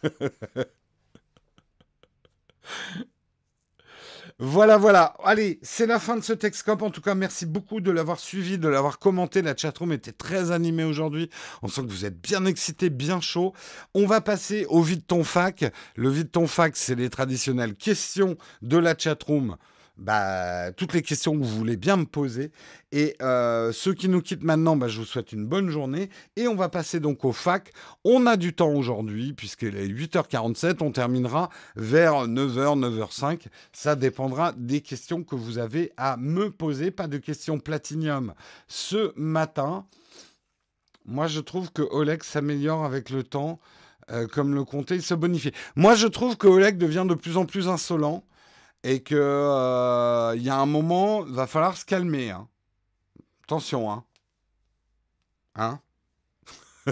Voilà, 4.43 4.77
voilà. 4.77 5.13
Allez, 5.23 5.59
c'est 5.61 5.85
la 5.85 5.99
fin 5.99 6.17
de 6.17 6.23
ce 6.23 6.33
Texcop. 6.33 6.81
En 6.81 6.89
tout 6.89 6.99
cas, 6.99 7.13
merci 7.13 7.45
beaucoup 7.45 7.79
de 7.79 7.91
l'avoir 7.91 8.19
suivi, 8.19 8.57
de 8.57 8.67
l'avoir 8.67 8.97
commenté. 8.97 9.43
La 9.43 9.55
chatroom 9.55 9.91
était 9.91 10.13
très 10.13 10.49
animée 10.49 10.83
aujourd'hui. 10.83 11.29
On 11.61 11.67
sent 11.67 11.83
que 11.83 11.91
vous 11.91 12.05
êtes 12.05 12.19
bien 12.19 12.47
excité, 12.47 12.89
bien 12.89 13.21
chaud. 13.21 13.53
On 13.93 14.07
va 14.07 14.19
passer 14.19 14.65
au 14.67 14.81
vide 14.81 15.05
ton 15.05 15.23
fac. 15.23 15.71
Le 15.95 16.09
vide 16.09 16.31
ton 16.31 16.47
fac, 16.47 16.75
c'est 16.75 16.95
les 16.95 17.11
traditionnelles 17.11 17.75
questions 17.75 18.35
de 18.63 18.77
la 18.77 18.97
chatroom 18.97 19.57
bah, 19.97 20.71
toutes 20.71 20.93
les 20.93 21.01
questions 21.01 21.33
que 21.33 21.43
vous 21.43 21.57
voulez 21.57 21.77
bien 21.77 21.97
me 21.97 22.05
poser. 22.05 22.51
Et 22.91 23.15
euh, 23.21 23.71
ceux 23.71 23.93
qui 23.93 24.09
nous 24.09 24.21
quittent 24.21 24.43
maintenant, 24.43 24.75
bah, 24.75 24.87
je 24.87 24.99
vous 24.99 25.05
souhaite 25.05 25.31
une 25.31 25.45
bonne 25.45 25.69
journée. 25.69 26.09
Et 26.35 26.47
on 26.47 26.55
va 26.55 26.69
passer 26.69 26.99
donc 26.99 27.23
au 27.25 27.31
fac. 27.31 27.71
On 28.03 28.25
a 28.25 28.37
du 28.37 28.53
temps 28.53 28.71
aujourd'hui, 28.71 29.33
puisqu'il 29.33 29.77
est 29.77 29.87
8h47. 29.87 30.77
On 30.81 30.91
terminera 30.91 31.49
vers 31.75 32.27
9h, 32.27 32.79
9h05. 32.79 33.47
Ça 33.73 33.95
dépendra 33.95 34.53
des 34.57 34.81
questions 34.81 35.23
que 35.23 35.35
vous 35.35 35.57
avez 35.57 35.91
à 35.97 36.17
me 36.17 36.49
poser. 36.49 36.91
Pas 36.91 37.07
de 37.07 37.17
questions 37.17 37.59
platinium 37.59 38.33
ce 38.67 39.13
matin. 39.15 39.85
Moi, 41.05 41.27
je 41.27 41.39
trouve 41.39 41.71
que 41.71 41.81
Oleg 41.81 42.23
s'améliore 42.23 42.85
avec 42.85 43.09
le 43.09 43.23
temps. 43.23 43.59
Euh, 44.09 44.27
comme 44.27 44.55
le 44.55 44.63
comté, 44.63 44.95
il 44.95 45.03
se 45.03 45.13
bonifie. 45.13 45.51
Moi, 45.75 45.95
je 45.95 46.07
trouve 46.07 46.35
que 46.35 46.47
Oleg 46.47 46.77
devient 46.77 47.05
de 47.07 47.13
plus 47.13 47.37
en 47.37 47.45
plus 47.45 47.67
insolent 47.67 48.23
et 48.83 49.03
que 49.03 49.15
euh, 49.15 50.33
il 50.35 50.43
y 50.43 50.49
a 50.49 50.57
un 50.57 50.65
moment, 50.65 51.21
va 51.23 51.47
falloir 51.47 51.77
se 51.77 51.85
calmer. 51.85 52.31
Hein. 52.31 52.47
Attention, 53.43 53.91
hein. 53.91 54.05
Hein? 55.55 55.79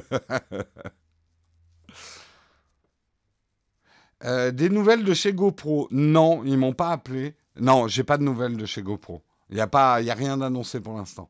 Euh, 4.26 4.52
Des 4.52 4.70
nouvelles 4.70 5.06
de 5.06 5.14
chez 5.14 5.32
GoPro 5.34 5.88
Non, 5.92 6.44
ils 6.44 6.58
m'ont 6.58 6.74
pas 6.74 6.90
appelé. 6.90 7.36
Non, 7.58 7.88
j'ai 7.88 8.04
pas 8.04 8.18
de 8.18 8.24
nouvelles 8.24 8.58
de 8.58 8.66
chez 8.66 8.82
GoPro. 8.82 9.24
Il 9.50 9.56
n'y 9.56 9.62
a, 9.62 9.70
a 9.72 9.96
rien 9.96 10.38
d'annoncé 10.38 10.82
pour 10.82 10.96
l'instant. 10.98 11.30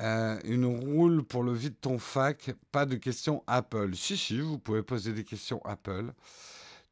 Euh, 0.00 0.38
une 0.44 0.64
roule 0.66 1.22
pour 1.22 1.44
le 1.44 1.52
vide 1.52 1.76
ton 1.80 1.98
fac, 1.98 2.52
pas 2.72 2.84
de 2.84 2.96
questions 2.96 3.44
Apple. 3.46 3.94
Si, 3.94 4.16
si, 4.16 4.40
vous 4.40 4.58
pouvez 4.58 4.82
poser 4.82 5.12
des 5.12 5.24
questions 5.24 5.60
Apple. 5.64 6.12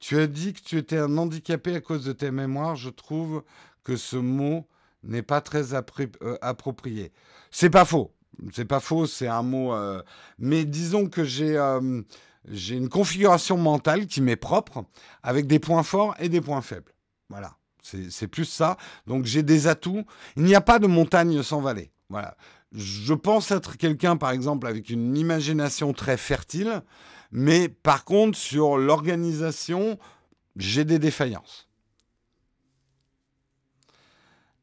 Tu 0.02 0.18
as 0.18 0.26
dit 0.26 0.52
que 0.52 0.58
tu 0.58 0.78
étais 0.78 0.98
un 0.98 1.16
handicapé 1.16 1.76
à 1.76 1.80
cause 1.80 2.04
de 2.04 2.12
tes 2.12 2.32
mémoires. 2.32 2.74
Je 2.74 2.90
trouve 2.90 3.44
que 3.84 3.96
ce 3.96 4.16
mot 4.16 4.66
n'est 5.04 5.22
pas 5.22 5.40
très 5.40 5.74
euh, 5.74 6.36
approprié. 6.42 7.12
C'est 7.52 7.70
pas 7.70 7.84
faux. 7.84 8.12
C'est 8.52 8.64
pas 8.64 8.80
faux, 8.80 9.06
c'est 9.06 9.28
un 9.28 9.44
mot. 9.44 9.72
Euh, 9.72 10.02
mais 10.40 10.64
disons 10.64 11.08
que 11.08 11.22
j'ai 11.22 11.56
euh, 11.56 12.02
j'ai 12.50 12.74
une 12.74 12.88
configuration 12.88 13.56
mentale 13.56 14.08
qui 14.08 14.20
m'est 14.20 14.34
propre, 14.34 14.84
avec 15.22 15.46
des 15.46 15.60
points 15.60 15.84
forts 15.84 16.16
et 16.18 16.28
des 16.28 16.40
points 16.40 16.62
faibles. 16.62 16.92
Voilà. 17.28 17.56
C'est 17.80 18.26
plus 18.26 18.46
ça. 18.46 18.78
Donc 19.06 19.24
j'ai 19.24 19.44
des 19.44 19.68
atouts. 19.68 20.04
Il 20.36 20.42
n'y 20.42 20.56
a 20.56 20.60
pas 20.60 20.80
de 20.80 20.88
montagne 20.88 21.44
sans 21.44 21.60
vallée. 21.60 21.92
Voilà. 22.08 22.36
Je 22.72 23.14
pense 23.14 23.52
être 23.52 23.76
quelqu'un, 23.76 24.16
par 24.16 24.32
exemple, 24.32 24.66
avec 24.66 24.90
une 24.90 25.16
imagination 25.16 25.92
très 25.92 26.16
fertile. 26.16 26.82
Mais 27.32 27.68
par 27.68 28.04
contre, 28.04 28.38
sur 28.38 28.76
l'organisation, 28.76 29.98
j'ai 30.56 30.84
des 30.84 30.98
défaillances. 30.98 31.68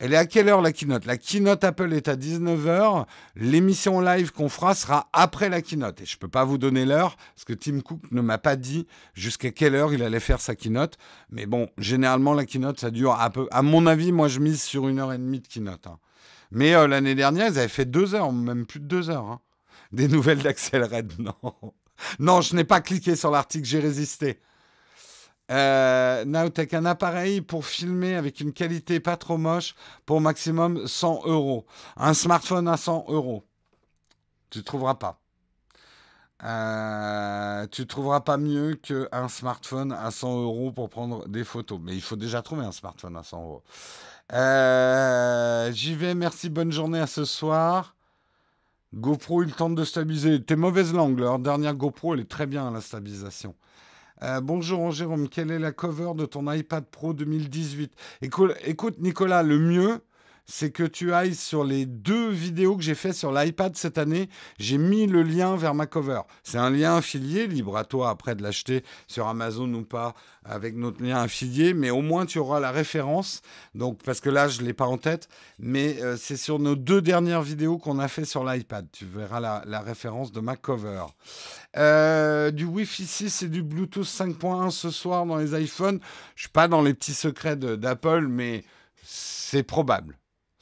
Elle 0.01 0.13
est 0.13 0.17
à 0.17 0.25
quelle 0.25 0.47
heure 0.47 0.61
la 0.61 0.71
keynote? 0.71 1.05
La 1.05 1.17
keynote 1.17 1.61
Apple 1.65 1.91
est 1.91 2.07
à 2.07 2.15
19h. 2.15 3.05
L'émission 3.35 3.99
live 3.99 4.31
qu'on 4.31 4.47
fera 4.47 4.73
sera 4.73 5.09
après 5.11 5.49
la 5.49 5.61
keynote. 5.61 5.99
Et 5.99 6.05
je 6.05 6.15
ne 6.15 6.19
peux 6.19 6.29
pas 6.29 6.45
vous 6.45 6.57
donner 6.57 6.85
l'heure 6.85 7.17
parce 7.35 7.43
que 7.43 7.51
Tim 7.51 7.81
Cook 7.81 7.99
ne 8.11 8.21
m'a 8.21 8.37
pas 8.37 8.55
dit 8.55 8.87
jusqu'à 9.13 9.51
quelle 9.51 9.75
heure 9.75 9.93
il 9.93 10.01
allait 10.01 10.21
faire 10.21 10.39
sa 10.39 10.55
keynote. 10.55 10.97
Mais 11.31 11.45
bon, 11.45 11.67
généralement, 11.77 12.33
la 12.33 12.45
keynote, 12.45 12.79
ça 12.79 12.91
dure 12.91 13.19
un 13.19 13.29
peu. 13.29 13.47
À 13.51 13.61
mon 13.61 13.87
avis, 13.87 14.13
moi, 14.13 14.29
je 14.29 14.39
mise 14.39 14.63
sur 14.63 14.87
une 14.87 14.99
heure 14.99 15.11
et 15.11 15.17
demie 15.17 15.41
de 15.41 15.47
keynote. 15.47 15.85
Hein. 15.87 15.99
Mais 16.51 16.75
euh, 16.75 16.87
l'année 16.87 17.15
dernière, 17.15 17.47
ils 17.47 17.59
avaient 17.59 17.67
fait 17.67 17.85
deux 17.85 18.15
heures, 18.15 18.31
même 18.31 18.65
plus 18.65 18.79
de 18.79 18.85
deux 18.85 19.09
heures. 19.09 19.25
Hein. 19.25 19.41
Des 19.91 20.07
nouvelles 20.07 20.41
d'Axel 20.41 20.83
Red, 20.83 21.11
non. 21.19 21.33
Non, 22.19 22.41
je 22.41 22.55
n'ai 22.55 22.63
pas 22.63 22.81
cliqué 22.81 23.15
sur 23.15 23.31
l'article, 23.31 23.65
j'ai 23.65 23.79
résisté. 23.79 24.39
Euh, 25.51 26.25
Nowtech, 26.25 26.73
un 26.73 26.85
appareil 26.85 27.41
pour 27.41 27.65
filmer 27.65 28.15
avec 28.15 28.39
une 28.39 28.53
qualité 28.53 28.99
pas 28.99 29.17
trop 29.17 29.37
moche 29.37 29.73
pour 30.05 30.21
maximum 30.21 30.85
100 30.87 31.23
euros. 31.25 31.65
Un 31.97 32.13
smartphone 32.13 32.67
à 32.67 32.77
100 32.77 33.05
euros. 33.09 33.43
Tu 34.51 34.59
ne 34.59 34.63
trouveras 34.63 34.95
pas. 34.95 35.19
Euh, 36.43 37.67
tu 37.67 37.85
trouveras 37.85 38.21
pas 38.21 38.37
mieux 38.37 38.75
qu'un 38.75 39.27
smartphone 39.27 39.91
à 39.91 40.11
100 40.11 40.41
euros 40.43 40.71
pour 40.71 40.89
prendre 40.89 41.27
des 41.27 41.43
photos. 41.43 41.79
Mais 41.81 41.95
il 41.95 42.01
faut 42.01 42.15
déjà 42.15 42.41
trouver 42.41 42.63
un 42.63 42.71
smartphone 42.71 43.17
à 43.17 43.23
100 43.23 43.41
euros. 43.41 43.63
Euh, 44.33 45.71
j'y 45.71 45.95
vais, 45.95 46.13
merci, 46.13 46.49
bonne 46.49 46.71
journée 46.71 46.99
à 46.99 47.07
ce 47.07 47.25
soir. 47.25 47.95
GoPro, 48.95 49.43
il 49.43 49.53
tente 49.53 49.75
de 49.75 49.83
stabiliser. 49.83 50.43
T'es 50.43 50.55
mauvaise 50.55 50.93
langue, 50.93 51.19
leur 51.19 51.37
dernière 51.37 51.75
GoPro, 51.75 52.15
elle 52.15 52.21
est 52.21 52.29
très 52.29 52.47
bien 52.47 52.67
à 52.67 52.71
la 52.71 52.81
stabilisation. 52.81 53.53
Euh, 54.23 54.41
bonjour 54.41 54.91
Jérôme, 54.91 55.29
quelle 55.29 55.51
est 55.51 55.59
la 55.59 55.71
cover 55.71 56.11
de 56.15 56.25
ton 56.25 56.51
iPad 56.51 56.83
Pro 56.85 57.13
2018 57.13 57.93
écoute, 58.21 58.51
écoute, 58.65 58.95
Nicolas, 58.99 59.43
le 59.43 59.59
mieux, 59.59 60.01
c'est 60.49 60.71
que 60.71 60.83
tu 60.83 61.13
ailles 61.13 61.35
sur 61.35 61.63
les 61.63 61.85
deux 61.85 62.29
vidéos 62.29 62.75
que 62.75 62.81
j'ai 62.81 62.95
fait 62.95 63.13
sur 63.13 63.31
l'iPad 63.31 63.75
cette 63.77 63.99
année. 63.99 64.29
J'ai 64.57 64.79
mis 64.79 65.05
le 65.05 65.21
lien 65.21 65.55
vers 65.55 65.75
ma 65.75 65.85
cover. 65.85 66.21
C'est 66.43 66.57
un 66.57 66.71
lien 66.71 66.97
affilié, 66.97 67.45
libre 67.45 67.77
à 67.77 67.85
toi 67.85 68.09
après 68.09 68.33
de 68.33 68.41
l'acheter 68.41 68.83
sur 69.07 69.27
Amazon 69.27 69.71
ou 69.75 69.83
pas 69.83 70.15
avec 70.43 70.75
notre 70.75 71.03
lien 71.03 71.21
affilié, 71.21 71.75
mais 71.75 71.91
au 71.91 72.01
moins 72.01 72.25
tu 72.25 72.39
auras 72.39 72.59
la 72.59 72.71
référence. 72.71 73.41
Donc 73.75 74.01
parce 74.03 74.21
que 74.21 74.29
là 74.29 74.47
je 74.47 74.61
l'ai 74.61 74.73
pas 74.73 74.87
en 74.87 74.97
tête, 74.97 75.29
mais 75.59 76.01
euh, 76.01 76.17
c'est 76.17 76.37
sur 76.37 76.57
nos 76.57 76.75
deux 76.75 77.01
dernières 77.01 77.43
vidéos 77.43 77.77
qu'on 77.77 77.99
a 77.99 78.07
fait 78.07 78.25
sur 78.25 78.43
l'iPad. 78.43 78.87
Tu 78.91 79.05
verras 79.05 79.39
la, 79.39 79.79
référence 79.81 80.31
de 80.31 80.39
ma 80.39 80.55
cover. 80.55 81.03
Euh, 81.77 82.49
du 82.49 82.65
Wi-Fi 82.65 83.05
6 83.05 83.43
et 83.43 83.49
du 83.49 83.61
Bluetooth 83.61 84.03
5.1 84.03 84.71
ce 84.71 84.89
soir 84.89 85.27
dans 85.27 85.37
les 85.37 85.61
iPhones. 85.61 85.99
Je 86.35 86.43
suis 86.43 86.49
pas 86.49 86.67
dans 86.67 86.81
les 86.81 86.95
petits 86.95 87.13
secrets 87.13 87.55
d'Apple, 87.55 88.25
mais 88.27 88.63
c'est 89.03 89.63
probable. 89.63 90.17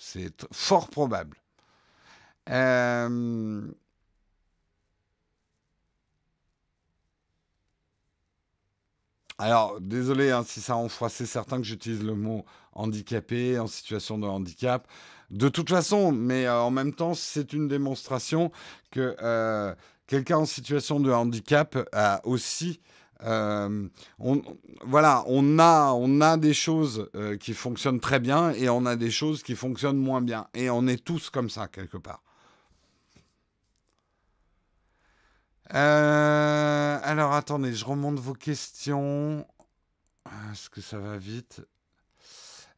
C'est 0.10 0.48
fort 0.54 0.88
probable. 0.88 1.36
Euh, 2.50 3.68
alors, 9.38 9.82
désolé 9.82 10.32
hein, 10.32 10.46
si 10.48 10.62
ça 10.62 10.76
a 10.76 11.10
c'est 11.10 11.26
certain 11.26 11.58
que 11.58 11.64
j'utilise 11.64 12.04
le 12.04 12.16
mot 12.16 12.46
handicapé, 12.72 13.60
en 13.60 13.68
situation 13.68 14.18
de 14.18 14.26
handicap. 14.26 14.88
De 15.30 15.50
toute 15.50 15.70
façon, 15.70 16.14
mais 16.14 16.46
euh, 16.46 16.62
en 16.62 16.72
même 16.72 16.94
temps, 16.94 17.14
c'est 17.14 17.52
une 17.52 17.68
démonstration 17.68 18.54
que 18.92 19.14
euh, 19.22 19.76
quelqu'un 20.08 20.38
en 20.38 20.46
situation 20.46 21.02
de 21.02 21.12
handicap 21.12 21.78
a 21.92 22.22
aussi 22.26 22.80
euh, 23.24 23.88
on, 24.20 24.42
voilà, 24.86 25.24
on 25.28 25.60
a, 25.60 25.92
on 25.94 26.22
a 26.22 26.38
des 26.38 26.54
choses 26.54 27.10
euh, 27.16 27.38
qui 27.38 27.54
fonctionnent 27.54 28.00
très 28.00 28.20
bien 28.20 28.52
et 28.52 28.70
on 28.70 28.86
a 28.86 28.96
des 28.96 29.12
choses 29.12 29.44
qui 29.44 29.56
fonctionnent 29.56 29.98
moins 29.98 30.22
bien. 30.22 30.48
Et 30.54 30.70
on 30.70 30.88
est 30.88 31.04
tous 31.04 31.30
comme 31.30 31.50
ça, 31.50 31.68
quelque 31.68 31.98
part. 31.98 32.24
Euh, 35.74 37.00
alors, 37.04 37.34
attendez, 37.34 37.74
je 37.74 37.86
remonte 37.86 38.20
vos 38.20 38.34
questions. 38.34 39.46
Est-ce 40.52 40.70
que 40.70 40.82
ça 40.82 40.98
va 41.00 41.18
vite? 41.18 41.62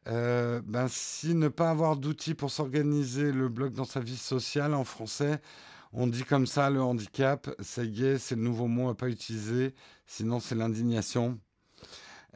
Ben, 0.06 0.88
Si 0.88 1.34
ne 1.34 1.48
pas 1.48 1.70
avoir 1.70 1.96
d'outils 1.96 2.34
pour 2.34 2.50
s'organiser 2.50 3.30
le 3.30 3.48
blog 3.48 3.74
dans 3.74 3.84
sa 3.84 4.00
vie 4.00 4.16
sociale 4.16 4.74
en 4.74 4.84
français, 4.84 5.40
on 5.92 6.06
dit 6.06 6.24
comme 6.24 6.46
ça 6.46 6.70
le 6.70 6.80
handicap, 6.80 7.50
ça 7.60 7.84
y 7.84 8.04
est, 8.04 8.18
c'est 8.18 8.36
le 8.36 8.42
nouveau 8.42 8.66
mot 8.66 8.88
à 8.88 8.96
pas 8.96 9.08
utiliser, 9.08 9.74
sinon 10.06 10.40
c'est 10.40 10.54
l'indignation. 10.54 11.38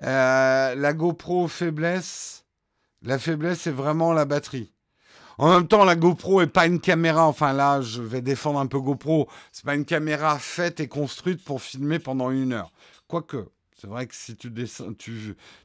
Euh, 0.02 0.74
la 0.74 0.92
GoPro 0.92 1.46
faiblesse, 1.46 2.44
la 3.02 3.18
faiblesse 3.18 3.60
c'est 3.60 3.70
vraiment 3.70 4.12
la 4.12 4.24
batterie. 4.24 4.74
En 5.36 5.52
même 5.52 5.66
temps, 5.66 5.84
la 5.84 5.96
GoPro 5.96 6.42
est 6.42 6.46
pas 6.46 6.66
une 6.66 6.80
caméra. 6.80 7.26
Enfin 7.26 7.52
là, 7.52 7.80
je 7.80 8.00
vais 8.00 8.22
défendre 8.22 8.60
un 8.60 8.66
peu 8.66 8.78
GoPro. 8.78 9.28
C'est 9.50 9.64
pas 9.64 9.74
une 9.74 9.84
caméra 9.84 10.38
faite 10.38 10.78
et 10.78 10.86
construite 10.86 11.42
pour 11.42 11.60
filmer 11.60 11.98
pendant 11.98 12.30
une 12.30 12.52
heure. 12.52 12.70
Quoique, 13.08 13.48
c'est 13.84 13.90
vrai 13.90 14.06
que 14.06 14.14
si 14.14 14.34
tu, 14.34 14.50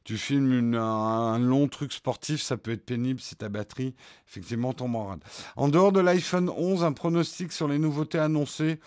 tu, 0.04 0.18
filmes 0.18 0.74
un, 0.74 1.40
long 1.40 1.70
truc 1.70 1.94
sportif, 1.94 2.42
ça 2.42 2.58
peut 2.58 2.72
être 2.72 2.86
pénible 2.86 3.22
si 3.22 3.38
ta 3.38 3.48
batterie, 3.48 3.96
effectivement, 4.28 4.74
tombe 4.74 4.98
en 4.98 5.06
rade. 5.06 5.24
En 5.56 5.70
dehors 5.70 5.94
de 5.94 6.02
l'iPhone 6.02 6.50
11, 6.50 6.84
un 6.84 6.92
pronostic 6.92 7.54
sur 7.54 7.70
les 7.70 7.80
nouveautés 7.80 8.20
annoncées? 8.20 8.82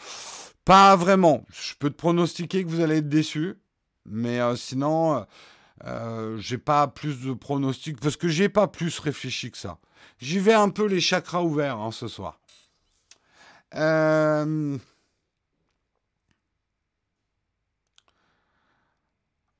Pas 0.67 0.97
vraiment. 0.97 1.47
Je 1.49 1.73
peux 1.79 1.89
te 1.89 1.97
pronostiquer 1.97 2.63
que 2.63 2.69
vous 2.69 2.81
allez 2.81 2.97
être 2.99 3.09
déçu, 3.09 3.55
mais 4.05 4.39
euh, 4.39 4.55
sinon, 4.55 5.17
euh, 5.17 5.23
euh, 5.87 6.37
j'ai 6.37 6.59
pas 6.59 6.87
plus 6.87 7.23
de 7.23 7.33
pronostics 7.33 8.01
parce 8.01 8.19
que 8.19 8.29
j'ai 8.29 8.51
pas 8.51 8.69
plus 8.69 8.99
réfléchi 8.99 9.51
que 9.51 9.57
ça. 9.57 9.79
J'y 10.19 10.41
vais 10.41 10.53
un 10.53 10.69
peu 10.69 10.85
les 10.85 11.01
chakras 11.01 11.43
ouverts 11.43 11.79
hein, 11.79 11.91
ce 11.91 12.07
soir. 12.07 12.39
Euh. 13.77 14.77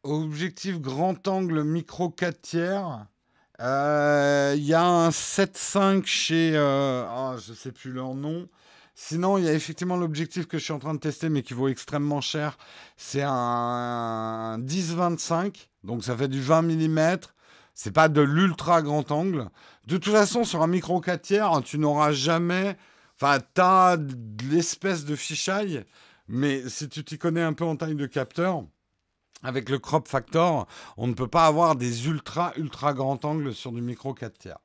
Objectif 0.05 0.81
grand 0.81 1.29
angle 1.29 1.63
micro 1.63 2.11
4 2.11 2.43
tiers. 2.43 3.07
Euh, 3.61 4.53
il 4.57 4.65
y 4.65 4.75
a 4.75 4.85
un 4.85 5.11
7.5 5.11 6.05
chez. 6.05 6.53
Euh, 6.57 7.05
ah, 7.09 7.37
je 7.39 7.53
ne 7.53 7.57
sais 7.57 7.71
plus 7.71 7.93
leur 7.93 8.15
nom. 8.15 8.49
Sinon, 8.97 9.39
il 9.39 9.45
y 9.45 9.49
a 9.49 9.53
effectivement 9.53 9.97
l'objectif 9.97 10.49
que 10.49 10.59
je 10.59 10.65
suis 10.65 10.73
en 10.73 10.81
train 10.81 10.95
de 10.95 10.99
tester, 10.99 11.29
mais 11.29 11.43
qui 11.43 11.55
vaut 11.55 11.69
extrêmement 11.69 12.21
cher. 12.21 12.59
C'est 12.97 13.23
un 13.25 14.59
10-25. 14.59 15.69
Donc 15.85 16.03
ça 16.03 16.17
fait 16.17 16.29
du 16.29 16.41
20 16.41 16.63
mm. 16.63 17.19
C'est 17.75 17.93
pas 17.93 18.09
de 18.09 18.21
l'ultra 18.21 18.83
grand 18.83 19.09
angle. 19.13 19.51
De 19.87 19.99
toute 19.99 20.13
façon, 20.13 20.43
sur 20.43 20.63
un 20.63 20.67
micro 20.67 21.01
4 21.01 21.23
tiers, 21.23 21.61
tu 21.65 21.79
n'auras 21.79 22.11
jamais. 22.11 22.77
Enfin, 23.21 23.39
tu 23.55 23.61
as 23.61 23.97
l'espèce 24.51 25.05
de 25.05 25.15
fichaille, 25.15 25.85
mais 26.27 26.69
si 26.69 26.89
tu 26.89 27.05
t'y 27.05 27.19
connais 27.19 27.43
un 27.43 27.53
peu 27.53 27.65
en 27.65 27.77
taille 27.77 27.95
de 27.95 28.07
capteur, 28.07 28.65
avec 29.43 29.69
le 29.69 29.79
crop 29.79 30.09
factor, 30.09 30.67
on 30.97 31.07
ne 31.07 31.15
peut 31.15 31.29
pas 31.29 31.47
avoir 31.47 31.77
des 31.77 32.07
ultra, 32.07 32.53
ultra 32.57 32.95
grands 32.95 33.21
angles 33.25 33.55
sur 33.55 33.73
du 33.73 33.81
micro 33.81 34.15
4 34.15 34.39
tiers. 34.39 34.59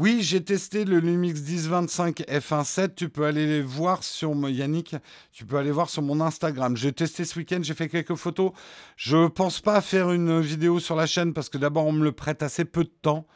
Oui, 0.00 0.22
j'ai 0.22 0.44
testé 0.44 0.84
le 0.84 1.00
Lumix 1.00 1.40
1025 1.40 2.20
F1.7. 2.20 2.94
Tu 2.94 3.08
peux 3.08 3.24
aller 3.24 3.48
les 3.48 3.62
voir 3.62 4.04
sur 4.04 4.32
Yannick. 4.48 4.94
Tu 5.32 5.44
peux 5.44 5.56
aller 5.56 5.72
voir 5.72 5.90
sur 5.90 6.02
mon 6.02 6.20
Instagram. 6.20 6.76
J'ai 6.76 6.92
testé 6.92 7.24
ce 7.24 7.36
week-end. 7.36 7.58
J'ai 7.62 7.74
fait 7.74 7.88
quelques 7.88 8.14
photos. 8.14 8.52
Je 8.94 9.26
pense 9.26 9.60
pas 9.60 9.80
faire 9.80 10.12
une 10.12 10.40
vidéo 10.40 10.78
sur 10.78 10.94
la 10.94 11.06
chaîne 11.06 11.32
parce 11.32 11.48
que 11.48 11.58
d'abord 11.58 11.84
on 11.84 11.90
me 11.90 12.04
le 12.04 12.12
prête 12.12 12.44
assez 12.44 12.64
peu 12.64 12.84
de 12.84 12.92
temps. 13.02 13.26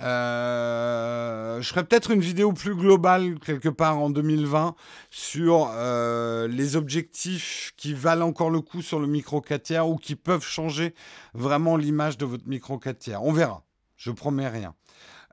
Euh, 0.00 1.60
je 1.60 1.68
ferai 1.68 1.84
peut-être 1.84 2.10
une 2.10 2.20
vidéo 2.20 2.52
plus 2.52 2.74
globale 2.74 3.38
quelque 3.38 3.68
part 3.68 3.98
en 3.98 4.08
2020 4.08 4.74
sur 5.10 5.70
euh, 5.70 6.48
les 6.48 6.76
objectifs 6.76 7.74
qui 7.76 7.92
valent 7.92 8.26
encore 8.26 8.50
le 8.50 8.60
coup 8.62 8.80
sur 8.80 8.98
le 9.00 9.06
micro 9.06 9.40
4 9.42 9.62
tiers 9.62 9.88
ou 9.88 9.96
qui 9.96 10.16
peuvent 10.16 10.44
changer 10.44 10.94
vraiment 11.34 11.76
l'image 11.76 12.16
de 12.16 12.24
votre 12.24 12.48
micro 12.48 12.78
4 12.78 12.98
tiers. 12.98 13.22
On 13.22 13.32
verra. 13.32 13.64
Je 13.96 14.10
promets 14.10 14.48
rien. 14.48 14.74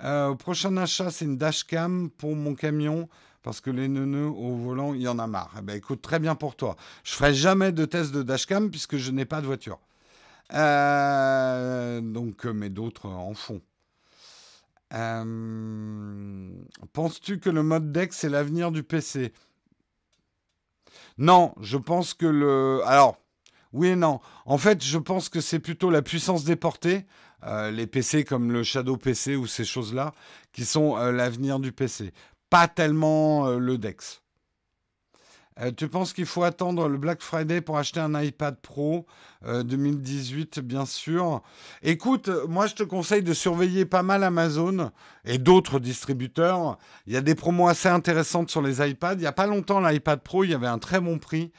Euh, 0.04 0.36
prochain 0.36 0.76
achat, 0.78 1.10
c'est 1.10 1.26
une 1.26 1.38
dashcam 1.38 2.10
pour 2.10 2.36
mon 2.36 2.54
camion 2.54 3.10
parce 3.42 3.62
que 3.62 3.70
les 3.70 3.88
neuneux 3.88 4.28
au 4.28 4.56
volant, 4.56 4.94
il 4.94 5.02
y 5.02 5.08
en 5.08 5.20
a 5.20 5.28
marre. 5.28 5.56
Eh 5.58 5.62
ben, 5.62 5.76
écoute, 5.78 6.02
très 6.02 6.20
bien 6.20 6.36
pour 6.36 6.56
toi. 6.58 6.76
Je 7.04 7.14
ferai 7.14 7.34
jamais 7.34 7.72
de 7.72 7.86
test 7.86 8.12
de 8.12 8.24
dashcam 8.24 8.70
puisque 8.70 8.98
je 8.98 9.12
n'ai 9.12 9.26
pas 9.26 9.40
de 9.40 9.46
voiture. 9.46 9.80
donc, 10.52 12.46
mais 12.46 12.70
d'autres 12.70 13.08
en 13.08 13.34
font. 13.34 13.62
Euh, 14.94 16.52
penses-tu 16.94 17.40
que 17.40 17.50
le 17.50 17.64
mode 17.64 17.92
deck, 17.92 18.14
c'est 18.14 18.30
l'avenir 18.30 18.72
du 18.72 18.84
PC 18.84 19.34
Non, 21.18 21.54
je 21.62 21.78
pense 21.78 22.14
que 22.14 22.26
le... 22.26 22.82
Alors, 22.86 23.20
oui 23.74 23.90
et 23.90 23.96
non. 23.96 24.20
En 24.46 24.58
fait, 24.58 24.84
je 24.84 24.98
pense 24.98 25.30
que 25.30 25.42
c'est 25.42 25.60
plutôt 25.60 25.92
la 25.92 26.02
puissance 26.02 26.44
déportée, 26.44 27.06
euh, 27.44 27.72
les 27.72 27.88
PC 27.88 28.24
comme 28.24 28.52
le 28.52 28.64
Shadow 28.64 28.98
PC 28.98 29.36
ou 29.36 29.46
ces 29.46 29.66
choses-là, 29.66 30.14
qui 30.52 30.66
sont 30.66 30.98
euh, 30.98 31.12
l'avenir 31.12 31.60
du 31.60 31.72
PC. 31.72 32.14
Pas 32.50 32.68
tellement 32.68 33.50
le 33.52 33.78
DEX. 33.78 34.24
Euh, 35.62 35.72
tu 35.76 35.88
penses 35.88 36.14
qu'il 36.14 36.26
faut 36.26 36.44
attendre 36.44 36.88
le 36.88 36.98
Black 36.98 37.22
Friday 37.22 37.62
pour 37.62 37.78
acheter 37.78 38.00
un 38.00 38.20
iPad 38.22 38.56
Pro 38.62 39.06
2018, 39.46 40.58
euh, 40.58 40.62
bien 40.62 40.86
sûr. 40.86 41.42
Écoute, 41.84 42.30
moi 42.48 42.68
je 42.68 42.76
te 42.76 42.84
conseille 42.84 43.24
de 43.24 43.34
surveiller 43.34 43.86
pas 43.86 44.04
mal 44.04 44.24
Amazon 44.24 44.92
et 45.26 45.38
d'autres 45.38 45.80
distributeurs. 45.80 46.78
Il 47.08 47.14
y 47.14 47.18
a 47.18 47.22
des 47.22 47.36
promos 47.36 47.68
assez 47.68 47.90
intéressantes 47.90 48.50
sur 48.50 48.62
les 48.62 48.88
iPads. 48.88 49.14
Il 49.14 49.20
n'y 49.20 49.26
a 49.26 49.32
pas 49.32 49.48
longtemps, 49.48 49.80
l'iPad 49.80 50.22
Pro, 50.22 50.44
il 50.44 50.52
y 50.52 50.54
avait 50.54 50.68
un 50.68 50.80
très 50.80 51.00
bon 51.00 51.20
prix. 51.20 51.52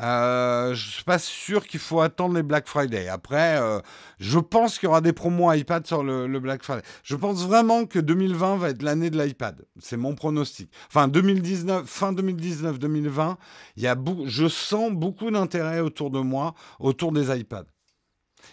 Euh, 0.00 0.74
je 0.74 0.90
suis 0.90 1.04
pas 1.04 1.18
sûr 1.18 1.66
qu'il 1.66 1.80
faut 1.80 2.00
attendre 2.00 2.34
les 2.34 2.42
Black 2.42 2.68
Friday. 2.68 3.08
Après, 3.08 3.60
euh, 3.60 3.80
je 4.18 4.38
pense 4.38 4.78
qu'il 4.78 4.86
y 4.86 4.90
aura 4.90 5.00
des 5.00 5.12
promos 5.12 5.52
iPad 5.52 5.86
sur 5.86 6.04
le, 6.04 6.38
Black 6.38 6.62
Friday. 6.62 6.82
Je 7.02 7.16
pense 7.16 7.44
vraiment 7.46 7.84
que 7.84 7.98
2020 7.98 8.56
va 8.58 8.70
être 8.70 8.82
l'année 8.82 9.10
de 9.10 9.20
l'iPad. 9.20 9.64
C'est 9.80 9.96
mon 9.96 10.14
pronostic. 10.14 10.70
Enfin, 10.88 11.08
2019, 11.08 11.84
fin 11.86 12.12
2019-2020, 12.12 13.36
il 13.76 13.82
y 13.82 13.86
a 13.86 13.96
je 14.26 14.48
sens 14.48 14.92
beaucoup 14.92 15.30
d'intérêt 15.30 15.80
autour 15.80 16.10
de 16.10 16.20
moi, 16.20 16.54
autour 16.78 17.12
des 17.12 17.36
iPads. 17.36 17.66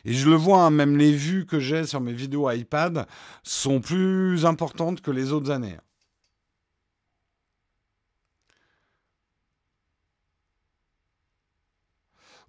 Et 0.04 0.14
je 0.14 0.30
le 0.30 0.36
vois, 0.36 0.64
hein, 0.64 0.72
même 0.72 0.98
les 0.98 1.12
vues 1.12 1.46
que 1.46 1.60
j'ai 1.60 1.86
sur 1.86 2.02
mes 2.02 2.14
vidéos 2.14 2.50
iPad 2.50 3.06
sont 3.44 3.80
plus 3.82 4.46
importantes 4.46 5.02
que 5.02 5.12
les 5.12 5.32
autres 5.32 5.52
années. 5.52 5.78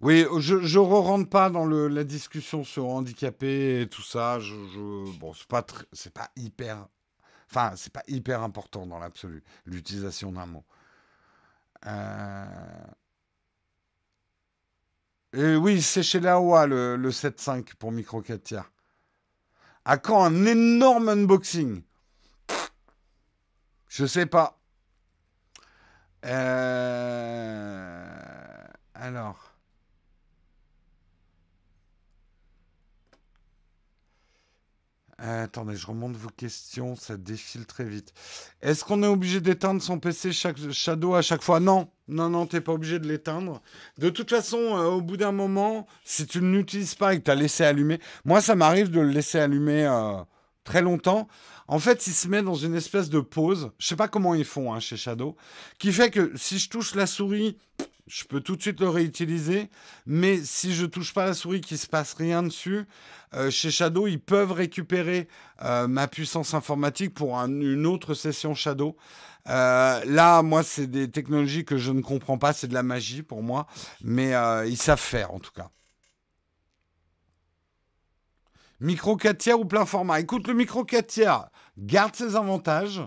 Oui, 0.01 0.25
je 0.39 0.55
ne 0.55 0.77
rentre 0.77 1.29
pas 1.29 1.49
dans 1.49 1.65
la 1.65 2.03
discussion 2.03 2.63
sur 2.63 2.85
handicapé 2.87 3.81
et 3.81 3.87
tout 3.89 4.03
ça. 4.03 4.37
Bon, 5.19 5.33
c'est 5.33 5.47
pas 5.47 5.63
pas 6.13 6.29
hyper, 6.35 6.87
enfin, 7.49 7.73
c'est 7.75 7.91
pas 7.91 8.03
hyper 8.07 8.43
important 8.43 8.85
dans 8.85 8.99
l'absolu 8.99 9.43
l'utilisation 9.65 10.31
d'un 10.31 10.45
mot. 10.45 10.65
Euh, 15.35 15.55
oui, 15.57 15.81
c'est 15.81 16.03
chez 16.03 16.19
la 16.19 16.39
le, 16.67 16.95
le 16.95 17.09
7.5 17.11 17.75
pour 17.75 17.91
micro 17.91 18.21
4 18.21 18.43
tiers. 18.43 18.71
À 19.85 19.97
quand 19.97 20.23
un 20.23 20.45
énorme 20.45 21.09
unboxing? 21.09 21.81
Je 23.89 24.05
sais 24.05 24.25
pas. 24.25 24.59
Euh, 26.25 28.07
alors. 28.95 29.46
Attendez, 35.19 35.75
je 35.75 35.87
remonte 35.87 36.15
vos 36.15 36.29
questions, 36.29 36.95
ça 36.95 37.17
défile 37.17 37.65
très 37.65 37.85
vite. 37.85 38.13
Est-ce 38.61 38.83
qu'on 38.83 39.01
est 39.01 39.07
obligé 39.07 39.41
d'éteindre 39.41 39.81
son 39.81 39.99
PC 39.99 40.31
chaque 40.31 40.57
Shadow 40.71 41.15
à 41.15 41.23
chaque 41.23 41.41
fois? 41.41 41.59
Non, 41.59 41.89
non, 42.07 42.29
non, 42.29 42.45
t'es 42.45 42.61
pas 42.61 42.73
obligé 42.73 42.99
de 42.99 43.07
l'éteindre. 43.07 43.63
De 43.97 44.09
toute 44.09 44.29
façon, 44.29 44.59
euh, 44.59 44.85
au 44.89 45.01
bout 45.01 45.17
d'un 45.17 45.31
moment, 45.31 45.87
si 46.03 46.27
tu 46.27 46.39
ne 46.39 46.55
l'utilises 46.55 46.93
pas 46.93 47.15
et 47.15 47.19
que 47.19 47.23
tu 47.23 47.31
as 47.31 47.35
laissé 47.35 47.63
allumer, 47.63 47.99
moi 48.25 48.41
ça 48.41 48.53
m'arrive 48.53 48.91
de 48.91 48.99
le 48.99 49.09
laisser 49.09 49.39
allumer 49.39 49.87
euh, 49.87 50.21
très 50.63 50.83
longtemps. 50.83 51.27
En 51.67 51.79
fait, 51.79 52.05
il 52.05 52.13
se 52.13 52.27
met 52.27 52.43
dans 52.43 52.53
une 52.53 52.75
espèce 52.75 53.09
de 53.09 53.19
pause. 53.19 53.71
Je 53.79 53.87
sais 53.87 53.95
pas 53.95 54.07
comment 54.07 54.35
ils 54.35 54.45
font 54.45 54.71
hein, 54.71 54.79
chez 54.79 54.97
Shadow, 54.97 55.35
qui 55.79 55.91
fait 55.93 56.11
que 56.11 56.31
si 56.35 56.59
je 56.59 56.69
touche 56.69 56.93
la 56.93 57.07
souris, 57.07 57.57
je 58.07 58.23
peux 58.23 58.39
tout 58.39 58.55
de 58.55 58.61
suite 58.61 58.79
le 58.79 58.89
réutiliser. 58.89 59.69
Mais 60.05 60.37
si 60.43 60.73
je 60.73 60.85
touche 60.85 61.13
pas 61.13 61.25
la 61.25 61.33
souris, 61.33 61.61
qu'il 61.61 61.77
se 61.77 61.87
passe 61.87 62.13
rien 62.13 62.41
dessus, 62.41 62.85
euh, 63.33 63.51
chez 63.51 63.69
Shadow, 63.69 64.07
ils 64.07 64.19
peuvent 64.19 64.53
récupérer 64.53 65.27
euh, 65.63 65.87
ma 65.87 66.07
puissance 66.07 66.53
informatique 66.53 67.13
pour 67.13 67.35
une 67.35 67.85
autre 67.85 68.13
session 68.13 68.55
Shadow. 68.55 68.95
Euh, 69.49 70.01
là, 70.05 70.41
moi, 70.41 70.63
c'est 70.63 70.87
des 70.87 71.11
technologies 71.11 71.65
que 71.65 71.77
je 71.77 71.91
ne 71.91 72.01
comprends 72.01 72.37
pas, 72.37 72.53
c'est 72.53 72.67
de 72.67 72.73
la 72.73 72.83
magie 72.83 73.23
pour 73.23 73.43
moi, 73.43 73.67
mais 74.01 74.33
ils 74.67 74.77
savent 74.77 74.99
faire 74.99 75.33
en 75.33 75.39
tout 75.39 75.51
cas. 75.51 75.69
Micro 78.79 79.17
4 79.17 79.37
tiers 79.37 79.59
ou 79.59 79.65
plein 79.65 79.85
format? 79.85 80.19
Écoute, 80.19 80.47
le 80.47 80.53
micro 80.53 80.85
4 80.85 81.07
tiers 81.07 81.49
garde 81.77 82.15
ses 82.15 82.35
avantages. 82.35 83.01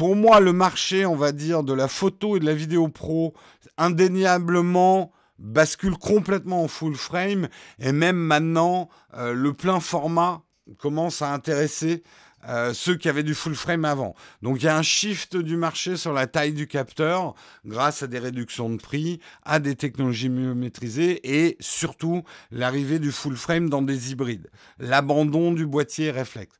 Pour 0.00 0.16
moi, 0.16 0.40
le 0.40 0.54
marché, 0.54 1.04
on 1.04 1.14
va 1.14 1.30
dire, 1.30 1.62
de 1.62 1.74
la 1.74 1.86
photo 1.86 2.34
et 2.34 2.40
de 2.40 2.46
la 2.46 2.54
vidéo 2.54 2.88
pro, 2.88 3.34
indéniablement, 3.76 5.12
bascule 5.38 5.98
complètement 5.98 6.64
en 6.64 6.68
full 6.68 6.94
frame. 6.94 7.48
Et 7.78 7.92
même 7.92 8.16
maintenant 8.16 8.88
euh, 9.12 9.34
le 9.34 9.52
plein 9.52 9.78
format 9.78 10.40
commence 10.78 11.20
à 11.20 11.34
intéresser 11.34 12.02
euh, 12.48 12.72
ceux 12.72 12.96
qui 12.96 13.08
avaient 13.08 13.22
du 13.22 13.34
full 13.34 13.54
frame 13.54 13.84
avant. 13.84 14.14
Donc 14.42 14.60
il 14.60 14.64
y 14.64 14.68
a 14.68 14.76
un 14.76 14.82
shift 14.82 15.36
du 15.36 15.56
marché 15.56 15.96
sur 15.96 16.12
la 16.12 16.26
taille 16.26 16.52
du 16.52 16.66
capteur 16.66 17.34
grâce 17.64 18.02
à 18.02 18.06
des 18.06 18.18
réductions 18.18 18.70
de 18.70 18.76
prix, 18.76 19.20
à 19.44 19.58
des 19.58 19.76
technologies 19.76 20.30
mieux 20.30 20.54
maîtrisées 20.54 21.20
et 21.22 21.56
surtout 21.60 22.22
l'arrivée 22.50 22.98
du 22.98 23.12
full 23.12 23.36
frame 23.36 23.68
dans 23.68 23.82
des 23.82 24.12
hybrides, 24.12 24.50
l'abandon 24.78 25.52
du 25.52 25.66
boîtier 25.66 26.10
réflexe. 26.10 26.56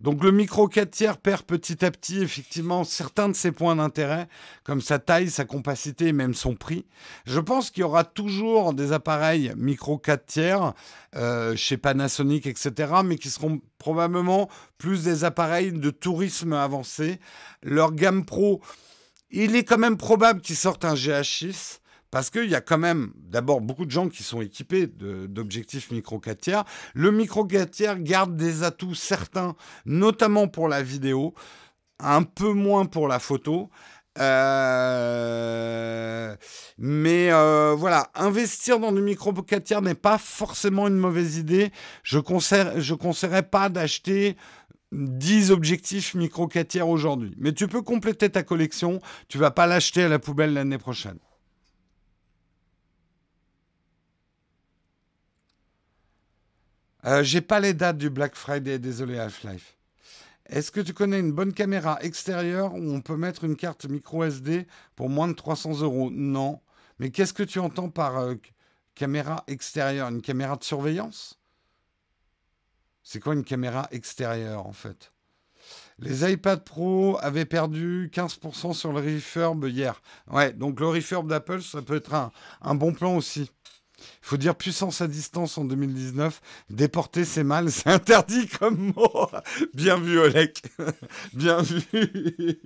Donc 0.00 0.22
le 0.24 0.32
micro 0.32 0.68
4 0.68 0.90
tiers 0.90 1.16
perd 1.16 1.42
petit 1.42 1.84
à 1.84 1.90
petit 1.90 2.22
effectivement 2.22 2.84
certains 2.84 3.28
de 3.28 3.34
ses 3.34 3.52
points 3.52 3.76
d'intérêt, 3.76 4.28
comme 4.64 4.80
sa 4.80 4.98
taille, 4.98 5.30
sa 5.30 5.44
compacité 5.44 6.08
et 6.08 6.12
même 6.12 6.34
son 6.34 6.54
prix. 6.54 6.84
Je 7.24 7.40
pense 7.40 7.70
qu'il 7.70 7.82
y 7.82 7.84
aura 7.84 8.04
toujours 8.04 8.74
des 8.74 8.92
appareils 8.92 9.52
micro 9.56 9.98
4 9.98 10.26
tiers 10.26 10.74
euh, 11.14 11.54
chez 11.56 11.76
Panasonic, 11.76 12.46
etc., 12.46 12.92
mais 13.04 13.16
qui 13.16 13.30
seront 13.30 13.60
probablement 13.82 14.48
plus 14.78 15.02
des 15.02 15.24
appareils 15.24 15.72
de 15.72 15.90
tourisme 15.90 16.52
avancé. 16.52 17.18
Leur 17.64 17.92
gamme 17.92 18.24
pro, 18.24 18.62
il 19.30 19.56
est 19.56 19.64
quand 19.64 19.76
même 19.76 19.96
probable 19.96 20.40
qu'ils 20.40 20.56
sortent 20.56 20.84
un 20.84 20.94
GH6. 20.94 21.80
Parce 22.12 22.28
qu'il 22.28 22.48
y 22.50 22.54
a 22.54 22.60
quand 22.60 22.78
même 22.78 23.10
d'abord 23.16 23.62
beaucoup 23.62 23.86
de 23.86 23.90
gens 23.90 24.08
qui 24.08 24.22
sont 24.22 24.42
équipés 24.42 24.86
d'objectifs 24.86 25.90
micro 25.90 26.20
4 26.20 26.38
tiers. 26.38 26.64
Le 26.94 27.10
micro 27.10 27.46
4 27.46 27.70
tiers 27.70 27.98
garde 27.98 28.36
des 28.36 28.62
atouts 28.62 28.94
certains, 28.94 29.56
notamment 29.86 30.46
pour 30.46 30.68
la 30.68 30.82
vidéo, 30.82 31.32
un 31.98 32.22
peu 32.22 32.52
moins 32.52 32.84
pour 32.84 33.08
la 33.08 33.18
photo. 33.18 33.70
Euh, 34.18 35.86
mais 36.78 37.32
euh, 37.32 37.74
voilà, 37.76 38.10
investir 38.14 38.78
dans 38.78 38.92
du 38.92 39.00
micro 39.00 39.32
4 39.32 39.64
tiers 39.64 39.80
n'est 39.82 39.94
pas 39.94 40.18
forcément 40.18 40.86
une 40.88 40.98
mauvaise 40.98 41.38
idée. 41.38 41.72
Je 42.02 42.18
ne 42.18 42.94
conseillerais 42.94 43.42
pas 43.44 43.68
d'acheter 43.70 44.36
10 44.92 45.50
objectifs 45.50 46.14
micro 46.14 46.46
4 46.46 46.68
tiers 46.68 46.88
aujourd'hui. 46.88 47.34
Mais 47.38 47.52
tu 47.52 47.66
peux 47.68 47.82
compléter 47.82 48.28
ta 48.30 48.42
collection. 48.42 49.00
Tu 49.28 49.38
vas 49.38 49.50
pas 49.50 49.66
l'acheter 49.66 50.02
à 50.04 50.08
la 50.08 50.18
poubelle 50.18 50.52
l'année 50.52 50.78
prochaine. 50.78 51.18
Euh, 57.04 57.22
j'ai 57.24 57.40
pas 57.40 57.58
les 57.60 57.74
dates 57.74 57.98
du 57.98 58.10
Black 58.10 58.36
Friday, 58.36 58.78
désolé 58.78 59.18
Half-Life. 59.18 59.76
Est-ce 60.52 60.70
que 60.70 60.82
tu 60.82 60.92
connais 60.92 61.18
une 61.18 61.32
bonne 61.32 61.54
caméra 61.54 61.98
extérieure 62.02 62.74
où 62.74 62.92
on 62.92 63.00
peut 63.00 63.16
mettre 63.16 63.44
une 63.44 63.56
carte 63.56 63.86
micro 63.86 64.22
SD 64.22 64.66
pour 64.96 65.08
moins 65.08 65.26
de 65.26 65.32
300 65.32 65.80
euros? 65.80 66.10
Non. 66.12 66.60
Mais 66.98 67.10
qu'est-ce 67.10 67.32
que 67.32 67.42
tu 67.42 67.58
entends 67.58 67.88
par 67.88 68.18
euh, 68.18 68.34
caméra 68.94 69.44
extérieure? 69.46 70.08
Une 70.08 70.20
caméra 70.20 70.56
de 70.56 70.62
surveillance? 70.62 71.40
C'est 73.02 73.18
quoi 73.18 73.32
une 73.32 73.44
caméra 73.44 73.88
extérieure 73.92 74.66
en 74.66 74.74
fait? 74.74 75.14
Les 75.98 76.30
iPad 76.30 76.62
Pro 76.62 77.16
avaient 77.22 77.46
perdu 77.46 78.10
15% 78.12 78.74
sur 78.74 78.92
le 78.92 79.00
refurb 79.00 79.64
hier. 79.64 80.02
Ouais, 80.30 80.52
donc 80.52 80.80
le 80.80 80.88
refurb 80.88 81.28
d'Apple, 81.28 81.62
ça 81.62 81.80
peut 81.80 81.96
être 81.96 82.30
un 82.60 82.74
bon 82.74 82.92
plan 82.92 83.16
aussi. 83.16 83.50
Faut 84.20 84.36
dire 84.36 84.54
puissance 84.54 85.00
à 85.00 85.08
distance 85.08 85.58
en 85.58 85.64
2019. 85.64 86.40
Déporter, 86.70 87.24
c'est 87.24 87.44
mal, 87.44 87.70
c'est 87.70 87.88
interdit 87.88 88.48
comme 88.48 88.92
mot. 88.96 89.28
Bien 89.74 89.98
vu, 89.98 90.18
Oleg. 90.18 90.52
Bien 91.32 91.62
vu. 91.62 91.82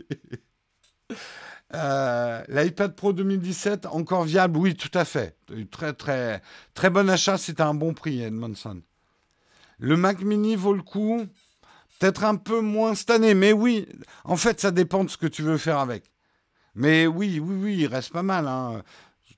Euh, 1.75 2.43
L'iPad 2.49 2.95
Pro 2.95 3.13
2017, 3.13 3.87
encore 3.87 4.23
viable? 4.23 4.57
Oui, 4.57 4.77
tout 4.77 4.97
à 4.97 5.05
fait. 5.05 5.37
Très, 5.71 5.93
très, 5.93 6.41
très 6.75 6.91
bon 6.91 7.11
achat. 7.11 7.39
C'était 7.39 7.63
un 7.63 7.75
bon 7.75 7.93
prix, 7.93 8.23
Edmondson. 8.23 8.83
Le 9.79 9.97
Mac 9.97 10.21
Mini 10.23 10.57
vaut 10.57 10.73
le 10.73 10.83
coup? 10.83 11.27
Peut-être 11.99 12.25
un 12.25 12.37
peu 12.37 12.61
moins 12.61 12.95
cette 12.95 13.11
année, 13.11 13.35
mais 13.35 13.53
oui. 13.53 13.89
En 14.25 14.37
fait, 14.37 14.61
ça 14.61 14.71
dépend 14.71 15.05
de 15.05 15.11
ce 15.11 15.17
que 15.17 15.27
tu 15.27 15.43
veux 15.43 15.59
faire 15.59 15.79
avec. 15.79 16.05
Mais 16.75 17.07
oui, 17.07 17.41
oui, 17.41 17.57
oui, 17.57 17.77
il 17.79 17.87
reste 17.87 18.13
pas 18.13 18.23
mal. 18.23 18.47
Hein 18.47 18.83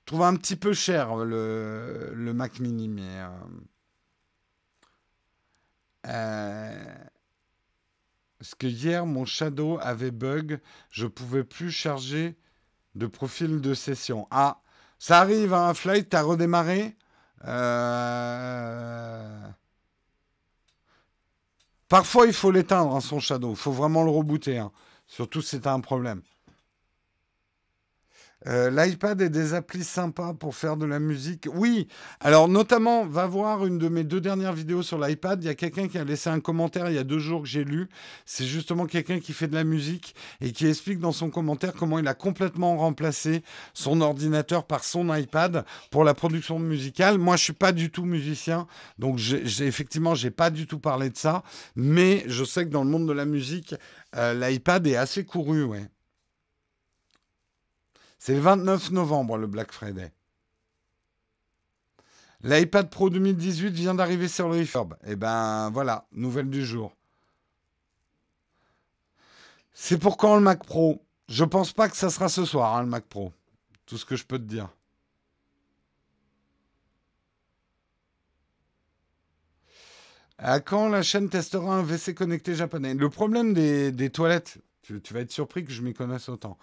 trouve 0.09 0.23
un 0.23 0.37
petit 0.37 0.57
peu 0.57 0.73
cher 0.73 1.15
le, 1.17 2.13
le 2.15 2.33
Mac 2.33 2.61
Mini, 2.61 2.89
mais. 2.89 3.03
Euh, 3.03 3.29
euh, 6.07 6.95
parce 8.39 8.55
que 8.55 8.67
hier, 8.67 9.05
mon 9.05 9.27
Shadow 9.27 9.79
avait 9.83 10.11
bug, 10.11 10.61
je 10.91 11.07
pouvais 11.07 11.45
plus 11.45 11.71
charger 11.71 12.39
de 12.95 13.07
profil 13.07 13.61
de 13.61 13.75
session. 13.75 14.27
Ah, 14.31 14.63
ça 14.99 15.21
arrive, 15.21 15.53
un 15.53 15.69
hein, 15.69 15.75
Flight, 15.75 16.09
t'as 16.09 16.23
redémarré? 16.23 16.97
Euh, 17.45 18.29
Parfois, 21.89 22.27
il 22.27 22.33
faut 22.33 22.51
l'éteindre, 22.51 22.95
hein, 22.95 23.01
son 23.01 23.21
Shadow. 23.21 23.51
Il 23.51 23.57
faut 23.57 23.73
vraiment 23.73 24.05
le 24.05 24.11
rebooter. 24.11 24.59
Hein. 24.59 24.73
Surtout 25.07 25.43
si 25.43 25.51
c'est 25.51 25.67
un 25.67 25.81
problème. 25.81 26.23
Euh, 28.49 28.71
L'iPad 28.71 29.21
est 29.21 29.29
des 29.29 29.53
applis 29.53 29.85
sympas 29.85 30.33
pour 30.33 30.55
faire 30.55 30.77
de 30.77 30.87
la 30.87 30.99
musique. 30.99 31.49
Oui, 31.53 31.87
alors 32.21 32.49
notamment, 32.49 33.05
va 33.05 33.27
voir 33.27 33.67
une 33.67 33.79
de 33.79 33.89
mes 33.89 34.05
deux 34.05 34.21
dernières 34.21 34.55
vidéos 34.55 34.83
sur 34.83 34.99
l'iPad. 34.99 35.43
Il 35.43 35.47
y 35.47 35.51
a 35.51 35.55
quelqu'un 35.55 35.87
qui 35.87 35.99
a 35.99 36.05
laissé 36.05 36.31
un 36.31 36.41
commentaire 36.41 36.89
il 36.89 36.95
y 36.95 36.99
a 36.99 37.05
deux 37.05 37.19
jours 37.19 37.43
que 37.43 37.49
j'ai 37.49 37.65
lu. 37.65 37.89
C'est 38.25 38.47
justement 38.47 38.87
quelqu'un 38.87 39.21
qui 39.21 39.33
fait 39.33 39.49
de 39.49 39.55
la 39.55 39.65
musique 39.65 40.15
et 40.41 40.53
qui 40.53 40.67
explique 40.67 40.99
dans 40.99 41.13
son 41.13 41.29
commentaire 41.31 41.75
comment 41.75 41.99
il 41.99 42.09
a 42.09 42.15
complètement 42.15 42.77
remplacé 42.79 43.43
son 43.75 44.01
ordinateur 44.01 44.65
par 44.65 44.83
son 44.85 45.15
iPad 45.15 45.65
pour 45.91 46.05
la 46.05 46.15
production 46.15 46.59
musicale. 46.59 47.19
Moi, 47.19 47.37
je 47.37 47.45
suis 47.45 47.53
pas 47.53 47.73
du 47.73 47.91
tout 47.91 48.05
musicien, 48.05 48.67
donc 48.99 49.19
j'ai, 49.19 49.67
effectivement, 49.67 50.15
j'ai 50.15 50.31
pas 50.31 50.51
du 50.51 50.67
tout 50.67 50.79
parlé 50.79 51.11
de 51.11 51.17
ça. 51.17 51.43
Mais 51.77 52.25
je 52.27 52.45
sais 52.45 52.65
que 52.65 52.71
dans 52.71 52.85
le 52.85 52.91
monde 52.91 53.07
de 53.07 53.13
la 53.13 53.27
musique, 53.27 53.75
euh, 54.17 54.33
l'iPad 54.35 54.87
est 54.87 54.97
assez 54.97 55.25
couru. 55.25 55.59
C'est 58.19 58.35
le 58.35 58.41
29 58.41 58.91
novembre, 58.91 59.39
le 59.39 59.47
Black 59.47 59.73
Friday. 59.73 60.13
L'iPad 62.43 62.91
Pro 62.91 63.11
2018 63.11 63.71
vient 63.71 63.95
d'arriver 63.95 64.29
sur 64.29 64.49
le 64.49 64.59
refurb. 64.59 64.95
Et 65.05 65.13
eh 65.13 65.17
ben 65.17 65.71
voilà, 65.71 66.07
nouvelle 66.13 66.51
du 66.51 66.65
jour. 66.65 66.95
C'est 69.73 69.99
pour 69.99 70.17
quand 70.17 70.37
le 70.37 70.43
Mac 70.43 70.65
Pro? 70.65 71.05
Je 71.29 71.45
pense 71.45 71.73
pas 71.73 71.89
que 71.89 71.97
ça 71.97 72.11
sera 72.11 72.29
ce 72.29 72.45
soir, 72.45 72.77
hein, 72.77 72.83
le 72.83 72.89
Mac 72.89 73.05
Pro. 73.05 73.33
Tout 73.87 73.97
ce 73.97 74.05
que 74.05 74.17
je 74.17 74.25
peux 74.25 74.39
te 74.39 74.45
dire. 74.45 74.69
À 80.39 80.61
quand 80.61 80.89
la 80.89 81.03
chaîne 81.03 81.29
testera 81.29 81.75
un 81.75 81.83
WC 81.83 82.15
connecté 82.15 82.55
japonais? 82.55 82.95
Le 82.95 83.11
problème 83.11 83.53
des 83.55 84.11
toilettes, 84.11 84.59
Tu, 85.03 85.15
vas 85.15 85.21
être 85.21 85.31
surpris 85.31 85.65
que 85.65 85.73
je 85.73 85.83
m'y 85.83 85.93
connaisse 85.93 86.29
autant. 86.29 86.57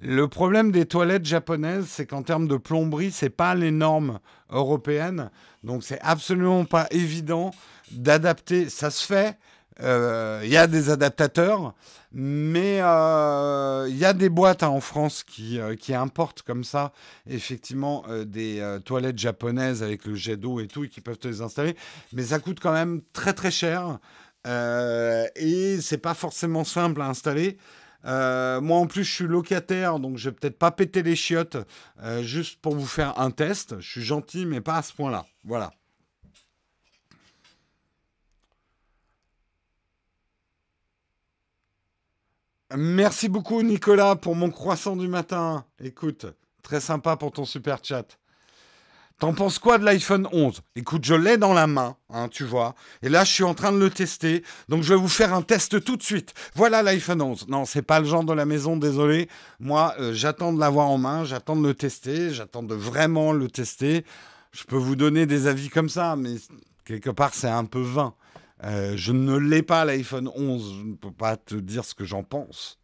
Le 0.00 0.26
problème 0.26 0.72
des 0.72 0.86
toilettes 0.86 1.24
japonaises, 1.24 1.86
c'est 1.88 2.06
qu'en 2.06 2.22
termes 2.22 2.48
de 2.48 2.56
plomberie, 2.56 3.10
c'est 3.12 3.30
pas 3.30 3.54
les 3.54 3.70
normes 3.70 4.18
européennes. 4.50 5.30
Donc, 5.62 5.84
c'est 5.84 6.00
absolument 6.00 6.64
pas 6.64 6.86
évident 6.90 7.52
d'adapter. 7.92 8.68
Ça 8.68 8.90
se 8.90 9.06
fait. 9.06 9.38
Euh, 9.80 10.40
il 10.42 10.50
y 10.50 10.56
a 10.56 10.66
des 10.66 10.90
adaptateurs, 10.90 11.72
mais 12.10 12.80
euh, 12.80 13.86
il 13.88 13.96
y 13.96 14.04
a 14.04 14.12
des 14.12 14.28
boîtes 14.28 14.64
hein, 14.64 14.70
en 14.70 14.80
France 14.80 15.22
qui, 15.22 15.60
euh, 15.60 15.76
qui, 15.76 15.94
importent 15.94 16.42
comme 16.42 16.64
ça, 16.64 16.92
effectivement, 17.28 18.04
des 18.26 18.78
toilettes 18.84 19.18
japonaises 19.18 19.82
avec 19.82 20.04
le 20.04 20.16
jet 20.16 20.36
d'eau 20.36 20.58
et 20.60 20.66
tout, 20.66 20.84
et 20.84 20.88
qui 20.88 21.00
peuvent 21.00 21.18
te 21.18 21.28
les 21.28 21.42
installer. 21.42 21.76
Mais 22.12 22.24
ça 22.24 22.40
coûte 22.40 22.58
quand 22.60 22.72
même 22.72 23.02
très 23.12 23.34
très 23.34 23.52
cher. 23.52 23.98
Euh, 24.48 25.26
et 25.36 25.80
c'est 25.80 25.98
pas 25.98 26.14
forcément 26.14 26.64
simple 26.64 27.02
à 27.02 27.06
installer. 27.08 27.58
Euh, 28.04 28.60
moi 28.60 28.78
en 28.78 28.86
plus 28.86 29.04
je 29.04 29.12
suis 29.12 29.26
locataire, 29.26 29.98
donc 29.98 30.16
je 30.16 30.30
vais 30.30 30.36
peut-être 30.36 30.58
pas 30.58 30.70
péter 30.70 31.02
les 31.02 31.16
chiottes 31.16 31.56
euh, 32.02 32.22
juste 32.22 32.60
pour 32.60 32.74
vous 32.74 32.86
faire 32.86 33.18
un 33.18 33.30
test. 33.30 33.80
Je 33.80 33.90
suis 33.90 34.02
gentil, 34.02 34.46
mais 34.46 34.60
pas 34.60 34.76
à 34.76 34.82
ce 34.82 34.92
point-là. 34.94 35.26
Voilà. 35.44 35.72
Merci 42.76 43.28
beaucoup 43.28 43.62
Nicolas 43.62 44.14
pour 44.16 44.34
mon 44.36 44.50
croissant 44.50 44.94
du 44.96 45.08
matin. 45.08 45.64
Écoute, 45.82 46.26
très 46.62 46.80
sympa 46.80 47.16
pour 47.16 47.32
ton 47.32 47.44
super 47.44 47.82
chat. 47.82 48.18
T'en 49.18 49.34
penses 49.34 49.58
quoi 49.58 49.78
de 49.78 49.84
l'iPhone 49.84 50.28
11 50.30 50.62
Écoute, 50.76 51.04
je 51.04 51.14
l'ai 51.14 51.38
dans 51.38 51.52
la 51.52 51.66
main, 51.66 51.96
hein, 52.08 52.28
tu 52.28 52.44
vois. 52.44 52.76
Et 53.02 53.08
là, 53.08 53.24
je 53.24 53.32
suis 53.32 53.42
en 53.42 53.52
train 53.52 53.72
de 53.72 53.78
le 53.78 53.90
tester. 53.90 54.44
Donc, 54.68 54.84
je 54.84 54.94
vais 54.94 55.00
vous 55.00 55.08
faire 55.08 55.34
un 55.34 55.42
test 55.42 55.82
tout 55.82 55.96
de 55.96 56.02
suite. 56.04 56.34
Voilà 56.54 56.84
l'iPhone 56.84 57.20
11. 57.20 57.48
Non, 57.48 57.64
c'est 57.64 57.82
pas 57.82 57.98
le 57.98 58.06
genre 58.06 58.22
de 58.22 58.32
la 58.32 58.44
maison, 58.44 58.76
désolé. 58.76 59.28
Moi, 59.58 59.92
euh, 59.98 60.12
j'attends 60.14 60.52
de 60.52 60.60
l'avoir 60.60 60.86
en 60.86 60.98
main, 60.98 61.24
j'attends 61.24 61.56
de 61.56 61.66
le 61.66 61.74
tester, 61.74 62.30
j'attends 62.32 62.62
de 62.62 62.76
vraiment 62.76 63.32
le 63.32 63.48
tester. 63.48 64.04
Je 64.52 64.62
peux 64.62 64.76
vous 64.76 64.94
donner 64.94 65.26
des 65.26 65.48
avis 65.48 65.68
comme 65.68 65.88
ça, 65.88 66.14
mais 66.14 66.36
quelque 66.84 67.10
part, 67.10 67.34
c'est 67.34 67.48
un 67.48 67.64
peu 67.64 67.80
vain. 67.80 68.14
Euh, 68.62 68.92
je 68.96 69.10
ne 69.10 69.36
l'ai 69.36 69.62
pas, 69.62 69.84
l'iPhone 69.84 70.30
11. 70.32 70.74
Je 70.78 70.86
ne 70.86 70.94
peux 70.94 71.10
pas 71.10 71.36
te 71.36 71.56
dire 71.56 71.84
ce 71.84 71.96
que 71.96 72.04
j'en 72.04 72.22
pense. 72.22 72.77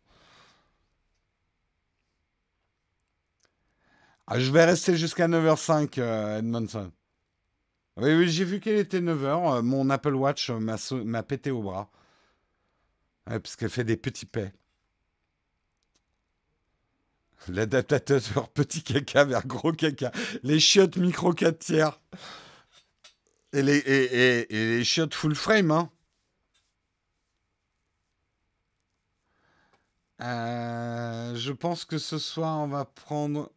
Ah, 4.26 4.40
je 4.40 4.50
vais 4.50 4.64
rester 4.64 4.96
jusqu'à 4.96 5.28
9h05, 5.28 5.98
euh, 5.98 6.38
Edmondson. 6.38 6.90
Oui, 7.96 8.14
oui, 8.14 8.28
j'ai 8.30 8.44
vu 8.44 8.60
qu'elle 8.60 8.78
était 8.78 9.00
9h. 9.00 9.58
Euh, 9.58 9.62
mon 9.62 9.90
Apple 9.90 10.14
Watch 10.14 10.50
m'a 10.50 11.22
pété 11.22 11.50
au 11.50 11.62
bras. 11.62 11.90
parce 13.26 13.56
qu'elle 13.56 13.70
fait 13.70 13.84
des 13.84 13.96
petits 13.96 14.26
paix. 14.26 14.52
L'adaptateur 17.48 18.48
petit 18.54 18.82
caca 18.82 19.24
vers 19.24 19.46
gros 19.46 19.72
caca. 19.72 20.10
Les 20.42 20.58
chiottes 20.60 20.96
micro 20.96 21.32
4 21.32 21.58
tiers. 21.58 22.00
Et 23.52 23.62
les, 23.62 23.78
et, 23.78 24.46
les 24.50 24.84
chiottes 24.84 25.14
full 25.14 25.34
frame, 25.34 25.70
hein. 25.70 25.90
Euh, 30.20 31.34
je 31.36 31.52
pense 31.52 31.84
que 31.84 31.98
ce 31.98 32.18
soir, 32.18 32.60
on 32.60 32.68
va 32.68 32.84
prendre 32.84 33.50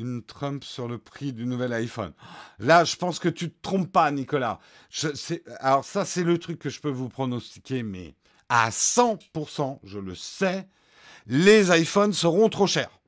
une 0.00 0.22
Trump 0.22 0.64
sur 0.64 0.88
le 0.88 0.98
prix 0.98 1.32
du 1.32 1.46
nouvel 1.46 1.72
iPhone. 1.72 2.12
Là, 2.58 2.84
je 2.84 2.96
pense 2.96 3.18
que 3.18 3.28
tu 3.28 3.50
te 3.50 3.62
trompes 3.62 3.92
pas, 3.92 4.10
Nicolas. 4.10 4.58
alors 5.58 5.84
ça, 5.84 6.04
c'est 6.04 6.24
le 6.24 6.38
truc 6.38 6.58
que 6.58 6.70
je 6.70 6.80
peux 6.80 6.90
vous 6.90 7.08
pronostiquer, 7.08 7.82
mais 7.82 8.14
à 8.48 8.70
100%, 8.70 9.78
je 9.84 9.98
le 9.98 10.14
sais, 10.14 10.68
les 11.26 11.70
iPhones 11.78 12.12
seront 12.12 12.48
trop 12.48 12.66
chers. 12.66 13.00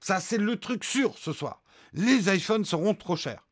Ça, 0.00 0.20
c'est 0.20 0.38
le 0.38 0.56
truc 0.58 0.84
sûr 0.84 1.16
ce 1.18 1.32
soir. 1.32 1.62
Les 1.92 2.34
iPhones 2.34 2.64
seront 2.64 2.94
trop 2.94 3.16
chers. 3.16 3.45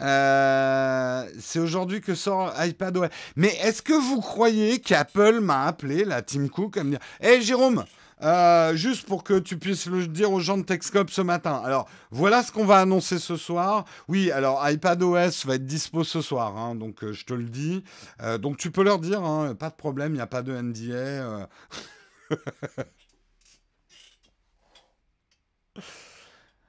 Euh, 0.00 1.28
c'est 1.38 1.58
aujourd'hui 1.58 2.00
que 2.00 2.14
sort 2.14 2.52
iPadOS. 2.58 3.06
Mais 3.36 3.54
est-ce 3.62 3.82
que 3.82 3.92
vous 3.92 4.20
croyez 4.20 4.80
qu'Apple 4.80 5.40
m'a 5.40 5.66
appelé, 5.66 6.04
la 6.04 6.22
Tim 6.22 6.48
Cook, 6.48 6.76
à 6.76 6.84
me 6.84 6.90
dire 6.90 7.00
Hé 7.20 7.40
Jérôme, 7.40 7.84
euh, 8.22 8.74
juste 8.74 9.06
pour 9.06 9.22
que 9.22 9.38
tu 9.38 9.56
puisses 9.56 9.86
le 9.86 10.06
dire 10.06 10.32
aux 10.32 10.40
gens 10.40 10.58
de 10.58 10.62
Techscope 10.62 11.10
ce 11.10 11.20
matin. 11.20 11.62
Alors, 11.64 11.88
voilà 12.10 12.42
ce 12.42 12.50
qu'on 12.50 12.64
va 12.64 12.80
annoncer 12.80 13.18
ce 13.18 13.36
soir. 13.36 13.84
Oui, 14.08 14.30
alors 14.30 14.68
iPadOS 14.68 15.44
va 15.44 15.54
être 15.54 15.66
dispo 15.66 16.02
ce 16.04 16.22
soir, 16.22 16.56
hein, 16.56 16.74
donc 16.74 17.04
euh, 17.04 17.12
je 17.12 17.24
te 17.24 17.34
le 17.34 17.44
dis. 17.44 17.84
donc 18.40 18.56
tu 18.56 18.70
peux 18.70 18.82
leur 18.82 18.98
dire, 18.98 19.22
hein, 19.22 19.54
pas 19.54 19.70
de 19.70 19.76
problème, 19.76 20.12
il 20.12 20.16
n'y 20.16 20.20
a 20.20 20.26
pas 20.26 20.42
de 20.42 20.52
NDA. 20.52 21.48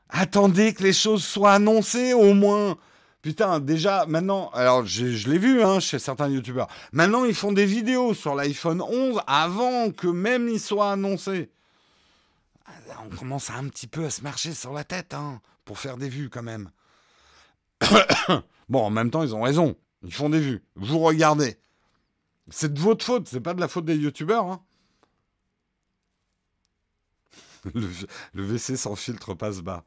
Attendez 0.10 0.74
que 0.74 0.84
les 0.84 0.94
choses 0.94 1.24
soient 1.24 1.54
annoncées 1.54 2.14
au 2.14 2.34
moins. 2.34 2.78
Putain, 3.26 3.60
déjà, 3.60 4.06
maintenant, 4.06 4.50
alors 4.50 4.86
je, 4.86 5.28
l'ai 5.28 5.40
vu 5.40 5.64
hein, 5.64 5.80
chez 5.80 5.98
certains 5.98 6.30
youtubeurs, 6.30 6.68
maintenant 6.92 7.26
ils 7.26 7.34
font 7.34 7.52
des 7.52 7.66
vidéos 7.66 8.14
sur 8.14 8.36
l'iPhone 8.36 8.84
11 8.84 9.20
avant 9.26 9.90
que 9.90 10.06
même 10.06 10.48
il 10.48 10.60
soit 10.60 10.92
annoncé. 10.92 11.50
Ah, 12.68 12.74
on 13.04 13.16
commence 13.16 13.50
un 13.50 13.68
petit 13.70 13.88
peu 13.88 14.06
à 14.06 14.12
se 14.12 14.22
marcher 14.22 14.54
sur 14.54 14.74
la 14.74 14.84
tête 14.84 15.16
hein, 15.16 15.42
pour 15.64 15.80
faire 15.80 15.98
des 15.98 16.08
vues 16.08 16.30
quand 16.30 16.44
même. 16.44 16.70
bon, 18.70 18.84
en 18.84 18.92
même 18.92 19.10
temps, 19.10 19.24
ils 19.24 19.34
ont 19.34 19.42
raison. 19.42 19.76
Ils 20.04 20.14
font 20.14 20.30
des 20.30 20.40
vues. 20.40 20.64
Vous 20.76 21.00
regardez. 21.00 21.58
C'est 22.52 22.76
de 22.76 22.80
votre 22.80 23.04
faute, 23.04 23.28
c'est 23.28 23.42
pas 23.42 23.56
de 23.56 23.60
la 23.60 23.68
faute 23.68 23.86
des 23.86 23.96
youtubeurs. 23.96 24.46
Hein. 24.46 24.62
le, 27.74 27.90
le 28.34 28.44
WC 28.44 28.78
sans 28.78 28.96
filtre 28.96 29.34
passe 29.34 29.62
bas. 29.62 29.84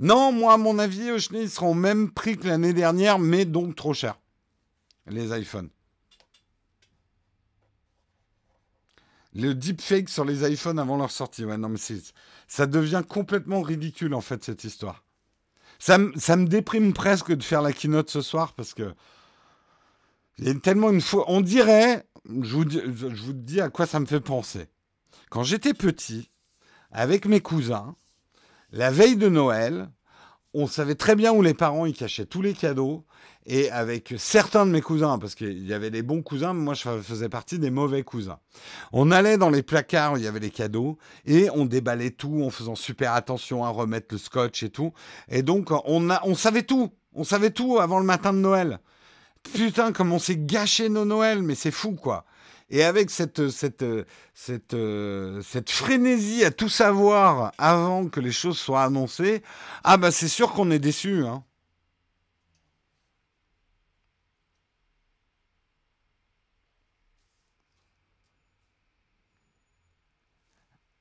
Non, 0.00 0.30
moi, 0.30 0.54
à 0.54 0.56
mon 0.56 0.78
avis, 0.78 1.10
ils 1.32 1.50
seront 1.50 1.70
au 1.70 1.74
même 1.74 2.10
prix 2.10 2.36
que 2.36 2.46
l'année 2.46 2.72
dernière, 2.72 3.18
mais 3.18 3.44
donc 3.44 3.74
trop 3.74 3.94
cher. 3.94 4.18
Les 5.06 5.36
iPhones. 5.36 5.70
Le 9.34 9.54
deepfake 9.54 10.08
sur 10.08 10.24
les 10.24 10.50
iPhones 10.50 10.78
avant 10.78 10.96
leur 10.96 11.10
sortie. 11.10 11.44
Ouais, 11.44 11.56
non, 11.56 11.68
mais 11.68 11.78
ça 12.46 12.66
devient 12.66 13.02
complètement 13.08 13.62
ridicule, 13.62 14.14
en 14.14 14.20
fait, 14.20 14.44
cette 14.44 14.64
histoire. 14.64 15.04
Ça, 15.78 15.98
ça, 16.16 16.36
me 16.36 16.46
déprime 16.46 16.92
presque 16.92 17.32
de 17.32 17.42
faire 17.42 17.62
la 17.62 17.72
keynote 17.72 18.10
ce 18.10 18.20
soir 18.20 18.52
parce 18.54 18.74
que. 18.74 18.94
Il 20.38 20.46
y 20.46 20.50
a 20.50 20.54
tellement 20.54 20.90
une 20.90 21.00
fois. 21.00 21.24
On 21.28 21.40
dirait. 21.40 22.06
Je 22.28 22.56
vous 22.56 23.32
dis 23.32 23.60
à 23.60 23.70
quoi 23.70 23.86
ça 23.86 24.00
me 24.00 24.06
fait 24.06 24.20
penser. 24.20 24.66
Quand 25.30 25.42
j'étais 25.42 25.74
petit, 25.74 26.30
avec 26.90 27.26
mes 27.26 27.40
cousins, 27.40 27.94
la 28.72 28.90
veille 28.90 29.16
de 29.16 29.28
Noël, 29.28 29.90
on 30.54 30.66
savait 30.66 30.94
très 30.94 31.14
bien 31.14 31.32
où 31.32 31.42
les 31.42 31.54
parents 31.54 31.86
ils 31.86 31.94
cachaient 31.94 32.26
tous 32.26 32.42
les 32.42 32.54
cadeaux. 32.54 33.04
Et 33.50 33.70
avec 33.70 34.14
certains 34.18 34.66
de 34.66 34.70
mes 34.70 34.82
cousins, 34.82 35.18
parce 35.18 35.34
qu'il 35.34 35.66
y 35.66 35.72
avait 35.72 35.90
des 35.90 36.02
bons 36.02 36.20
cousins, 36.20 36.52
moi 36.52 36.74
je 36.74 37.00
faisais 37.00 37.30
partie 37.30 37.58
des 37.58 37.70
mauvais 37.70 38.02
cousins. 38.02 38.40
On 38.92 39.10
allait 39.10 39.38
dans 39.38 39.48
les 39.48 39.62
placards 39.62 40.12
où 40.12 40.16
il 40.18 40.24
y 40.24 40.26
avait 40.26 40.38
les 40.38 40.50
cadeaux 40.50 40.98
et 41.24 41.48
on 41.54 41.64
déballait 41.64 42.10
tout 42.10 42.42
en 42.44 42.50
faisant 42.50 42.74
super 42.74 43.14
attention 43.14 43.64
à 43.64 43.70
remettre 43.70 44.08
le 44.10 44.18
scotch 44.18 44.62
et 44.64 44.68
tout. 44.68 44.92
Et 45.28 45.42
donc 45.42 45.70
on, 45.86 46.10
a, 46.10 46.20
on 46.24 46.34
savait 46.34 46.64
tout. 46.64 46.90
On 47.14 47.24
savait 47.24 47.50
tout 47.50 47.78
avant 47.78 47.98
le 47.98 48.04
matin 48.04 48.34
de 48.34 48.38
Noël. 48.38 48.80
Putain, 49.54 49.92
comme 49.92 50.12
on 50.12 50.18
s'est 50.18 50.36
gâché 50.36 50.90
nos 50.90 51.06
Noëls, 51.06 51.42
mais 51.42 51.54
c'est 51.54 51.70
fou 51.70 51.92
quoi. 51.92 52.26
Et 52.70 52.84
avec 52.84 53.10
cette, 53.10 53.48
cette, 53.50 53.84
cette, 54.34 54.76
cette 55.42 55.70
frénésie 55.70 56.44
à 56.44 56.50
tout 56.50 56.68
savoir 56.68 57.52
avant 57.58 58.08
que 58.08 58.20
les 58.20 58.32
choses 58.32 58.58
soient 58.58 58.84
annoncées, 58.84 59.42
ah 59.84 59.96
bah 59.96 60.10
c'est 60.10 60.28
sûr 60.28 60.52
qu'on 60.52 60.70
est 60.70 60.78
déçu. 60.78 61.24
Hein. 61.26 61.44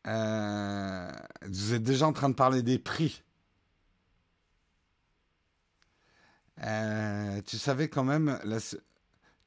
Euh, 0.07 1.11
vous 1.49 1.73
êtes 1.73 1.83
déjà 1.83 2.07
en 2.07 2.13
train 2.13 2.29
de 2.29 2.33
parler 2.35 2.61
des 2.63 2.79
prix. 2.79 3.23
Euh, 6.63 7.41
tu 7.45 7.57
savais 7.57 7.87
quand 7.89 8.03
même, 8.03 8.39
la, 8.43 8.57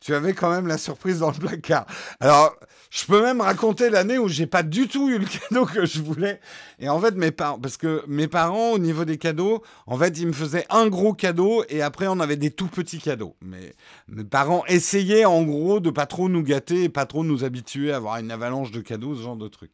tu 0.00 0.14
avais 0.14 0.32
quand 0.32 0.50
même 0.50 0.66
la 0.66 0.78
surprise 0.78 1.18
dans 1.18 1.30
le 1.30 1.38
placard. 1.38 1.86
Alors, 2.20 2.56
je 2.90 3.04
peux 3.04 3.22
même 3.22 3.40
raconter 3.40 3.88
l'année 3.88 4.18
où 4.18 4.28
j'ai 4.28 4.46
pas 4.46 4.62
du 4.62 4.88
tout 4.88 5.08
eu 5.10 5.18
le 5.18 5.26
cadeau 5.48 5.64
que 5.64 5.86
je 5.86 6.00
voulais. 6.00 6.40
Et 6.80 6.88
en 6.88 6.98
fait, 7.00 7.14
mes 7.14 7.30
parents, 7.30 7.58
parce 7.58 7.76
que 7.76 8.02
mes 8.08 8.26
parents, 8.26 8.72
au 8.72 8.78
niveau 8.78 9.04
des 9.04 9.18
cadeaux, 9.18 9.62
en 9.86 9.96
fait, 9.96 10.18
ils 10.18 10.26
me 10.26 10.32
faisaient 10.32 10.66
un 10.70 10.88
gros 10.88 11.12
cadeau 11.12 11.64
et 11.68 11.82
après, 11.82 12.06
on 12.08 12.18
avait 12.18 12.36
des 12.36 12.50
tout 12.50 12.66
petits 12.66 12.98
cadeaux. 12.98 13.36
Mais 13.42 13.74
mes 14.08 14.24
parents 14.24 14.64
essayaient, 14.66 15.24
en 15.24 15.42
gros, 15.42 15.78
de 15.78 15.90
pas 15.90 16.06
trop 16.06 16.28
nous 16.28 16.42
gâter 16.42 16.84
et 16.84 16.88
pas 16.88 17.06
trop 17.06 17.22
nous 17.22 17.44
habituer 17.44 17.92
à 17.92 17.96
avoir 17.96 18.16
une 18.16 18.30
avalanche 18.30 18.72
de 18.72 18.80
cadeaux, 18.80 19.14
ce 19.14 19.22
genre 19.22 19.36
de 19.36 19.48
trucs. 19.48 19.72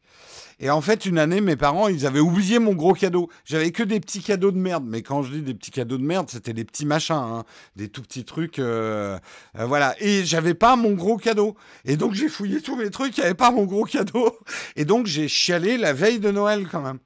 Et 0.59 0.71
en 0.71 0.81
fait, 0.81 1.05
une 1.05 1.19
année, 1.19 1.39
mes 1.39 1.55
parents, 1.55 1.87
ils 1.87 2.07
avaient 2.07 2.19
oublié 2.19 2.57
mon 2.57 2.73
gros 2.73 2.93
cadeau. 2.93 3.29
J'avais 3.45 3.71
que 3.71 3.83
des 3.83 3.99
petits 3.99 4.21
cadeaux 4.21 4.51
de 4.51 4.57
merde. 4.57 4.83
Mais 4.87 5.03
quand 5.03 5.21
je 5.21 5.33
dis 5.33 5.41
des 5.41 5.53
petits 5.53 5.69
cadeaux 5.69 5.99
de 5.99 6.03
merde, 6.03 6.29
c'était 6.31 6.53
des 6.53 6.65
petits 6.65 6.85
machins, 6.85 7.15
hein. 7.15 7.43
des 7.75 7.89
tout 7.89 8.01
petits 8.01 8.25
trucs. 8.25 8.57
Euh, 8.57 9.19
euh, 9.57 9.65
voilà. 9.65 9.95
Et 9.99 10.16
j'avais 10.25 10.53
pas 10.53 10.75
mon 10.75 10.91
gros 10.93 11.17
cadeau. 11.17 11.55
Et 11.85 11.97
donc, 11.97 12.13
j'ai 12.13 12.29
fouillé 12.29 12.61
tous 12.61 12.75
mes 12.75 12.89
trucs, 12.89 13.17
il 13.17 13.21
n'y 13.21 13.25
avait 13.25 13.35
pas 13.35 13.51
mon 13.51 13.65
gros 13.65 13.85
cadeau. 13.85 14.37
Et 14.75 14.85
donc, 14.85 15.07
j'ai 15.07 15.27
chialé 15.27 15.77
la 15.77 15.93
veille 15.93 16.19
de 16.19 16.31
Noël 16.31 16.67
quand 16.69 16.81
même. 16.81 16.99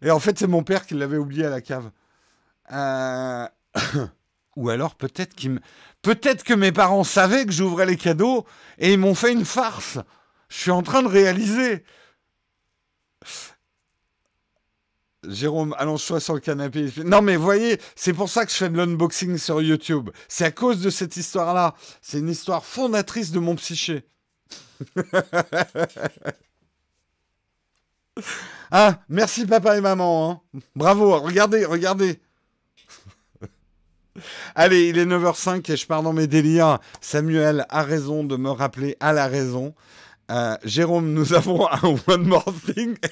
Et 0.00 0.10
en 0.10 0.20
fait, 0.20 0.38
c'est 0.38 0.46
mon 0.46 0.62
père 0.62 0.86
qui 0.86 0.94
l'avait 0.94 1.16
oublié 1.16 1.46
à 1.46 1.50
la 1.50 1.60
cave. 1.60 1.90
Euh... 2.72 3.48
Ou 4.56 4.70
alors 4.70 4.96
peut-être 4.96 5.34
qu'il 5.36 5.60
peut-être 6.02 6.42
que 6.42 6.52
mes 6.52 6.72
parents 6.72 7.04
savaient 7.04 7.46
que 7.46 7.52
j'ouvrais 7.52 7.86
les 7.86 7.96
cadeaux 7.96 8.44
et 8.78 8.92
ils 8.92 8.98
m'ont 8.98 9.14
fait 9.14 9.32
une 9.32 9.44
farce. 9.44 9.98
Je 10.48 10.56
suis 10.56 10.70
en 10.72 10.82
train 10.82 11.02
de 11.02 11.08
réaliser. 11.08 11.84
Jérôme, 15.28 15.74
allonge-toi 15.78 16.20
sur 16.20 16.34
le 16.34 16.40
canapé. 16.40 16.90
Non, 17.04 17.22
mais 17.22 17.36
voyez, 17.36 17.78
c'est 17.94 18.12
pour 18.14 18.28
ça 18.28 18.44
que 18.46 18.50
je 18.50 18.56
fais 18.56 18.68
de 18.68 18.76
l'unboxing 18.76 19.38
sur 19.38 19.60
YouTube. 19.60 20.10
C'est 20.26 20.44
à 20.44 20.50
cause 20.50 20.80
de 20.80 20.90
cette 20.90 21.16
histoire-là. 21.16 21.74
C'est 22.00 22.18
une 22.18 22.28
histoire 22.28 22.64
fondatrice 22.64 23.30
de 23.30 23.38
mon 23.38 23.54
psyché. 23.56 24.04
ah, 28.70 29.00
merci 29.08 29.46
papa 29.46 29.76
et 29.76 29.80
maman. 29.80 30.30
Hein. 30.30 30.40
Bravo, 30.74 31.18
regardez, 31.20 31.64
regardez. 31.64 32.20
Allez, 34.54 34.88
il 34.88 34.98
est 34.98 35.06
9h05 35.06 35.70
et 35.70 35.76
je 35.76 35.86
pars 35.86 36.02
dans 36.02 36.14
mes 36.14 36.26
délires. 36.26 36.78
Samuel 37.00 37.66
a 37.68 37.82
raison 37.82 38.24
de 38.24 38.36
me 38.36 38.50
rappeler 38.50 38.96
à 39.00 39.12
la 39.12 39.26
raison. 39.26 39.74
Euh, 40.30 40.56
Jérôme, 40.64 41.12
nous 41.12 41.32
avons 41.32 41.66
un 41.70 41.96
One 42.06 42.24
More 42.24 42.52
Thing. 42.66 42.96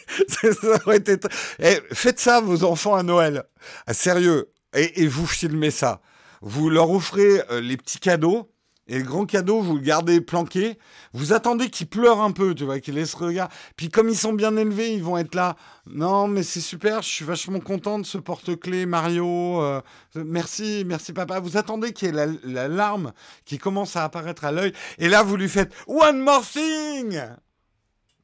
Eh, 1.59 1.81
faites 1.93 2.21
ça, 2.21 2.41
vos 2.41 2.65
enfants, 2.65 2.95
à 2.95 3.03
Noël. 3.03 3.45
Ah, 3.87 3.95
sérieux. 3.95 4.53
Et, 4.75 5.07
vous 5.07 5.27
filmez 5.27 5.71
ça. 5.71 6.01
Vous 6.43 6.69
leur 6.69 6.91
offrez 6.91 7.43
euh, 7.51 7.61
les 7.61 7.77
petits 7.77 7.99
cadeaux 7.99 8.51
et 8.89 8.99
le 8.99 9.05
grand 9.05 9.27
cadeau, 9.27 9.61
vous 9.61 9.75
le 9.75 9.81
gardez 9.81 10.21
planqué. 10.21 10.79
Vous 11.13 11.33
attendez 11.33 11.71
qu'ils 11.71 11.89
pleurent 11.89 12.21
un 12.21 12.31
peu, 12.31 12.55
tu 12.55 12.65
vois, 12.65 12.79
qu'ils 12.79 12.95
laissent 12.95 13.15
regard. 13.15 13.49
Puis 13.77 13.89
comme 13.89 14.09
ils 14.09 14.17
sont 14.17 14.33
bien 14.33 14.57
élevés, 14.57 14.95
ils 14.95 15.03
vont 15.03 15.19
être 15.19 15.35
là. 15.35 15.57
Non, 15.87 16.29
mais 16.29 16.45
c'est 16.45 16.61
super, 16.61 17.03
je 17.03 17.09
suis 17.09 17.25
vachement 17.25 17.59
content 17.59 17.99
de 17.99 18.07
ce 18.07 18.19
porte-clés 18.19 18.87
Mario. 18.87 19.61
Euh, 19.61 19.81
merci, 20.15 20.85
merci 20.87 21.13
papa. 21.13 21.41
Vous 21.41 21.57
attendez 21.57 21.93
qu'il 21.93 22.15
y 22.15 22.17
ait 22.17 22.29
la, 22.45 22.69
larme 22.69 23.13
qui 23.45 23.59
commence 23.59 23.97
à 23.97 24.05
apparaître 24.05 24.45
à 24.45 24.53
l'œil. 24.53 24.73
Et 24.99 25.09
là, 25.09 25.25
vous 25.25 25.37
lui 25.37 25.49
faites 25.49 25.75
One 25.89 26.21
more 26.21 26.47
thing 26.47 27.21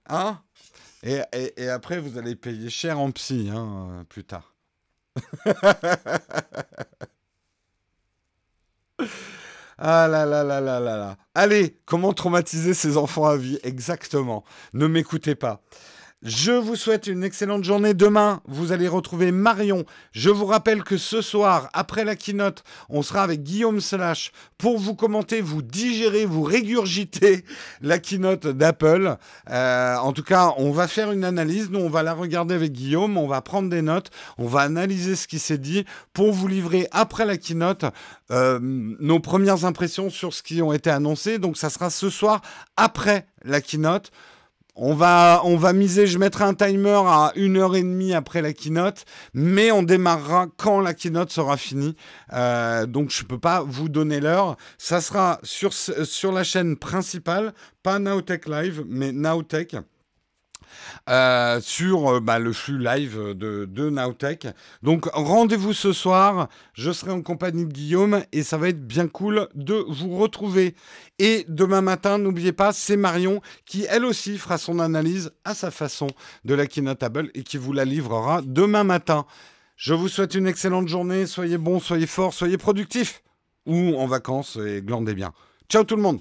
Hein 0.08 0.40
et, 1.02 1.20
et, 1.56 1.68
après, 1.68 1.98
vous 1.98 2.16
allez 2.18 2.36
payer 2.36 2.70
cher 2.70 3.00
en 3.00 3.10
psy, 3.10 3.50
hein, 3.52 4.04
plus 4.08 4.22
tard. 4.24 4.54
Ah 9.78 10.08
là 10.08 10.24
là 10.26 10.44
là 10.44 10.60
là 10.60 10.80
là 10.80 10.96
là. 10.96 11.16
Allez, 11.34 11.78
comment 11.86 12.12
traumatiser 12.12 12.74
ses 12.74 12.96
enfants 12.96 13.26
à 13.26 13.36
vie? 13.36 13.58
Exactement. 13.62 14.44
Ne 14.74 14.86
m'écoutez 14.86 15.34
pas. 15.34 15.62
Je 16.22 16.52
vous 16.52 16.76
souhaite 16.76 17.08
une 17.08 17.24
excellente 17.24 17.64
journée. 17.64 17.94
Demain, 17.94 18.42
vous 18.46 18.70
allez 18.70 18.86
retrouver 18.86 19.32
Marion. 19.32 19.84
Je 20.12 20.30
vous 20.30 20.46
rappelle 20.46 20.84
que 20.84 20.96
ce 20.96 21.20
soir, 21.20 21.68
après 21.72 22.04
la 22.04 22.14
keynote, 22.14 22.62
on 22.88 23.02
sera 23.02 23.24
avec 23.24 23.42
Guillaume 23.42 23.80
Slash 23.80 24.30
pour 24.56 24.78
vous 24.78 24.94
commenter, 24.94 25.40
vous 25.40 25.62
digérer, 25.62 26.24
vous 26.24 26.44
régurgiter 26.44 27.44
la 27.80 27.98
keynote 27.98 28.46
d'Apple. 28.46 29.16
Euh, 29.50 29.96
en 29.96 30.12
tout 30.12 30.22
cas, 30.22 30.54
on 30.58 30.70
va 30.70 30.86
faire 30.86 31.10
une 31.10 31.24
analyse. 31.24 31.70
Nous, 31.70 31.80
on 31.80 31.90
va 31.90 32.04
la 32.04 32.14
regarder 32.14 32.54
avec 32.54 32.70
Guillaume. 32.70 33.18
On 33.18 33.26
va 33.26 33.40
prendre 33.40 33.68
des 33.68 33.82
notes. 33.82 34.12
On 34.38 34.46
va 34.46 34.60
analyser 34.60 35.16
ce 35.16 35.26
qui 35.26 35.40
s'est 35.40 35.58
dit 35.58 35.84
pour 36.12 36.32
vous 36.32 36.46
livrer 36.46 36.86
après 36.92 37.26
la 37.26 37.36
keynote 37.36 37.84
euh, 38.30 38.60
nos 38.62 39.18
premières 39.18 39.64
impressions 39.64 40.08
sur 40.08 40.34
ce 40.34 40.44
qui 40.44 40.62
ont 40.62 40.72
été 40.72 40.88
annoncés. 40.88 41.40
Donc, 41.40 41.56
ça 41.56 41.68
sera 41.68 41.90
ce 41.90 42.10
soir 42.10 42.42
après 42.76 43.26
la 43.42 43.60
keynote. 43.60 44.12
On 44.74 44.94
va, 44.94 45.42
on 45.44 45.58
va 45.58 45.74
miser, 45.74 46.06
je 46.06 46.16
mettrai 46.16 46.44
un 46.44 46.54
timer 46.54 47.02
à 47.04 47.32
une 47.36 47.58
heure 47.58 47.76
et 47.76 47.82
demie 47.82 48.14
après 48.14 48.40
la 48.40 48.54
keynote, 48.54 49.04
mais 49.34 49.70
on 49.70 49.82
démarrera 49.82 50.46
quand 50.56 50.80
la 50.80 50.94
keynote 50.94 51.30
sera 51.30 51.58
finie. 51.58 51.94
Euh, 52.32 52.86
donc 52.86 53.10
je 53.10 53.22
ne 53.22 53.28
peux 53.28 53.38
pas 53.38 53.62
vous 53.62 53.90
donner 53.90 54.18
l'heure. 54.18 54.56
Ça 54.78 55.02
sera 55.02 55.38
sur, 55.42 55.74
sur 55.74 56.32
la 56.32 56.42
chaîne 56.42 56.76
principale, 56.76 57.52
pas 57.82 57.98
Nowtech 57.98 58.48
Live, 58.48 58.82
mais 58.88 59.12
Nowtech. 59.12 59.76
Euh, 61.08 61.60
sur 61.60 62.08
euh, 62.08 62.20
bah, 62.20 62.38
le 62.38 62.52
flux 62.52 62.78
live 62.78 63.34
de, 63.34 63.64
de. 63.64 63.90
Donc 64.82 65.06
rendez-vous 65.12 65.72
ce 65.72 65.92
soir, 65.92 66.48
je 66.74 66.92
serai 66.92 67.10
en 67.10 67.22
compagnie 67.22 67.66
de 67.66 67.72
Guillaume 67.72 68.22
et 68.32 68.42
ça 68.42 68.56
va 68.56 68.68
être 68.68 68.86
bien 68.86 69.08
cool 69.08 69.48
de 69.54 69.84
vous 69.88 70.16
retrouver. 70.16 70.74
Et 71.18 71.44
demain 71.48 71.80
matin, 71.80 72.18
n'oubliez 72.18 72.52
pas, 72.52 72.72
c'est 72.72 72.96
Marion 72.96 73.40
qui 73.64 73.86
elle 73.88 74.04
aussi 74.04 74.38
fera 74.38 74.58
son 74.58 74.78
analyse 74.78 75.32
à 75.44 75.54
sa 75.54 75.70
façon 75.70 76.08
de 76.44 76.54
la 76.54 76.66
Keynotable 76.66 77.30
et 77.34 77.42
qui 77.42 77.56
vous 77.56 77.72
la 77.72 77.84
livrera 77.84 78.42
demain 78.42 78.84
matin. 78.84 79.26
Je 79.76 79.94
vous 79.94 80.08
souhaite 80.08 80.34
une 80.34 80.46
excellente 80.46 80.88
journée, 80.88 81.26
soyez 81.26 81.58
bons, 81.58 81.80
soyez 81.80 82.06
forts, 82.06 82.34
soyez 82.34 82.58
productifs 82.58 83.22
ou 83.66 83.96
en 83.96 84.06
vacances 84.06 84.56
et 84.56 84.82
glandez 84.82 85.14
bien. 85.14 85.32
Ciao 85.68 85.84
tout 85.84 85.96
le 85.96 86.02
monde 86.02 86.20